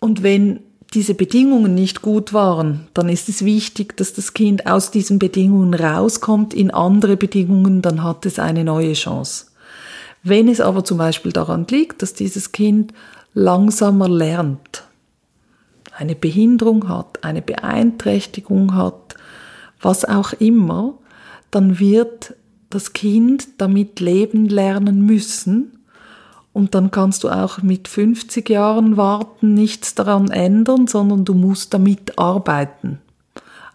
Und 0.00 0.22
wenn 0.22 0.60
diese 0.92 1.14
Bedingungen 1.14 1.74
nicht 1.74 2.02
gut 2.02 2.32
waren, 2.34 2.86
dann 2.92 3.08
ist 3.08 3.28
es 3.28 3.44
wichtig, 3.44 3.96
dass 3.96 4.12
das 4.12 4.34
Kind 4.34 4.66
aus 4.66 4.90
diesen 4.90 5.18
Bedingungen 5.18 5.74
rauskommt 5.74 6.52
in 6.52 6.70
andere 6.70 7.16
Bedingungen, 7.16 7.82
dann 7.82 8.02
hat 8.02 8.26
es 8.26 8.38
eine 8.38 8.64
neue 8.64 8.92
Chance. 8.92 9.46
Wenn 10.22 10.48
es 10.48 10.60
aber 10.60 10.84
zum 10.84 10.98
Beispiel 10.98 11.32
daran 11.32 11.66
liegt, 11.68 12.02
dass 12.02 12.14
dieses 12.14 12.52
Kind 12.52 12.92
langsamer 13.32 14.08
lernt, 14.08 14.84
eine 15.96 16.14
Behinderung 16.14 16.88
hat, 16.88 17.22
eine 17.22 17.42
Beeinträchtigung 17.42 18.74
hat, 18.74 19.14
was 19.80 20.04
auch 20.04 20.32
immer, 20.34 20.98
dann 21.50 21.78
wird 21.78 22.34
das 22.70 22.92
Kind 22.92 23.48
damit 23.58 24.00
leben 24.00 24.48
lernen 24.48 25.06
müssen 25.06 25.78
und 26.52 26.74
dann 26.74 26.90
kannst 26.90 27.24
du 27.24 27.28
auch 27.28 27.62
mit 27.62 27.88
50 27.88 28.48
Jahren 28.48 28.96
warten, 28.96 29.54
nichts 29.54 29.94
daran 29.94 30.30
ändern, 30.30 30.86
sondern 30.86 31.24
du 31.24 31.34
musst 31.34 31.74
damit 31.74 32.18
arbeiten. 32.18 32.98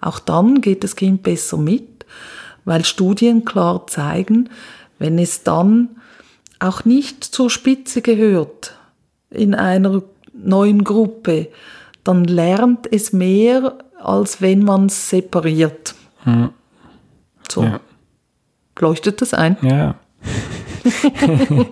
Auch 0.02 0.20
dann 0.20 0.62
geht 0.62 0.84
das 0.84 0.96
Kind 0.96 1.24
besser 1.24 1.58
mit, 1.58 2.06
weil 2.66 2.86
Studien 2.86 3.46
klar 3.46 3.88
zeigen, 3.88 4.50
wenn 4.98 5.20
es 5.20 5.44
dann 5.44 5.90
auch 6.60 6.86
nicht 6.86 7.24
zur 7.24 7.50
Spitze 7.50 8.02
gehört 8.02 8.76
in 9.30 9.56
einer 9.56 10.02
neuen 10.34 10.84
Gruppe, 10.84 11.48
dann 12.04 12.24
lernt 12.26 12.92
es 12.92 13.14
mehr, 13.14 13.78
als 14.02 14.42
wenn 14.42 14.64
man 14.64 14.88
es 14.88 15.10
separiert. 15.10 15.96
Hm. 16.24 16.50
So. 17.50 17.64
Ja. 17.64 17.80
Leuchtet 18.80 19.22
das 19.22 19.34
ein? 19.34 19.58
Ja. 19.62 19.96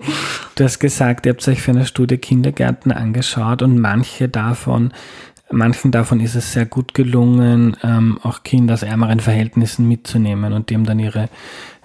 du 0.55 0.63
hast 0.63 0.80
gesagt, 0.80 1.25
ihr 1.25 1.34
habt 1.34 1.47
euch 1.47 1.61
für 1.61 1.71
eine 1.71 1.86
Studie 1.86 2.17
Kindergärten 2.17 2.91
angeschaut 2.91 3.61
und 3.61 3.80
manche 3.80 4.28
davon, 4.28 4.91
manchen 5.49 5.91
davon 5.91 6.19
ist 6.19 6.36
es 6.36 6.53
sehr 6.53 6.65
gut 6.65 6.93
gelungen, 6.93 7.78
ähm, 7.84 8.19
auch 8.23 8.43
Kinder 8.43 8.73
aus 8.73 8.84
ärmeren 8.84 9.19
Verhältnissen 9.19 9.88
mitzunehmen 9.88 10.53
und 10.53 10.69
die 10.69 10.75
haben 10.75 10.86
dann 10.86 10.99
ihre, 10.99 11.30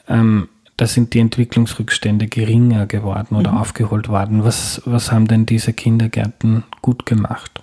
ähm, 0.08 0.48
da 0.76 0.86
sind 0.86 1.14
die 1.14 1.20
Entwicklungsrückstände 1.20 2.26
geringer 2.26 2.86
geworden 2.86 3.36
oder 3.36 3.52
mhm. 3.52 3.58
aufgeholt 3.58 4.08
worden. 4.08 4.42
Was, 4.42 4.82
was 4.84 5.12
haben 5.12 5.28
denn 5.28 5.46
diese 5.46 5.72
Kindergärten 5.72 6.64
gut 6.80 7.06
gemacht? 7.06 7.61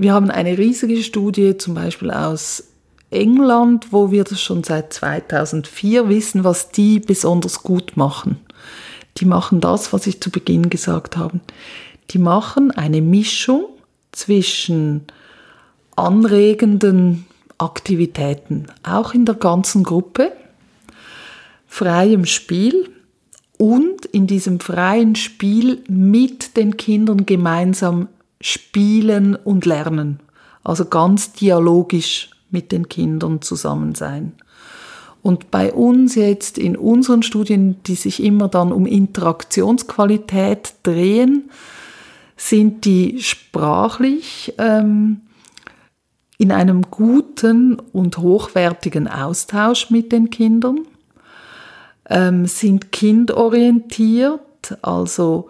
Wir 0.00 0.14
haben 0.14 0.30
eine 0.30 0.56
riesige 0.56 1.02
Studie 1.02 1.58
zum 1.58 1.74
Beispiel 1.74 2.10
aus 2.10 2.68
England, 3.10 3.88
wo 3.90 4.10
wir 4.10 4.24
das 4.24 4.40
schon 4.40 4.64
seit 4.64 4.94
2004 4.94 6.08
wissen, 6.08 6.42
was 6.42 6.70
die 6.70 7.00
besonders 7.00 7.62
gut 7.62 7.98
machen. 7.98 8.38
Die 9.18 9.26
machen 9.26 9.60
das, 9.60 9.92
was 9.92 10.06
ich 10.06 10.22
zu 10.22 10.30
Beginn 10.30 10.70
gesagt 10.70 11.18
habe. 11.18 11.40
Die 12.12 12.18
machen 12.18 12.70
eine 12.70 13.02
Mischung 13.02 13.66
zwischen 14.10 15.02
anregenden 15.96 17.26
Aktivitäten, 17.58 18.68
auch 18.82 19.12
in 19.12 19.26
der 19.26 19.34
ganzen 19.34 19.82
Gruppe, 19.82 20.32
freiem 21.66 22.24
Spiel 22.24 22.88
und 23.58 24.06
in 24.06 24.26
diesem 24.26 24.60
freien 24.60 25.14
Spiel 25.14 25.82
mit 25.88 26.56
den 26.56 26.78
Kindern 26.78 27.26
gemeinsam 27.26 28.08
spielen 28.40 29.36
und 29.36 29.66
lernen. 29.66 30.20
Also 30.62 30.84
ganz 30.84 31.32
dialogisch 31.32 32.30
mit 32.50 32.72
den 32.72 32.88
Kindern 32.88 33.42
zusammen 33.42 33.94
sein. 33.94 34.32
Und 35.22 35.50
bei 35.50 35.72
uns 35.72 36.14
jetzt 36.14 36.56
in 36.56 36.76
unseren 36.76 37.22
Studien, 37.22 37.82
die 37.84 37.94
sich 37.94 38.22
immer 38.22 38.48
dann 38.48 38.72
um 38.72 38.86
Interaktionsqualität 38.86 40.74
drehen, 40.82 41.50
sind 42.36 42.86
die 42.86 43.20
sprachlich 43.20 44.54
ähm, 44.56 45.20
in 46.38 46.52
einem 46.52 46.82
guten 46.90 47.78
und 47.78 48.16
hochwertigen 48.16 49.08
Austausch 49.08 49.90
mit 49.90 50.10
den 50.10 50.30
Kindern, 50.30 50.86
ähm, 52.08 52.46
sind 52.46 52.92
kindorientiert, 52.92 54.40
also 54.80 55.48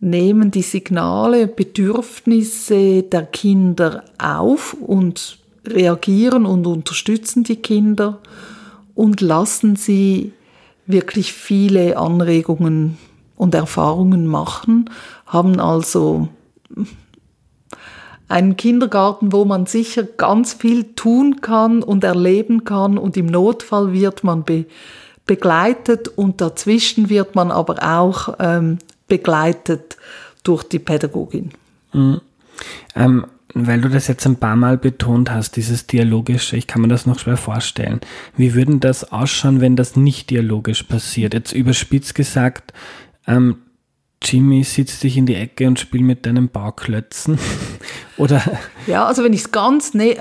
nehmen 0.00 0.50
die 0.50 0.62
Signale, 0.62 1.46
Bedürfnisse 1.46 3.02
der 3.02 3.26
Kinder 3.26 4.04
auf 4.18 4.74
und 4.74 5.38
reagieren 5.66 6.46
und 6.46 6.66
unterstützen 6.66 7.44
die 7.44 7.56
Kinder 7.56 8.20
und 8.94 9.20
lassen 9.20 9.76
sie 9.76 10.32
wirklich 10.86 11.32
viele 11.32 11.96
Anregungen 11.98 12.98
und 13.36 13.54
Erfahrungen 13.54 14.26
machen, 14.26 14.90
haben 15.26 15.60
also 15.60 16.28
einen 18.28 18.56
Kindergarten, 18.56 19.32
wo 19.32 19.44
man 19.44 19.66
sicher 19.66 20.02
ganz 20.02 20.54
viel 20.54 20.94
tun 20.94 21.40
kann 21.40 21.82
und 21.82 22.04
erleben 22.04 22.64
kann 22.64 22.98
und 22.98 23.16
im 23.16 23.26
Notfall 23.26 23.92
wird 23.92 24.24
man 24.24 24.44
be 24.44 24.66
begleitet 25.26 26.08
und 26.08 26.40
dazwischen 26.40 27.10
wird 27.10 27.34
man 27.34 27.50
aber 27.50 27.82
auch 27.82 28.36
ähm, 28.38 28.78
begleitet 29.08 29.96
durch 30.42 30.62
die 30.64 30.78
Pädagogin. 30.78 31.50
Mhm. 31.92 32.20
Ähm, 32.94 33.26
weil 33.54 33.80
du 33.80 33.88
das 33.88 34.08
jetzt 34.08 34.26
ein 34.26 34.36
paar 34.36 34.56
Mal 34.56 34.76
betont 34.76 35.30
hast, 35.30 35.56
dieses 35.56 35.86
Dialogische, 35.86 36.56
ich 36.56 36.66
kann 36.66 36.82
mir 36.82 36.88
das 36.88 37.06
noch 37.06 37.18
schwer 37.18 37.36
vorstellen. 37.36 38.00
Wie 38.36 38.54
würden 38.54 38.80
das 38.80 39.10
ausschauen, 39.10 39.60
wenn 39.60 39.74
das 39.74 39.96
nicht 39.96 40.30
dialogisch 40.30 40.82
passiert? 40.82 41.34
Jetzt 41.34 41.52
überspitzt 41.52 42.14
gesagt, 42.14 42.72
ähm, 43.26 43.56
Jimmy 44.22 44.64
sitzt 44.64 45.02
dich 45.02 45.16
in 45.16 45.26
die 45.26 45.36
Ecke 45.36 45.66
und 45.66 45.78
spielt 45.78 46.02
mit 46.02 46.26
deinen 46.26 46.48
Bauklötzen? 46.48 47.38
Oder? 48.16 48.42
Ja, 48.86 49.06
also 49.06 49.24
wenn 49.24 49.32
ich 49.32 49.42
es 49.42 49.52
ganz 49.52 49.94
ne 49.94 50.16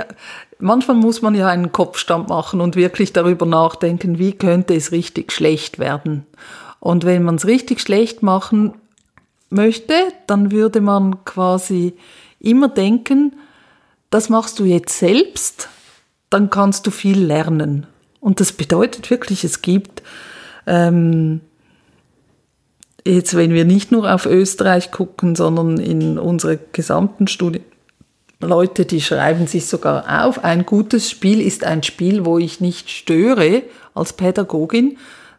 manchmal 0.60 0.98
muss 0.98 1.22
man 1.22 1.36
ja 1.36 1.48
einen 1.48 1.72
Kopfstand 1.72 2.30
machen 2.30 2.62
und 2.62 2.76
wirklich 2.76 3.14
darüber 3.14 3.46
nachdenken, 3.46 4.20
wie 4.20 4.34
könnte 4.34 4.76
es 4.76 4.92
richtig 4.92 5.32
schlecht 5.32 5.80
werden. 5.80 6.26
Und 6.80 7.06
wenn 7.06 7.24
man 7.24 7.36
es 7.36 7.46
richtig 7.46 7.82
schlecht 7.82 8.24
machen 8.24 8.74
möchte, 9.50 9.94
dann 10.28 10.52
würde 10.52 10.82
man 10.82 11.24
quasi 11.26 11.94
immer 12.40 12.68
denken, 12.70 13.36
das 14.10 14.30
machst 14.30 14.60
du 14.60 14.66
jetzt 14.66 14.98
selbst, 14.98 15.70
dann 16.30 16.50
kannst 16.50 16.88
du 16.88 16.92
viel 16.92 17.20
lernen. 17.20 17.88
Und 18.20 18.40
das 18.40 18.52
bedeutet 18.52 19.10
wirklich, 19.10 19.44
es 19.44 19.62
gibt, 19.62 20.04
ähm, 20.66 21.42
jetzt 23.06 23.36
wenn 23.36 23.54
wir 23.54 23.66
nicht 23.66 23.92
nur 23.92 24.14
auf 24.14 24.26
Österreich 24.26 24.92
gucken, 24.92 25.36
sondern 25.36 25.78
in 25.78 26.18
unsere 26.18 26.60
gesamten 26.72 27.28
Studien, 27.28 27.64
Leute, 28.40 28.86
die 28.86 29.02
schreiben 29.02 29.48
sich 29.48 29.66
sogar 29.66 30.26
auf, 30.26 30.44
ein 30.44 30.66
gutes 30.66 31.10
Spiel 31.10 31.42
ist 31.42 31.64
ein 31.64 31.82
Spiel, 31.82 32.24
wo 32.24 32.38
ich 32.38 32.62
nicht 32.62 32.92
störe 32.92 33.64
als 33.96 34.14
Pädagogin, 34.14 34.98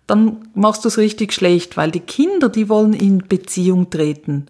dann 0.09 0.49
machst 0.55 0.85
du 0.85 0.89
es 0.89 0.99
richtig 0.99 1.33
schlecht, 1.33 1.77
weil 1.77 1.93
die 1.93 2.01
Kinder, 2.01 2.49
die 2.49 2.69
wollen 2.69 2.95
in 2.95 3.19
Beziehung 3.29 3.91
treten. 3.91 4.47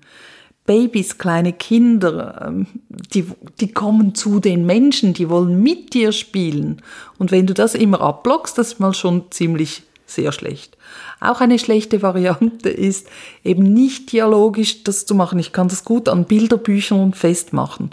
Babys, 0.65 1.19
kleine 1.19 1.53
Kinder, 1.53 2.47
ähm, 2.47 2.67
die, 2.89 3.27
die 3.61 3.73
kommen 3.73 4.15
zu 4.15 4.39
den 4.39 4.67
Menschen, 4.67 5.15
die 5.15 5.29
wollen 5.29 5.63
mit 5.63 5.95
dir 5.95 6.13
spielen. 6.13 6.81
Und 7.19 7.33
wenn 7.33 7.47
du 7.47 7.55
das 7.55 7.75
immer 7.75 8.01
abblockst, 8.01 8.57
das 8.57 8.69
ist 8.69 8.81
mal 8.81 8.95
schon 8.95 9.31
ziemlich 9.31 9.83
sehr 10.07 10.31
schlecht. 10.31 10.77
Auch 11.21 11.41
eine 11.41 11.59
schlechte 11.59 12.03
Variante 12.03 12.69
ist 12.69 13.09
eben 13.45 13.63
nicht 13.63 14.13
dialogisch 14.13 14.85
das 14.85 15.07
zu 15.07 15.15
machen. 15.15 15.39
Ich 15.39 15.53
kann 15.53 15.69
das 15.69 15.85
gut 15.85 16.09
an 16.09 16.25
Bilderbüchern 16.25 17.15
festmachen. 17.15 17.91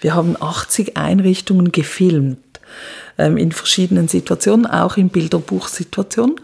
Wir 0.00 0.14
haben 0.14 0.36
80 0.38 0.96
Einrichtungen 0.96 1.72
gefilmt 1.72 2.38
ähm, 3.16 3.36
in 3.36 3.52
verschiedenen 3.52 4.08
Situationen, 4.08 4.66
auch 4.66 4.96
in 4.96 5.08
Bilderbuchsituationen. 5.08 6.36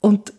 Und 0.00 0.32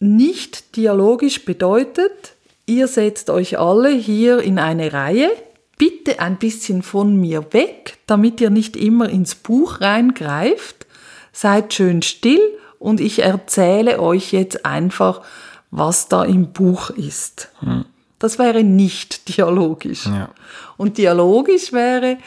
nicht 0.00 0.76
dialogisch 0.76 1.44
bedeutet, 1.44 2.34
ihr 2.66 2.88
setzt 2.88 3.30
euch 3.30 3.58
alle 3.58 3.90
hier 3.90 4.40
in 4.40 4.58
eine 4.58 4.92
Reihe, 4.92 5.30
bitte 5.78 6.20
ein 6.20 6.38
bisschen 6.38 6.82
von 6.82 7.16
mir 7.16 7.52
weg, 7.52 7.98
damit 8.06 8.40
ihr 8.40 8.50
nicht 8.50 8.76
immer 8.76 9.08
ins 9.08 9.34
Buch 9.34 9.80
reingreift, 9.80 10.86
seid 11.32 11.72
schön 11.74 12.02
still 12.02 12.40
und 12.78 13.00
ich 13.00 13.20
erzähle 13.20 14.00
euch 14.00 14.32
jetzt 14.32 14.66
einfach, 14.66 15.22
was 15.70 16.08
da 16.08 16.24
im 16.24 16.52
Buch 16.52 16.90
ist. 16.90 17.50
Hm. 17.60 17.84
Das 18.18 18.38
wäre 18.38 18.64
nicht 18.64 19.36
dialogisch. 19.36 20.06
Ja. 20.06 20.30
Und 20.76 20.98
dialogisch 20.98 21.72
wäre, 21.72 22.18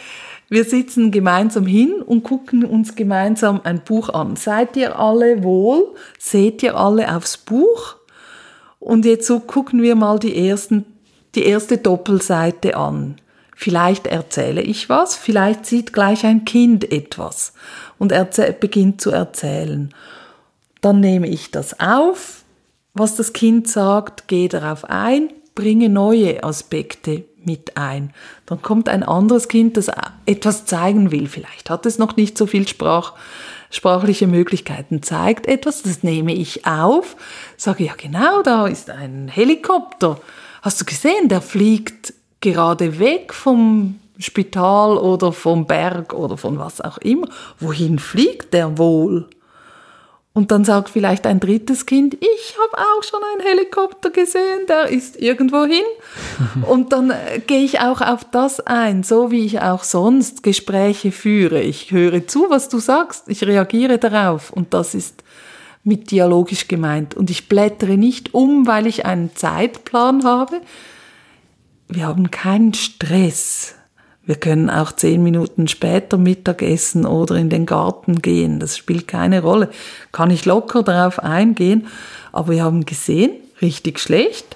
wir 0.51 0.65
sitzen 0.65 1.11
gemeinsam 1.11 1.65
hin 1.65 2.01
und 2.05 2.23
gucken 2.23 2.65
uns 2.65 2.95
gemeinsam 2.95 3.61
ein 3.63 3.85
Buch 3.85 4.09
an. 4.09 4.35
Seid 4.35 4.75
ihr 4.75 4.99
alle 4.99 5.45
wohl? 5.45 5.95
Seht 6.19 6.61
ihr 6.61 6.75
alle 6.75 7.15
aufs 7.15 7.37
Buch? 7.37 7.95
Und 8.77 9.05
jetzt 9.05 9.27
so 9.27 9.39
gucken 9.39 9.81
wir 9.81 9.95
mal 9.95 10.19
die 10.19 10.49
ersten, 10.49 10.85
die 11.35 11.45
erste 11.45 11.77
Doppelseite 11.77 12.75
an. 12.75 13.15
Vielleicht 13.55 14.07
erzähle 14.07 14.61
ich 14.61 14.89
was, 14.89 15.15
vielleicht 15.15 15.65
sieht 15.65 15.93
gleich 15.93 16.25
ein 16.25 16.43
Kind 16.43 16.91
etwas 16.91 17.53
und 17.97 18.13
beginnt 18.59 18.99
zu 18.99 19.11
erzählen. 19.11 19.93
Dann 20.81 20.99
nehme 20.99 21.29
ich 21.29 21.51
das 21.51 21.79
auf, 21.79 22.43
was 22.93 23.15
das 23.15 23.31
Kind 23.31 23.69
sagt, 23.69 24.27
gehe 24.27 24.49
darauf 24.49 24.83
ein, 24.83 25.29
bringe 25.55 25.87
neue 25.87 26.43
Aspekte 26.43 27.23
mit 27.45 27.77
ein. 27.77 28.13
Dann 28.45 28.61
kommt 28.61 28.89
ein 28.89 29.03
anderes 29.03 29.47
Kind, 29.47 29.77
das 29.77 29.89
etwas 30.25 30.65
zeigen 30.65 31.11
will. 31.11 31.27
Vielleicht 31.27 31.69
hat 31.69 31.85
es 31.85 31.97
noch 31.97 32.15
nicht 32.15 32.37
so 32.37 32.45
viel 32.45 32.67
Sprach, 32.67 33.13
sprachliche 33.69 34.27
Möglichkeiten, 34.27 35.01
zeigt 35.01 35.47
etwas, 35.47 35.81
das 35.81 36.03
nehme 36.03 36.33
ich 36.33 36.65
auf, 36.65 37.15
sage, 37.57 37.85
ja 37.85 37.93
genau, 37.95 38.41
da 38.41 38.67
ist 38.67 38.89
ein 38.89 39.29
Helikopter. 39.29 40.19
Hast 40.61 40.81
du 40.81 40.85
gesehen, 40.85 41.29
der 41.29 41.41
fliegt 41.41 42.13
gerade 42.41 42.99
weg 42.99 43.33
vom 43.33 43.99
Spital 44.19 44.97
oder 44.97 45.31
vom 45.31 45.65
Berg 45.65 46.13
oder 46.13 46.37
von 46.37 46.59
was 46.59 46.81
auch 46.81 46.97
immer. 46.99 47.27
Wohin 47.59 47.97
fliegt 47.97 48.53
der 48.53 48.77
wohl? 48.77 49.27
Und 50.33 50.51
dann 50.51 50.63
sagt 50.63 50.89
vielleicht 50.89 51.27
ein 51.27 51.41
drittes 51.41 51.85
Kind, 51.85 52.13
ich 52.13 52.55
habe 52.57 52.77
auch 52.77 53.03
schon 53.03 53.19
einen 53.33 53.45
Helikopter 53.45 54.11
gesehen, 54.11 54.65
der 54.69 54.87
ist 54.87 55.21
irgendwo 55.21 55.65
hin. 55.65 55.83
Und 56.67 56.93
dann 56.93 57.09
äh, 57.09 57.39
gehe 57.45 57.63
ich 57.63 57.81
auch 57.81 57.99
auf 57.99 58.23
das 58.31 58.61
ein, 58.61 59.03
so 59.03 59.29
wie 59.31 59.45
ich 59.45 59.59
auch 59.59 59.83
sonst 59.83 60.41
Gespräche 60.41 61.11
führe. 61.11 61.61
Ich 61.61 61.91
höre 61.91 62.27
zu, 62.27 62.45
was 62.49 62.69
du 62.69 62.79
sagst, 62.79 63.25
ich 63.27 63.43
reagiere 63.43 63.97
darauf 63.97 64.51
und 64.51 64.73
das 64.73 64.95
ist 64.95 65.23
mit 65.83 66.11
dialogisch 66.11 66.67
gemeint. 66.67 67.15
Und 67.15 67.29
ich 67.29 67.49
blättere 67.49 67.97
nicht 67.97 68.33
um, 68.33 68.67
weil 68.67 68.87
ich 68.87 69.05
einen 69.05 69.35
Zeitplan 69.35 70.23
habe. 70.23 70.61
Wir 71.89 72.07
haben 72.07 72.31
keinen 72.31 72.73
Stress. 72.73 73.75
Wir 74.31 74.37
können 74.37 74.69
auch 74.69 74.93
zehn 74.93 75.21
Minuten 75.23 75.67
später 75.67 76.17
Mittag 76.17 76.61
essen 76.61 77.05
oder 77.05 77.35
in 77.35 77.49
den 77.49 77.65
Garten 77.65 78.21
gehen. 78.21 78.61
Das 78.61 78.77
spielt 78.77 79.05
keine 79.05 79.41
Rolle. 79.41 79.69
Kann 80.13 80.31
ich 80.31 80.45
locker 80.45 80.83
darauf 80.83 81.19
eingehen. 81.19 81.87
Aber 82.31 82.53
wir 82.53 82.63
haben 82.63 82.85
gesehen, 82.85 83.33
richtig 83.61 83.99
schlecht, 83.99 84.55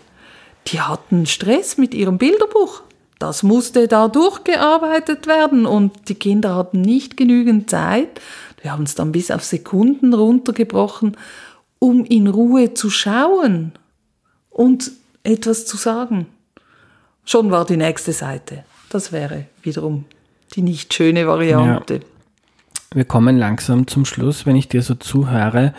die 0.68 0.80
hatten 0.80 1.26
Stress 1.26 1.78
mit 1.78 1.94
ihrem 1.94 2.18
Bilderbuch. 2.18 2.84
Das 3.20 3.44
musste 3.44 3.90
da 3.90 4.08
durchgearbeitet 4.08 5.28
werden 5.28 5.66
und 5.66 6.08
die 6.08 6.16
Kinder 6.16 6.56
hatten 6.56 6.80
nicht 6.80 7.18
genügend 7.18 7.70
Zeit. 7.70 8.22
Wir 8.62 8.72
haben 8.72 8.84
es 8.84 8.96
dann 8.96 9.12
bis 9.12 9.30
auf 9.30 9.44
Sekunden 9.44 10.14
runtergebrochen, 10.14 11.18
um 11.80 12.06
in 12.06 12.28
Ruhe 12.28 12.76
zu 12.76 12.90
schauen 12.90 13.74
und 14.50 14.94
etwas 15.24 15.66
zu 15.66 15.76
sagen. 15.76 16.28
Schon 17.26 17.52
war 17.52 17.66
die 17.66 17.76
nächste 17.76 18.14
Seite. 18.14 18.64
Das 18.90 19.12
wäre 19.12 19.46
wiederum 19.64 20.06
die 20.56 20.62
nicht 20.62 20.94
schöne 20.94 21.28
Variante. 21.28 21.96
Ja. 21.96 22.00
Wir 22.94 23.06
kommen 23.06 23.38
langsam 23.38 23.88
zum 23.88 24.06
Schluss. 24.06 24.46
Wenn 24.46 24.56
ich 24.56 24.70
dir 24.70 24.82
so 24.82 24.96
zuhöre, 24.96 25.74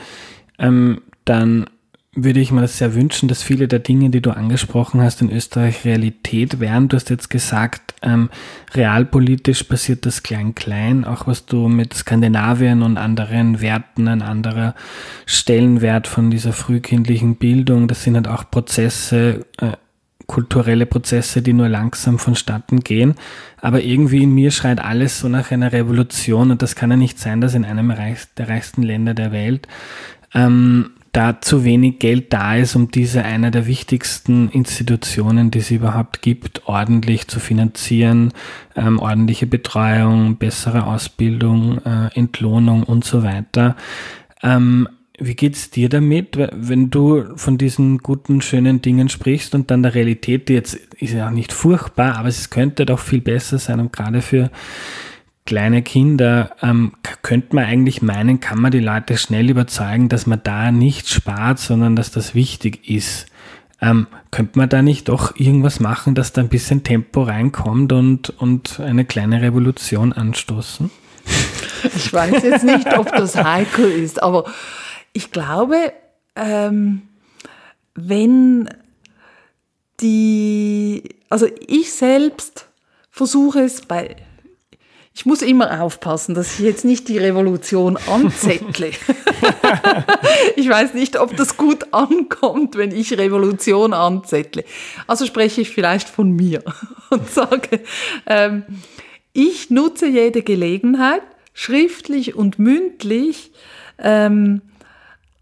ähm, 0.58 1.00
dann 1.24 1.66
würde 2.16 2.40
ich 2.40 2.50
mir 2.50 2.62
das 2.62 2.78
sehr 2.78 2.94
wünschen, 2.94 3.28
dass 3.28 3.42
viele 3.42 3.68
der 3.68 3.78
Dinge, 3.78 4.08
die 4.08 4.22
du 4.22 4.30
angesprochen 4.30 5.02
hast, 5.02 5.20
in 5.20 5.30
Österreich 5.30 5.84
Realität 5.84 6.60
wären. 6.60 6.88
Du 6.88 6.96
hast 6.96 7.10
jetzt 7.10 7.28
gesagt, 7.28 7.94
ähm, 8.02 8.30
realpolitisch 8.74 9.62
passiert 9.64 10.06
das 10.06 10.22
klein-klein, 10.22 11.04
auch 11.04 11.26
was 11.26 11.44
du 11.44 11.68
mit 11.68 11.92
Skandinavien 11.92 12.82
und 12.82 12.96
anderen 12.96 13.60
Werten, 13.60 14.08
ein 14.08 14.22
anderer 14.22 14.74
Stellenwert 15.26 16.06
von 16.06 16.30
dieser 16.30 16.54
frühkindlichen 16.54 17.36
Bildung, 17.36 17.86
das 17.86 18.02
sind 18.02 18.16
halt 18.16 18.28
auch 18.28 18.50
Prozesse, 18.50 19.44
äh, 19.58 19.72
kulturelle 20.26 20.86
Prozesse, 20.86 21.42
die 21.42 21.52
nur 21.52 21.68
langsam 21.68 22.18
vonstatten 22.18 22.80
gehen. 22.80 23.14
Aber 23.60 23.82
irgendwie 23.82 24.22
in 24.22 24.34
mir 24.34 24.50
schreit 24.50 24.80
alles 24.80 25.20
so 25.20 25.28
nach 25.28 25.50
einer 25.50 25.72
Revolution 25.72 26.50
und 26.50 26.62
das 26.62 26.74
kann 26.74 26.90
ja 26.90 26.96
nicht 26.96 27.18
sein, 27.18 27.40
dass 27.40 27.54
in 27.54 27.64
einem 27.64 27.92
der 28.36 28.48
reichsten 28.48 28.82
Länder 28.82 29.14
der 29.14 29.32
Welt 29.32 29.68
ähm, 30.34 30.90
da 31.16 31.40
zu 31.40 31.64
wenig 31.64 31.98
Geld 31.98 32.34
da 32.34 32.56
ist, 32.56 32.76
um 32.76 32.90
diese 32.90 33.24
einer 33.24 33.50
der 33.50 33.66
wichtigsten 33.66 34.50
Institutionen, 34.50 35.50
die 35.50 35.60
es 35.60 35.70
überhaupt 35.70 36.20
gibt, 36.20 36.68
ordentlich 36.68 37.26
zu 37.26 37.40
finanzieren, 37.40 38.34
ähm, 38.76 38.98
ordentliche 38.98 39.46
Betreuung, 39.46 40.36
bessere 40.36 40.86
Ausbildung, 40.86 41.78
äh, 41.86 42.08
Entlohnung 42.14 42.82
und 42.82 43.04
so 43.06 43.22
weiter. 43.22 43.76
Ähm, 44.42 44.88
wie 45.18 45.34
geht's 45.34 45.70
dir 45.70 45.88
damit, 45.88 46.36
wenn 46.36 46.90
du 46.90 47.36
von 47.36 47.58
diesen 47.58 47.98
guten, 47.98 48.42
schönen 48.42 48.82
Dingen 48.82 49.08
sprichst 49.08 49.54
und 49.54 49.70
dann 49.70 49.82
der 49.82 49.94
Realität, 49.94 50.48
die 50.48 50.54
jetzt 50.54 50.74
ist 50.74 51.14
ja 51.14 51.28
auch 51.28 51.32
nicht 51.32 51.52
furchtbar, 51.52 52.16
aber 52.16 52.28
es 52.28 52.50
könnte 52.50 52.86
doch 52.86 52.98
viel 52.98 53.20
besser 53.20 53.58
sein 53.58 53.80
und 53.80 53.92
gerade 53.92 54.22
für 54.22 54.50
kleine 55.46 55.82
Kinder 55.82 56.50
ähm, 56.60 56.92
könnte 57.22 57.54
man 57.54 57.64
eigentlich 57.64 58.02
meinen, 58.02 58.40
kann 58.40 58.60
man 58.60 58.72
die 58.72 58.80
Leute 58.80 59.16
schnell 59.16 59.48
überzeugen, 59.48 60.08
dass 60.08 60.26
man 60.26 60.40
da 60.42 60.72
nicht 60.72 61.08
spart, 61.08 61.58
sondern 61.58 61.96
dass 61.96 62.10
das 62.10 62.34
wichtig 62.34 62.88
ist. 62.88 63.26
Ähm, 63.80 64.06
könnte 64.30 64.58
man 64.58 64.68
da 64.68 64.82
nicht 64.82 65.08
doch 65.08 65.36
irgendwas 65.36 65.80
machen, 65.80 66.14
dass 66.14 66.32
da 66.32 66.40
ein 66.40 66.48
bisschen 66.48 66.82
Tempo 66.82 67.22
reinkommt 67.22 67.92
und, 67.92 68.30
und 68.30 68.80
eine 68.80 69.04
kleine 69.04 69.40
Revolution 69.40 70.12
anstoßen? 70.12 70.90
Ich 71.94 72.12
weiß 72.12 72.42
jetzt 72.42 72.64
nicht, 72.64 72.98
ob 72.98 73.14
das 73.14 73.36
heikel 73.44 73.90
ist, 73.90 74.22
aber 74.22 74.44
ich 75.16 75.30
glaube, 75.30 75.94
ähm, 76.34 77.08
wenn 77.94 78.68
die, 80.00 81.04
also 81.30 81.46
ich 81.66 81.90
selbst 81.94 82.68
versuche 83.10 83.60
es 83.60 83.80
bei, 83.80 84.16
ich 85.14 85.24
muss 85.24 85.40
immer 85.40 85.80
aufpassen, 85.80 86.34
dass 86.34 86.58
ich 86.58 86.66
jetzt 86.66 86.84
nicht 86.84 87.08
die 87.08 87.16
Revolution 87.16 87.96
anzettle. 87.96 88.90
ich 90.56 90.68
weiß 90.68 90.92
nicht, 90.92 91.18
ob 91.18 91.34
das 91.34 91.56
gut 91.56 91.94
ankommt, 91.94 92.76
wenn 92.76 92.94
ich 92.94 93.16
Revolution 93.16 93.94
anzettle. 93.94 94.64
Also 95.06 95.24
spreche 95.24 95.62
ich 95.62 95.70
vielleicht 95.70 96.10
von 96.10 96.32
mir 96.32 96.62
und 97.08 97.30
sage, 97.30 97.80
ähm, 98.26 98.64
ich 99.32 99.70
nutze 99.70 100.08
jede 100.08 100.42
Gelegenheit, 100.42 101.22
schriftlich 101.54 102.34
und 102.34 102.58
mündlich, 102.58 103.52
ähm, 103.98 104.60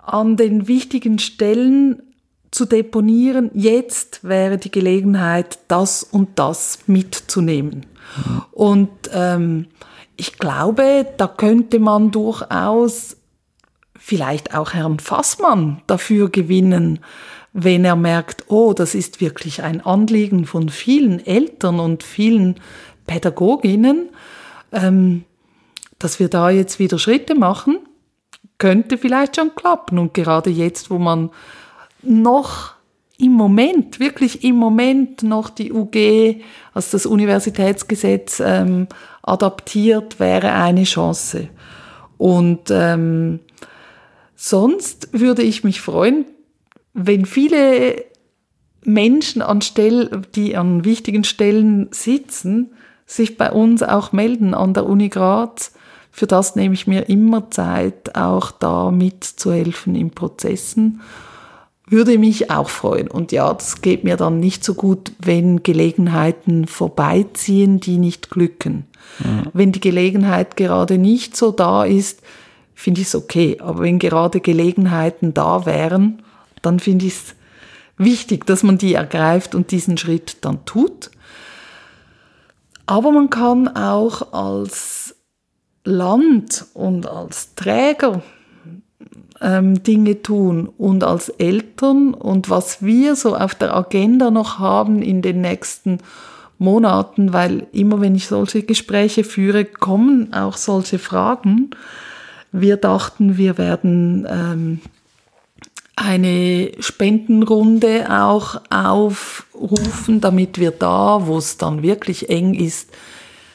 an 0.06 0.36
den 0.36 0.68
wichtigen 0.68 1.18
Stellen 1.18 2.02
zu 2.50 2.66
deponieren, 2.66 3.50
jetzt 3.54 4.22
wäre 4.22 4.58
die 4.58 4.70
Gelegenheit, 4.70 5.58
das 5.68 6.04
und 6.04 6.38
das 6.38 6.80
mitzunehmen. 6.86 7.86
Und 8.52 8.90
ähm, 9.12 9.66
ich 10.16 10.38
glaube, 10.38 11.06
da 11.16 11.26
könnte 11.26 11.80
man 11.80 12.12
durchaus 12.12 13.16
vielleicht 13.98 14.54
auch 14.54 14.72
Herrn 14.72 15.00
Fassmann 15.00 15.82
dafür 15.86 16.28
gewinnen, 16.28 17.00
wenn 17.52 17.84
er 17.84 17.96
merkt, 17.96 18.44
oh, 18.48 18.72
das 18.72 18.94
ist 18.94 19.20
wirklich 19.20 19.62
ein 19.62 19.80
Anliegen 19.80 20.44
von 20.44 20.68
vielen 20.68 21.24
Eltern 21.24 21.80
und 21.80 22.02
vielen 22.02 22.56
Pädagoginnen, 23.06 24.10
ähm, 24.70 25.24
dass 25.98 26.20
wir 26.20 26.28
da 26.28 26.50
jetzt 26.50 26.78
wieder 26.78 26.98
Schritte 26.98 27.34
machen 27.34 27.78
könnte 28.58 28.98
vielleicht 28.98 29.36
schon 29.36 29.54
klappen. 29.54 29.98
Und 29.98 30.14
gerade 30.14 30.50
jetzt, 30.50 30.90
wo 30.90 30.98
man 30.98 31.30
noch 32.02 32.74
im 33.18 33.32
Moment, 33.32 34.00
wirklich 34.00 34.44
im 34.44 34.56
Moment 34.56 35.22
noch 35.22 35.50
die 35.50 35.72
UG, 35.72 36.42
also 36.72 36.92
das 36.92 37.06
Universitätsgesetz 37.06 38.40
ähm, 38.44 38.88
adaptiert, 39.22 40.18
wäre 40.18 40.52
eine 40.52 40.84
Chance. 40.84 41.48
Und 42.18 42.70
ähm, 42.70 43.40
sonst 44.34 45.08
würde 45.12 45.42
ich 45.42 45.64
mich 45.64 45.80
freuen, 45.80 46.26
wenn 46.92 47.26
viele 47.26 48.04
Menschen 48.84 49.42
an 49.42 49.62
Stell, 49.62 50.22
die 50.34 50.56
an 50.56 50.84
wichtigen 50.84 51.24
Stellen 51.24 51.88
sitzen, 51.90 52.72
sich 53.06 53.36
bei 53.36 53.50
uns 53.50 53.82
auch 53.82 54.12
melden 54.12 54.54
an 54.54 54.74
der 54.74 54.86
Uni 54.86 55.08
Graz 55.08 55.72
für 56.14 56.28
das 56.28 56.54
nehme 56.54 56.74
ich 56.74 56.86
mir 56.86 57.08
immer 57.08 57.50
Zeit, 57.50 58.14
auch 58.14 58.52
da 58.52 58.92
mitzuhelfen 58.92 59.96
in 59.96 60.12
Prozessen. 60.12 61.00
würde 61.88 62.18
mich 62.18 62.52
auch 62.52 62.68
freuen. 62.68 63.08
Und 63.08 63.32
ja, 63.32 63.52
das 63.52 63.82
geht 63.82 64.04
mir 64.04 64.16
dann 64.16 64.38
nicht 64.38 64.62
so 64.62 64.74
gut, 64.74 65.10
wenn 65.18 65.64
Gelegenheiten 65.64 66.68
vorbeiziehen, 66.68 67.80
die 67.80 67.98
nicht 67.98 68.30
glücken. 68.30 68.86
Mhm. 69.18 69.50
Wenn 69.54 69.72
die 69.72 69.80
Gelegenheit 69.80 70.56
gerade 70.56 70.98
nicht 70.98 71.36
so 71.36 71.50
da 71.50 71.82
ist, 71.82 72.20
finde 72.76 73.00
ich 73.00 73.08
es 73.08 73.16
okay. 73.16 73.56
Aber 73.58 73.82
wenn 73.82 73.98
gerade 73.98 74.38
Gelegenheiten 74.38 75.34
da 75.34 75.66
wären, 75.66 76.22
dann 76.62 76.78
finde 76.78 77.06
ich 77.06 77.14
es 77.14 77.34
wichtig, 77.98 78.46
dass 78.46 78.62
man 78.62 78.78
die 78.78 78.94
ergreift 78.94 79.56
und 79.56 79.72
diesen 79.72 79.98
Schritt 79.98 80.36
dann 80.42 80.64
tut. 80.64 81.10
Aber 82.86 83.10
man 83.10 83.30
kann 83.30 83.66
auch 83.66 84.32
als 84.32 85.13
Land 85.84 86.66
und 86.74 87.06
als 87.06 87.54
Träger 87.54 88.22
ähm, 89.40 89.82
Dinge 89.82 90.22
tun 90.22 90.68
und 90.78 91.04
als 91.04 91.28
Eltern 91.28 92.14
und 92.14 92.48
was 92.50 92.82
wir 92.82 93.16
so 93.16 93.36
auf 93.36 93.54
der 93.54 93.76
Agenda 93.76 94.30
noch 94.30 94.58
haben 94.58 95.02
in 95.02 95.22
den 95.22 95.42
nächsten 95.42 95.98
Monaten, 96.58 97.32
weil 97.32 97.66
immer 97.72 98.00
wenn 98.00 98.14
ich 98.14 98.26
solche 98.26 98.62
Gespräche 98.62 99.24
führe, 99.24 99.64
kommen 99.64 100.32
auch 100.32 100.56
solche 100.56 100.98
Fragen. 100.98 101.70
Wir 102.52 102.76
dachten, 102.76 103.36
wir 103.36 103.58
werden 103.58 104.26
ähm, 104.30 104.80
eine 105.96 106.72
Spendenrunde 106.78 108.06
auch 108.10 108.60
aufrufen, 108.70 110.20
damit 110.20 110.58
wir 110.58 110.70
da, 110.70 111.26
wo 111.26 111.38
es 111.38 111.58
dann 111.58 111.82
wirklich 111.82 112.30
eng 112.30 112.54
ist, 112.54 112.90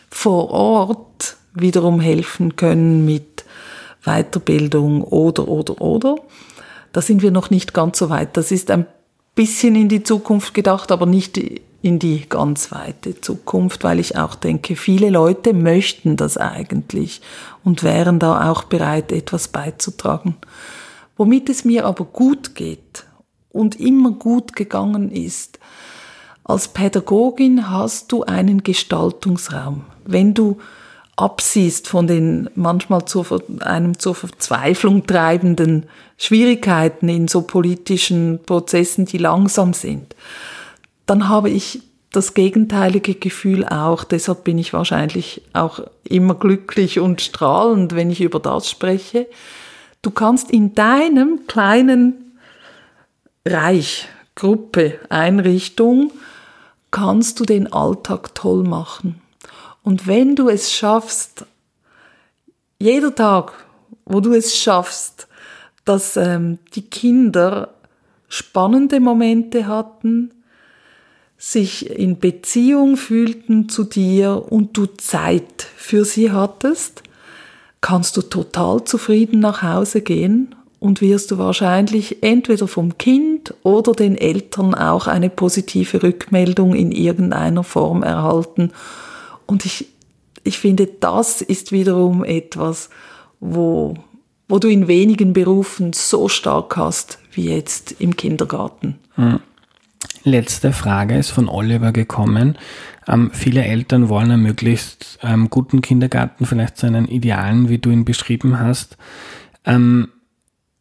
vor 0.09 0.51
Ort 0.51 1.37
wiederum 1.53 1.99
helfen 1.99 2.55
können 2.55 3.05
mit 3.05 3.45
Weiterbildung 4.03 5.03
oder, 5.03 5.47
oder, 5.47 5.81
oder. 5.81 6.15
Da 6.91 7.01
sind 7.01 7.21
wir 7.21 7.31
noch 7.31 7.49
nicht 7.49 7.73
ganz 7.73 7.99
so 7.99 8.09
weit. 8.09 8.37
Das 8.37 8.51
ist 8.51 8.71
ein 8.71 8.85
bisschen 9.35 9.75
in 9.75 9.89
die 9.89 10.03
Zukunft 10.03 10.53
gedacht, 10.53 10.91
aber 10.91 11.05
nicht 11.05 11.39
in 11.81 11.99
die 11.99 12.27
ganz 12.27 12.71
weite 12.71 13.21
Zukunft, 13.21 13.83
weil 13.83 13.99
ich 13.99 14.17
auch 14.17 14.35
denke, 14.35 14.75
viele 14.75 15.09
Leute 15.09 15.53
möchten 15.53 16.17
das 16.17 16.37
eigentlich 16.37 17.21
und 17.63 17.83
wären 17.83 18.19
da 18.19 18.51
auch 18.51 18.63
bereit, 18.63 19.11
etwas 19.11 19.47
beizutragen. 19.47 20.35
Womit 21.15 21.49
es 21.49 21.63
mir 21.63 21.85
aber 21.85 22.05
gut 22.05 22.55
geht 22.55 23.05
und 23.49 23.79
immer 23.79 24.11
gut 24.11 24.55
gegangen 24.55 25.11
ist, 25.11 25.59
als 26.43 26.67
Pädagogin 26.69 27.69
hast 27.69 28.11
du 28.11 28.23
einen 28.23 28.63
Gestaltungsraum. 28.63 29.85
Wenn 30.05 30.33
du 30.33 30.57
absiehst 31.19 31.87
von 31.87 32.07
den 32.07 32.49
manchmal 32.55 33.05
zu, 33.05 33.25
einem 33.59 33.99
zur 33.99 34.15
Verzweiflung 34.15 35.05
treibenden 35.05 35.85
Schwierigkeiten 36.17 37.09
in 37.09 37.27
so 37.27 37.41
politischen 37.41 38.39
Prozessen, 38.45 39.05
die 39.05 39.17
langsam 39.17 39.73
sind, 39.73 40.15
dann 41.05 41.27
habe 41.27 41.49
ich 41.49 41.81
das 42.11 42.33
gegenteilige 42.33 43.15
Gefühl 43.15 43.65
auch. 43.65 44.03
Deshalb 44.03 44.43
bin 44.43 44.57
ich 44.57 44.73
wahrscheinlich 44.73 45.41
auch 45.53 45.81
immer 46.03 46.35
glücklich 46.35 46.99
und 46.99 47.21
strahlend, 47.21 47.95
wenn 47.95 48.09
ich 48.09 48.21
über 48.21 48.39
das 48.39 48.69
spreche. 48.69 49.27
Du 50.01 50.11
kannst 50.11 50.49
in 50.51 50.73
deinem 50.73 51.45
kleinen 51.47 52.37
Reich, 53.45 54.07
Gruppe, 54.35 54.99
Einrichtung, 55.09 56.11
kannst 56.91 57.39
du 57.39 57.43
den 57.43 57.71
Alltag 57.71 58.33
toll 58.33 58.63
machen. 58.63 59.21
Und 59.83 60.07
wenn 60.07 60.35
du 60.35 60.49
es 60.49 60.71
schaffst, 60.71 61.45
jeder 62.79 63.13
Tag, 63.13 63.53
wo 64.05 64.19
du 64.19 64.33
es 64.33 64.57
schaffst, 64.57 65.27
dass 65.85 66.17
ähm, 66.17 66.59
die 66.75 66.83
Kinder 66.83 67.73
spannende 68.27 68.99
Momente 68.99 69.67
hatten, 69.67 70.31
sich 71.37 71.89
in 71.89 72.19
Beziehung 72.19 72.97
fühlten 72.97 73.69
zu 73.69 73.85
dir 73.85 74.45
und 74.49 74.75
du 74.77 74.85
Zeit 74.85 75.67
für 75.77 76.03
sie 76.03 76.31
hattest, 76.31 77.01
kannst 77.81 78.17
du 78.17 78.21
total 78.21 78.83
zufrieden 78.83 79.39
nach 79.39 79.63
Hause 79.63 80.01
gehen 80.01 80.53
und 80.79 81.01
wirst 81.01 81.31
du 81.31 81.37
wahrscheinlich 81.37 82.23
entweder 82.23 82.67
vom 82.67 82.97
Kind 82.97 83.53
oder 83.63 83.93
den 83.93 84.17
Eltern 84.17 84.75
auch 84.75 85.07
eine 85.07 85.29
positive 85.29 86.03
Rückmeldung 86.03 86.75
in 86.75 86.91
irgendeiner 86.91 87.63
Form 87.63 88.03
erhalten 88.03 88.71
und 89.49 89.65
ich, 89.65 89.87
ich 90.43 90.59
finde, 90.59 90.87
das 90.87 91.41
ist 91.41 91.71
wiederum 91.71 92.23
etwas, 92.23 92.89
wo, 93.39 93.95
wo 94.47 94.59
du 94.59 94.67
in 94.67 94.87
wenigen 94.87 95.33
Berufen 95.33 95.91
so 95.93 96.29
stark 96.29 96.77
hast 96.77 97.17
wie 97.31 97.49
jetzt 97.49 97.95
im 97.99 98.15
Kindergarten. 98.15 98.99
Mhm. 99.17 99.39
Letzte 100.23 100.71
Frage 100.71 101.17
ist 101.17 101.31
von 101.31 101.49
Oliver 101.49 101.91
gekommen. 101.91 102.57
Ähm, 103.07 103.31
viele 103.33 103.63
Eltern 103.63 104.07
wollen 104.09 104.31
einen 104.31 104.43
möglichst 104.43 105.17
ähm, 105.23 105.49
guten 105.49 105.81
Kindergarten, 105.81 106.45
vielleicht 106.45 106.77
so 106.77 106.85
einen 106.85 107.07
idealen, 107.07 107.69
wie 107.69 107.79
du 107.79 107.89
ihn 107.89 108.05
beschrieben 108.05 108.59
hast. 108.59 108.97
Ähm, 109.65 110.09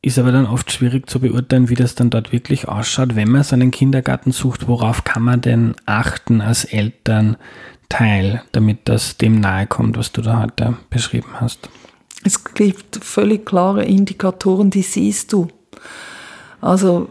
ist 0.03 0.19
aber 0.19 0.31
dann 0.31 0.47
oft 0.47 0.71
schwierig 0.71 1.09
zu 1.09 1.21
beurteilen, 1.21 1.71
wie 1.71 1.75
das 1.75 1.95
dann 1.95 2.11
dort 2.11 2.33
wirklich 2.33 2.69
ausschaut. 2.69 3.17
Wenn 3.17 3.31
man 3.31 3.45
so 3.45 3.55
einen 3.55 3.71
Kindergarten 3.71 4.31
sucht, 4.31 4.69
worauf 4.69 5.05
kann 5.05 5.23
man 5.23 5.41
denn 5.41 5.75
achten 5.87 6.41
als 6.41 6.65
Eltern, 6.65 7.37
Teil, 7.89 8.43
damit 8.53 8.89
das 8.89 9.17
dem 9.17 9.41
nahe 9.41 9.67
kommt, 9.67 9.97
was 9.97 10.13
du 10.13 10.23
da 10.23 10.43
heute 10.43 10.77
beschrieben 10.91 11.41
hast? 11.41 11.69
Es 12.25 12.45
gibt 12.45 12.97
völlig 13.03 13.47
klare 13.47 13.85
Indikatoren, 13.85 14.71
die 14.71 14.83
siehst 14.83 15.33
du. 15.33 15.49
Also 16.61 17.11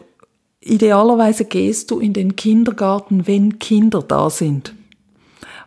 idealerweise 0.61 1.45
gehst 1.45 1.91
du 1.91 1.99
in 1.99 2.13
den 2.13 2.35
Kindergarten, 2.35 3.25
wenn 3.25 3.59
Kinder 3.59 4.01
da 4.01 4.29
sind, 4.29 4.73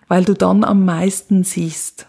weil 0.09 0.25
du 0.25 0.35
dann 0.35 0.63
am 0.63 0.85
meisten 0.85 1.45
siehst. 1.45 2.07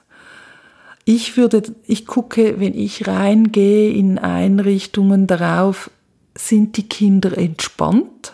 Ich 1.05 1.37
würde, 1.37 1.63
ich 1.87 2.05
gucke, 2.05 2.59
wenn 2.59 2.73
ich 2.75 3.07
reingehe 3.07 3.91
in 3.91 4.19
Einrichtungen 4.19 5.25
darauf, 5.25 5.89
sind 6.35 6.77
die 6.77 6.87
Kinder 6.87 7.37
entspannt? 7.37 8.33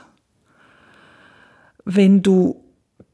Wenn 1.86 2.22
du 2.22 2.62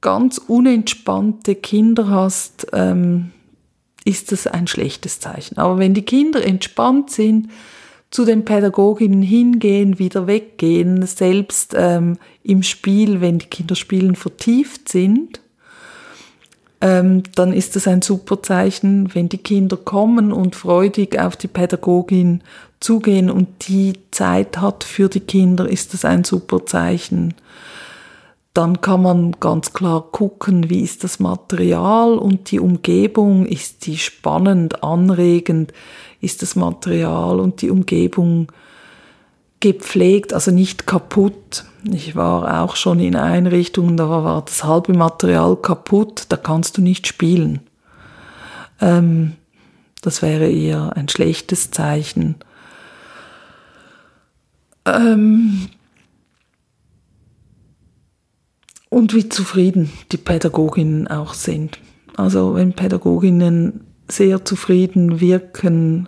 ganz 0.03 0.37
unentspannte 0.37 1.55
Kinder 1.55 2.09
hast, 2.09 2.67
ähm, 2.73 3.31
ist 4.05 4.31
das 4.31 4.45
ein 4.45 4.67
schlechtes 4.67 5.19
Zeichen. 5.19 5.57
Aber 5.57 5.79
wenn 5.79 5.95
die 5.95 6.03
Kinder 6.03 6.45
entspannt 6.45 7.09
sind, 7.09 7.49
zu 8.11 8.25
den 8.25 8.45
Pädagoginnen 8.45 9.23
hingehen, 9.23 9.97
wieder 9.97 10.27
weggehen, 10.27 11.03
selbst 11.07 11.73
ähm, 11.75 12.17
im 12.43 12.61
Spiel, 12.61 13.21
wenn 13.21 13.39
die 13.39 13.47
Kinder 13.47 13.73
spielen, 13.73 14.15
vertieft 14.15 14.87
sind, 14.87 15.39
ähm, 16.79 17.23
dann 17.35 17.53
ist 17.53 17.75
das 17.75 17.87
ein 17.87 18.03
super 18.03 18.43
Zeichen. 18.43 19.15
Wenn 19.15 19.29
die 19.29 19.39
Kinder 19.39 19.77
kommen 19.77 20.31
und 20.31 20.55
freudig 20.55 21.17
auf 21.17 21.37
die 21.37 21.47
Pädagogin 21.47 22.41
zugehen 22.81 23.31
und 23.31 23.67
die 23.69 23.93
Zeit 24.11 24.59
hat 24.59 24.83
für 24.83 25.07
die 25.07 25.21
Kinder, 25.21 25.67
ist 25.67 25.93
das 25.93 26.05
ein 26.05 26.23
super 26.23 26.65
Zeichen 26.65 27.33
dann 28.53 28.81
kann 28.81 29.01
man 29.01 29.31
ganz 29.39 29.73
klar 29.73 30.03
gucken, 30.11 30.69
wie 30.69 30.81
ist 30.81 31.03
das 31.03 31.19
Material 31.19 32.17
und 32.19 32.51
die 32.51 32.59
Umgebung, 32.59 33.47
ist 33.47 33.87
die 33.87 33.97
spannend, 33.97 34.83
anregend, 34.83 35.73
ist 36.21 36.43
das 36.43 36.55
Material 36.55 37.39
und 37.39 37.61
die 37.63 37.71
Umgebung 37.71 38.51
gepflegt, 39.59 40.33
also 40.33 40.51
nicht 40.51 40.85
kaputt. 40.85 41.65
Ich 41.83 42.15
war 42.15 42.61
auch 42.61 42.75
schon 42.75 42.99
in 42.99 43.15
Einrichtungen, 43.15 43.97
da 43.97 44.07
war 44.07 44.43
das 44.45 44.63
halbe 44.63 44.93
Material 44.93 45.55
kaputt, 45.55 46.25
da 46.29 46.37
kannst 46.37 46.77
du 46.77 46.81
nicht 46.81 47.07
spielen. 47.07 47.61
Ähm, 48.81 49.33
das 50.01 50.21
wäre 50.21 50.49
eher 50.49 50.95
ein 50.95 51.09
schlechtes 51.09 51.71
Zeichen. 51.71 52.35
Ähm, 54.85 55.69
und 58.93 59.15
wie 59.15 59.27
zufrieden 59.27 59.91
die 60.11 60.17
Pädagoginnen 60.17 61.07
auch 61.07 61.33
sind. 61.33 61.79
Also 62.15 62.53
wenn 62.53 62.73
Pädagoginnen 62.73 63.81
sehr 64.07 64.45
zufrieden 64.45 65.19
wirken, 65.19 66.07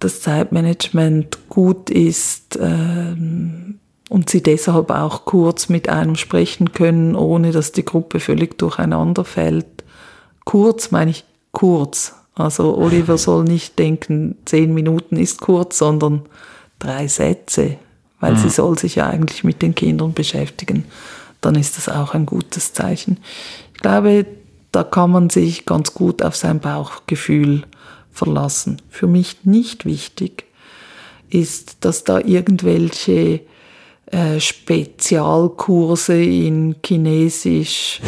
das 0.00 0.20
Zeitmanagement 0.20 1.38
gut 1.48 1.88
ist 1.88 2.58
ähm, 2.60 3.78
und 4.08 4.28
sie 4.28 4.42
deshalb 4.42 4.90
auch 4.90 5.24
kurz 5.24 5.68
mit 5.68 5.88
einem 5.88 6.16
sprechen 6.16 6.72
können, 6.72 7.14
ohne 7.14 7.52
dass 7.52 7.70
die 7.70 7.84
Gruppe 7.84 8.18
völlig 8.18 8.58
durcheinander 8.58 9.24
fällt. 9.24 9.84
Kurz 10.44 10.90
meine 10.90 11.12
ich 11.12 11.24
kurz. 11.52 12.16
Also 12.34 12.76
Oliver 12.76 13.18
soll 13.18 13.44
nicht 13.44 13.78
denken, 13.78 14.36
zehn 14.46 14.74
Minuten 14.74 15.16
ist 15.16 15.40
kurz, 15.40 15.78
sondern 15.78 16.22
drei 16.80 17.06
Sätze, 17.06 17.76
weil 18.18 18.32
mhm. 18.32 18.38
sie 18.38 18.50
soll 18.50 18.76
sich 18.76 18.96
ja 18.96 19.06
eigentlich 19.06 19.44
mit 19.44 19.62
den 19.62 19.76
Kindern 19.76 20.12
beschäftigen 20.12 20.86
dann 21.42 21.54
ist 21.54 21.76
das 21.76 21.88
auch 21.88 22.14
ein 22.14 22.24
gutes 22.24 22.72
Zeichen. 22.72 23.18
Ich 23.74 23.80
glaube, 23.80 24.26
da 24.72 24.82
kann 24.82 25.10
man 25.10 25.28
sich 25.28 25.66
ganz 25.66 25.92
gut 25.92 26.22
auf 26.22 26.34
sein 26.34 26.60
Bauchgefühl 26.60 27.64
verlassen. 28.10 28.80
Für 28.88 29.06
mich 29.06 29.44
nicht 29.44 29.84
wichtig 29.84 30.44
ist, 31.28 31.84
dass 31.84 32.04
da 32.04 32.20
irgendwelche 32.20 33.40
äh, 34.06 34.40
Spezialkurse 34.40 36.22
in 36.22 36.76
Chinesisch, 36.84 38.00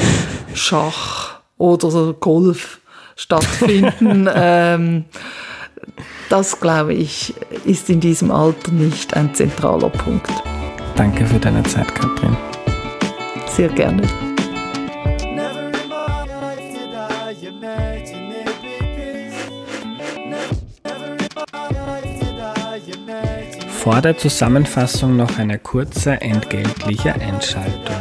Schach 0.55 1.41
oder 1.59 2.13
Golf 2.15 2.81
stattfinden. 3.17 4.29
ähm, 4.35 5.05
das, 6.29 6.61
glaube 6.61 6.95
ich, 6.95 7.35
ist 7.65 7.91
in 7.91 8.01
diesem 8.01 8.31
Alter 8.31 8.73
nicht 8.73 9.15
ein 9.15 9.35
zentraler 9.35 9.91
Punkt. 9.91 10.31
Danke 10.97 11.27
für 11.27 11.39
deine 11.39 11.63
Zeit, 11.65 11.95
Katrin. 11.95 12.37
Sehr 13.57 13.69
gerne. 13.69 14.03
Vor 23.71 24.01
der 24.01 24.19
Zusammenfassung 24.19 25.17
noch 25.17 25.39
eine 25.39 25.61
kurze 25.61 26.21
entgeltliche 26.21 27.15
Einschaltung. 27.15 27.95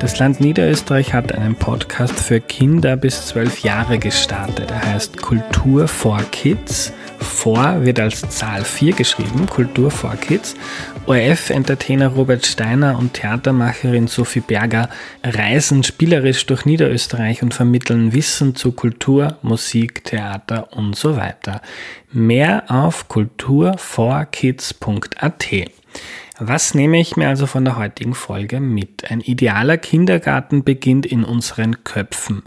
Das 0.00 0.18
Land 0.18 0.40
Niederösterreich 0.40 1.14
hat 1.14 1.30
einen 1.32 1.54
Podcast 1.54 2.18
für 2.18 2.40
Kinder 2.40 2.96
bis 2.96 3.26
zwölf 3.26 3.60
Jahre 3.60 3.98
gestartet. 3.98 4.72
Er 4.72 4.94
heißt 4.94 5.18
Kultur 5.18 5.86
for 5.86 6.20
Kids. 6.32 6.92
Vor 7.18 7.84
wird 7.84 8.00
als 8.00 8.22
Zahl 8.30 8.64
4 8.64 8.94
geschrieben, 8.94 9.46
Kultur 9.46 9.90
for 9.90 10.16
Kids. 10.16 10.56
ORF-Entertainer 11.10 12.06
Robert 12.06 12.46
Steiner 12.46 12.96
und 12.96 13.14
Theatermacherin 13.14 14.06
Sophie 14.06 14.38
Berger 14.38 14.88
reisen 15.24 15.82
spielerisch 15.82 16.46
durch 16.46 16.66
Niederösterreich 16.66 17.42
und 17.42 17.52
vermitteln 17.52 18.12
Wissen 18.12 18.54
zu 18.54 18.70
Kultur, 18.70 19.36
Musik, 19.42 20.04
Theater 20.04 20.72
und 20.72 20.94
so 20.94 21.16
weiter. 21.16 21.62
Mehr 22.12 22.62
auf 22.68 23.08
kulturforkids.at. 23.08 25.48
Was 26.42 26.72
nehme 26.72 26.98
ich 26.98 27.18
mir 27.18 27.28
also 27.28 27.44
von 27.44 27.66
der 27.66 27.76
heutigen 27.76 28.14
Folge 28.14 28.60
mit? 28.60 29.10
Ein 29.10 29.20
idealer 29.20 29.76
Kindergarten 29.76 30.64
beginnt 30.64 31.04
in 31.04 31.22
unseren 31.22 31.84
Köpfen, 31.84 32.44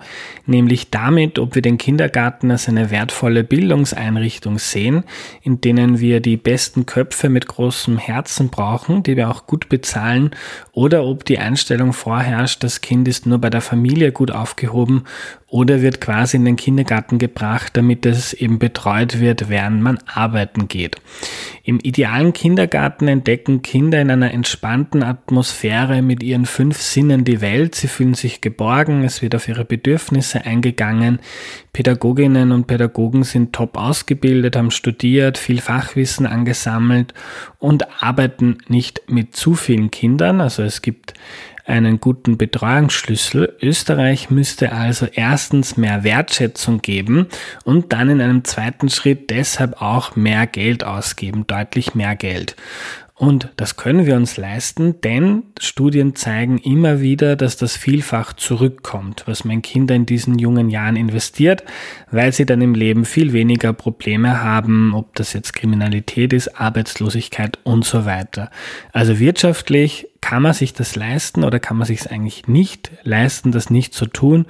nämlich 0.47 0.89
damit, 0.89 1.37
ob 1.37 1.53
wir 1.53 1.61
den 1.61 1.77
Kindergarten 1.77 2.49
als 2.49 2.67
eine 2.67 2.89
wertvolle 2.89 3.43
Bildungseinrichtung 3.43 4.57
sehen, 4.57 5.03
in 5.43 5.61
denen 5.61 5.99
wir 5.99 6.21
die 6.21 6.37
besten 6.37 6.87
Köpfe 6.87 7.29
mit 7.29 7.45
großem 7.45 7.99
Herzen 7.99 8.49
brauchen, 8.49 9.03
die 9.03 9.15
wir 9.15 9.29
auch 9.29 9.45
gut 9.45 9.69
bezahlen, 9.69 10.31
oder 10.71 11.03
ob 11.03 11.23
die 11.23 11.37
Einstellung 11.37 11.93
vorherrscht, 11.93 12.63
das 12.63 12.81
Kind 12.81 13.07
ist 13.07 13.27
nur 13.27 13.37
bei 13.37 13.51
der 13.51 13.61
Familie 13.61 14.11
gut 14.11 14.31
aufgehoben 14.31 15.03
oder 15.53 15.83
wird 15.83 16.01
quasi 16.01 16.37
in 16.37 16.45
den 16.45 16.55
Kindergarten 16.55 17.19
gebracht, 17.19 17.77
damit 17.77 18.07
es 18.07 18.33
eben 18.33 18.57
betreut 18.57 19.19
wird, 19.19 19.49
während 19.49 19.83
man 19.83 19.99
arbeiten 20.11 20.67
geht. 20.67 20.95
Im 21.63 21.79
idealen 21.79 22.33
Kindergarten 22.33 23.07
entdecken 23.07 23.61
Kinder 23.61 24.01
in 24.01 24.09
einer 24.09 24.33
entspannten 24.33 25.03
Atmosphäre 25.03 26.01
mit 26.01 26.23
ihren 26.23 26.47
fünf 26.47 26.81
Sinnen 26.81 27.23
die 27.23 27.39
Welt. 27.39 27.75
Sie 27.75 27.87
fühlen 27.87 28.15
sich 28.15 28.41
geborgen, 28.41 29.03
es 29.03 29.21
wird 29.21 29.35
auf 29.35 29.47
ihre 29.47 29.63
Bedürfnisse 29.63 30.43
eingegangen. 30.43 31.19
Pädagoginnen 31.71 32.51
und 32.51 32.65
Pädagogen 32.65 33.23
sind 33.23 33.53
top 33.53 33.77
ausgebildet, 33.77 34.55
haben 34.55 34.71
studiert, 34.71 35.37
viel 35.37 35.61
Fachwissen 35.61 36.25
angesammelt 36.25 37.13
und 37.59 38.01
arbeiten 38.01 38.57
nicht 38.67 39.03
mit 39.07 39.35
zu 39.35 39.53
vielen 39.53 39.91
Kindern. 39.91 40.41
Also 40.41 40.63
es 40.63 40.81
gibt 40.81 41.13
einen 41.65 41.99
guten 41.99 42.37
Betreuungsschlüssel. 42.37 43.57
Österreich 43.61 44.29
müsste 44.29 44.73
also 44.73 45.07
erstens 45.11 45.77
mehr 45.77 46.03
Wertschätzung 46.03 46.81
geben 46.81 47.27
und 47.63 47.93
dann 47.93 48.09
in 48.09 48.21
einem 48.21 48.43
zweiten 48.43 48.89
Schritt 48.89 49.29
deshalb 49.29 49.81
auch 49.81 50.15
mehr 50.15 50.45
Geld 50.47 50.83
ausgeben, 50.83 51.47
deutlich 51.47 51.95
mehr 51.95 52.15
Geld. 52.15 52.55
Und 53.15 53.49
das 53.57 53.75
können 53.75 54.07
wir 54.07 54.15
uns 54.15 54.37
leisten, 54.37 54.99
denn 55.01 55.43
Studien 55.59 56.15
zeigen 56.15 56.57
immer 56.57 56.99
wieder, 56.99 57.35
dass 57.35 57.57
das 57.57 57.77
vielfach 57.77 58.33
zurückkommt, 58.33 59.23
was 59.27 59.45
mein 59.45 59.61
Kinder 59.61 59.93
in 59.93 60.07
diesen 60.07 60.39
jungen 60.39 60.71
Jahren 60.71 60.95
investiert, 60.95 61.63
weil 62.09 62.33
sie 62.33 62.47
dann 62.47 62.61
im 62.61 62.73
Leben 62.73 63.05
viel 63.05 63.31
weniger 63.31 63.71
Probleme 63.71 64.41
haben, 64.41 64.95
ob 64.95 65.13
das 65.13 65.33
jetzt 65.33 65.53
Kriminalität 65.53 66.33
ist, 66.33 66.59
Arbeitslosigkeit 66.59 67.59
und 67.63 67.85
so 67.85 68.05
weiter. 68.05 68.49
Also 68.93 69.19
wirtschaftlich 69.19 70.07
kann 70.19 70.41
man 70.41 70.53
sich 70.53 70.73
das 70.73 70.95
leisten 70.95 71.43
oder 71.43 71.59
kann 71.59 71.77
man 71.77 71.85
sich 71.85 71.99
es 71.99 72.07
eigentlich 72.07 72.47
nicht 72.47 72.91
leisten, 73.03 73.51
das 73.51 73.69
nicht 73.69 73.93
zu 73.93 74.07
tun? 74.07 74.47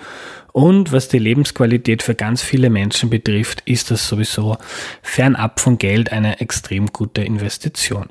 Und 0.54 0.94
was 0.94 1.10
die 1.10 1.20
Lebensqualität 1.20 2.02
für 2.02 2.16
ganz 2.16 2.42
viele 2.42 2.70
Menschen 2.70 3.10
betrifft, 3.10 3.62
ist 3.66 3.92
das 3.92 4.08
sowieso 4.08 4.56
fernab 5.02 5.60
von 5.60 5.80
Geld 5.80 6.14
eine 6.14 6.40
extrem 6.40 6.94
gute 6.94 7.24
Investition. 7.24 8.08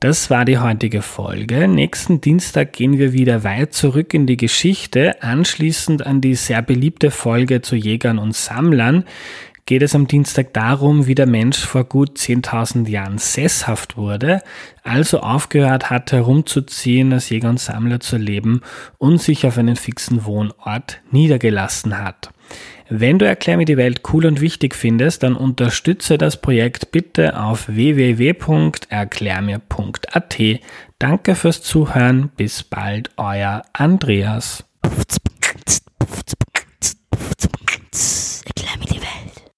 Das 0.00 0.30
war 0.30 0.44
die 0.44 0.58
heutige 0.58 1.02
Folge. 1.02 1.68
Nächsten 1.68 2.20
Dienstag 2.20 2.72
gehen 2.72 2.98
wir 2.98 3.12
wieder 3.12 3.44
weit 3.44 3.72
zurück 3.72 4.14
in 4.14 4.26
die 4.26 4.36
Geschichte, 4.36 5.22
anschließend 5.22 6.06
an 6.06 6.20
die 6.20 6.34
sehr 6.34 6.62
beliebte 6.62 7.10
Folge 7.10 7.62
zu 7.62 7.76
Jägern 7.76 8.18
und 8.18 8.34
Sammlern 8.34 9.04
geht 9.66 9.82
es 9.82 9.96
am 9.96 10.06
Dienstag 10.06 10.54
darum, 10.54 11.08
wie 11.08 11.16
der 11.16 11.26
Mensch 11.26 11.58
vor 11.58 11.84
gut 11.84 12.16
10.000 12.16 12.88
Jahren 12.88 13.18
sesshaft 13.18 13.96
wurde, 13.96 14.40
also 14.84 15.20
aufgehört 15.20 15.90
hat 15.90 16.12
herumzuziehen, 16.12 17.12
als 17.12 17.28
Jäger 17.28 17.50
und 17.50 17.58
Sammler 17.58 17.98
zu 17.98 18.16
leben 18.16 18.60
und 18.98 19.20
sich 19.20 19.44
auf 19.44 19.58
einen 19.58 19.74
fixen 19.74 20.24
Wohnort 20.24 21.00
niedergelassen 21.10 21.98
hat. 21.98 22.30
Wenn 22.88 23.18
du 23.18 23.26
Erklär 23.26 23.56
mir 23.56 23.64
die 23.64 23.76
Welt 23.76 24.02
cool 24.12 24.26
und 24.26 24.40
wichtig 24.40 24.76
findest, 24.76 25.24
dann 25.24 25.34
unterstütze 25.34 26.18
das 26.18 26.40
Projekt 26.40 26.92
bitte 26.92 27.40
auf 27.40 27.66
www.erklärmir.at. 27.68 30.36
Danke 30.98 31.34
fürs 31.34 31.62
Zuhören, 31.62 32.30
bis 32.36 32.62
bald, 32.62 33.10
euer 33.16 33.62
Andreas. 33.72 34.64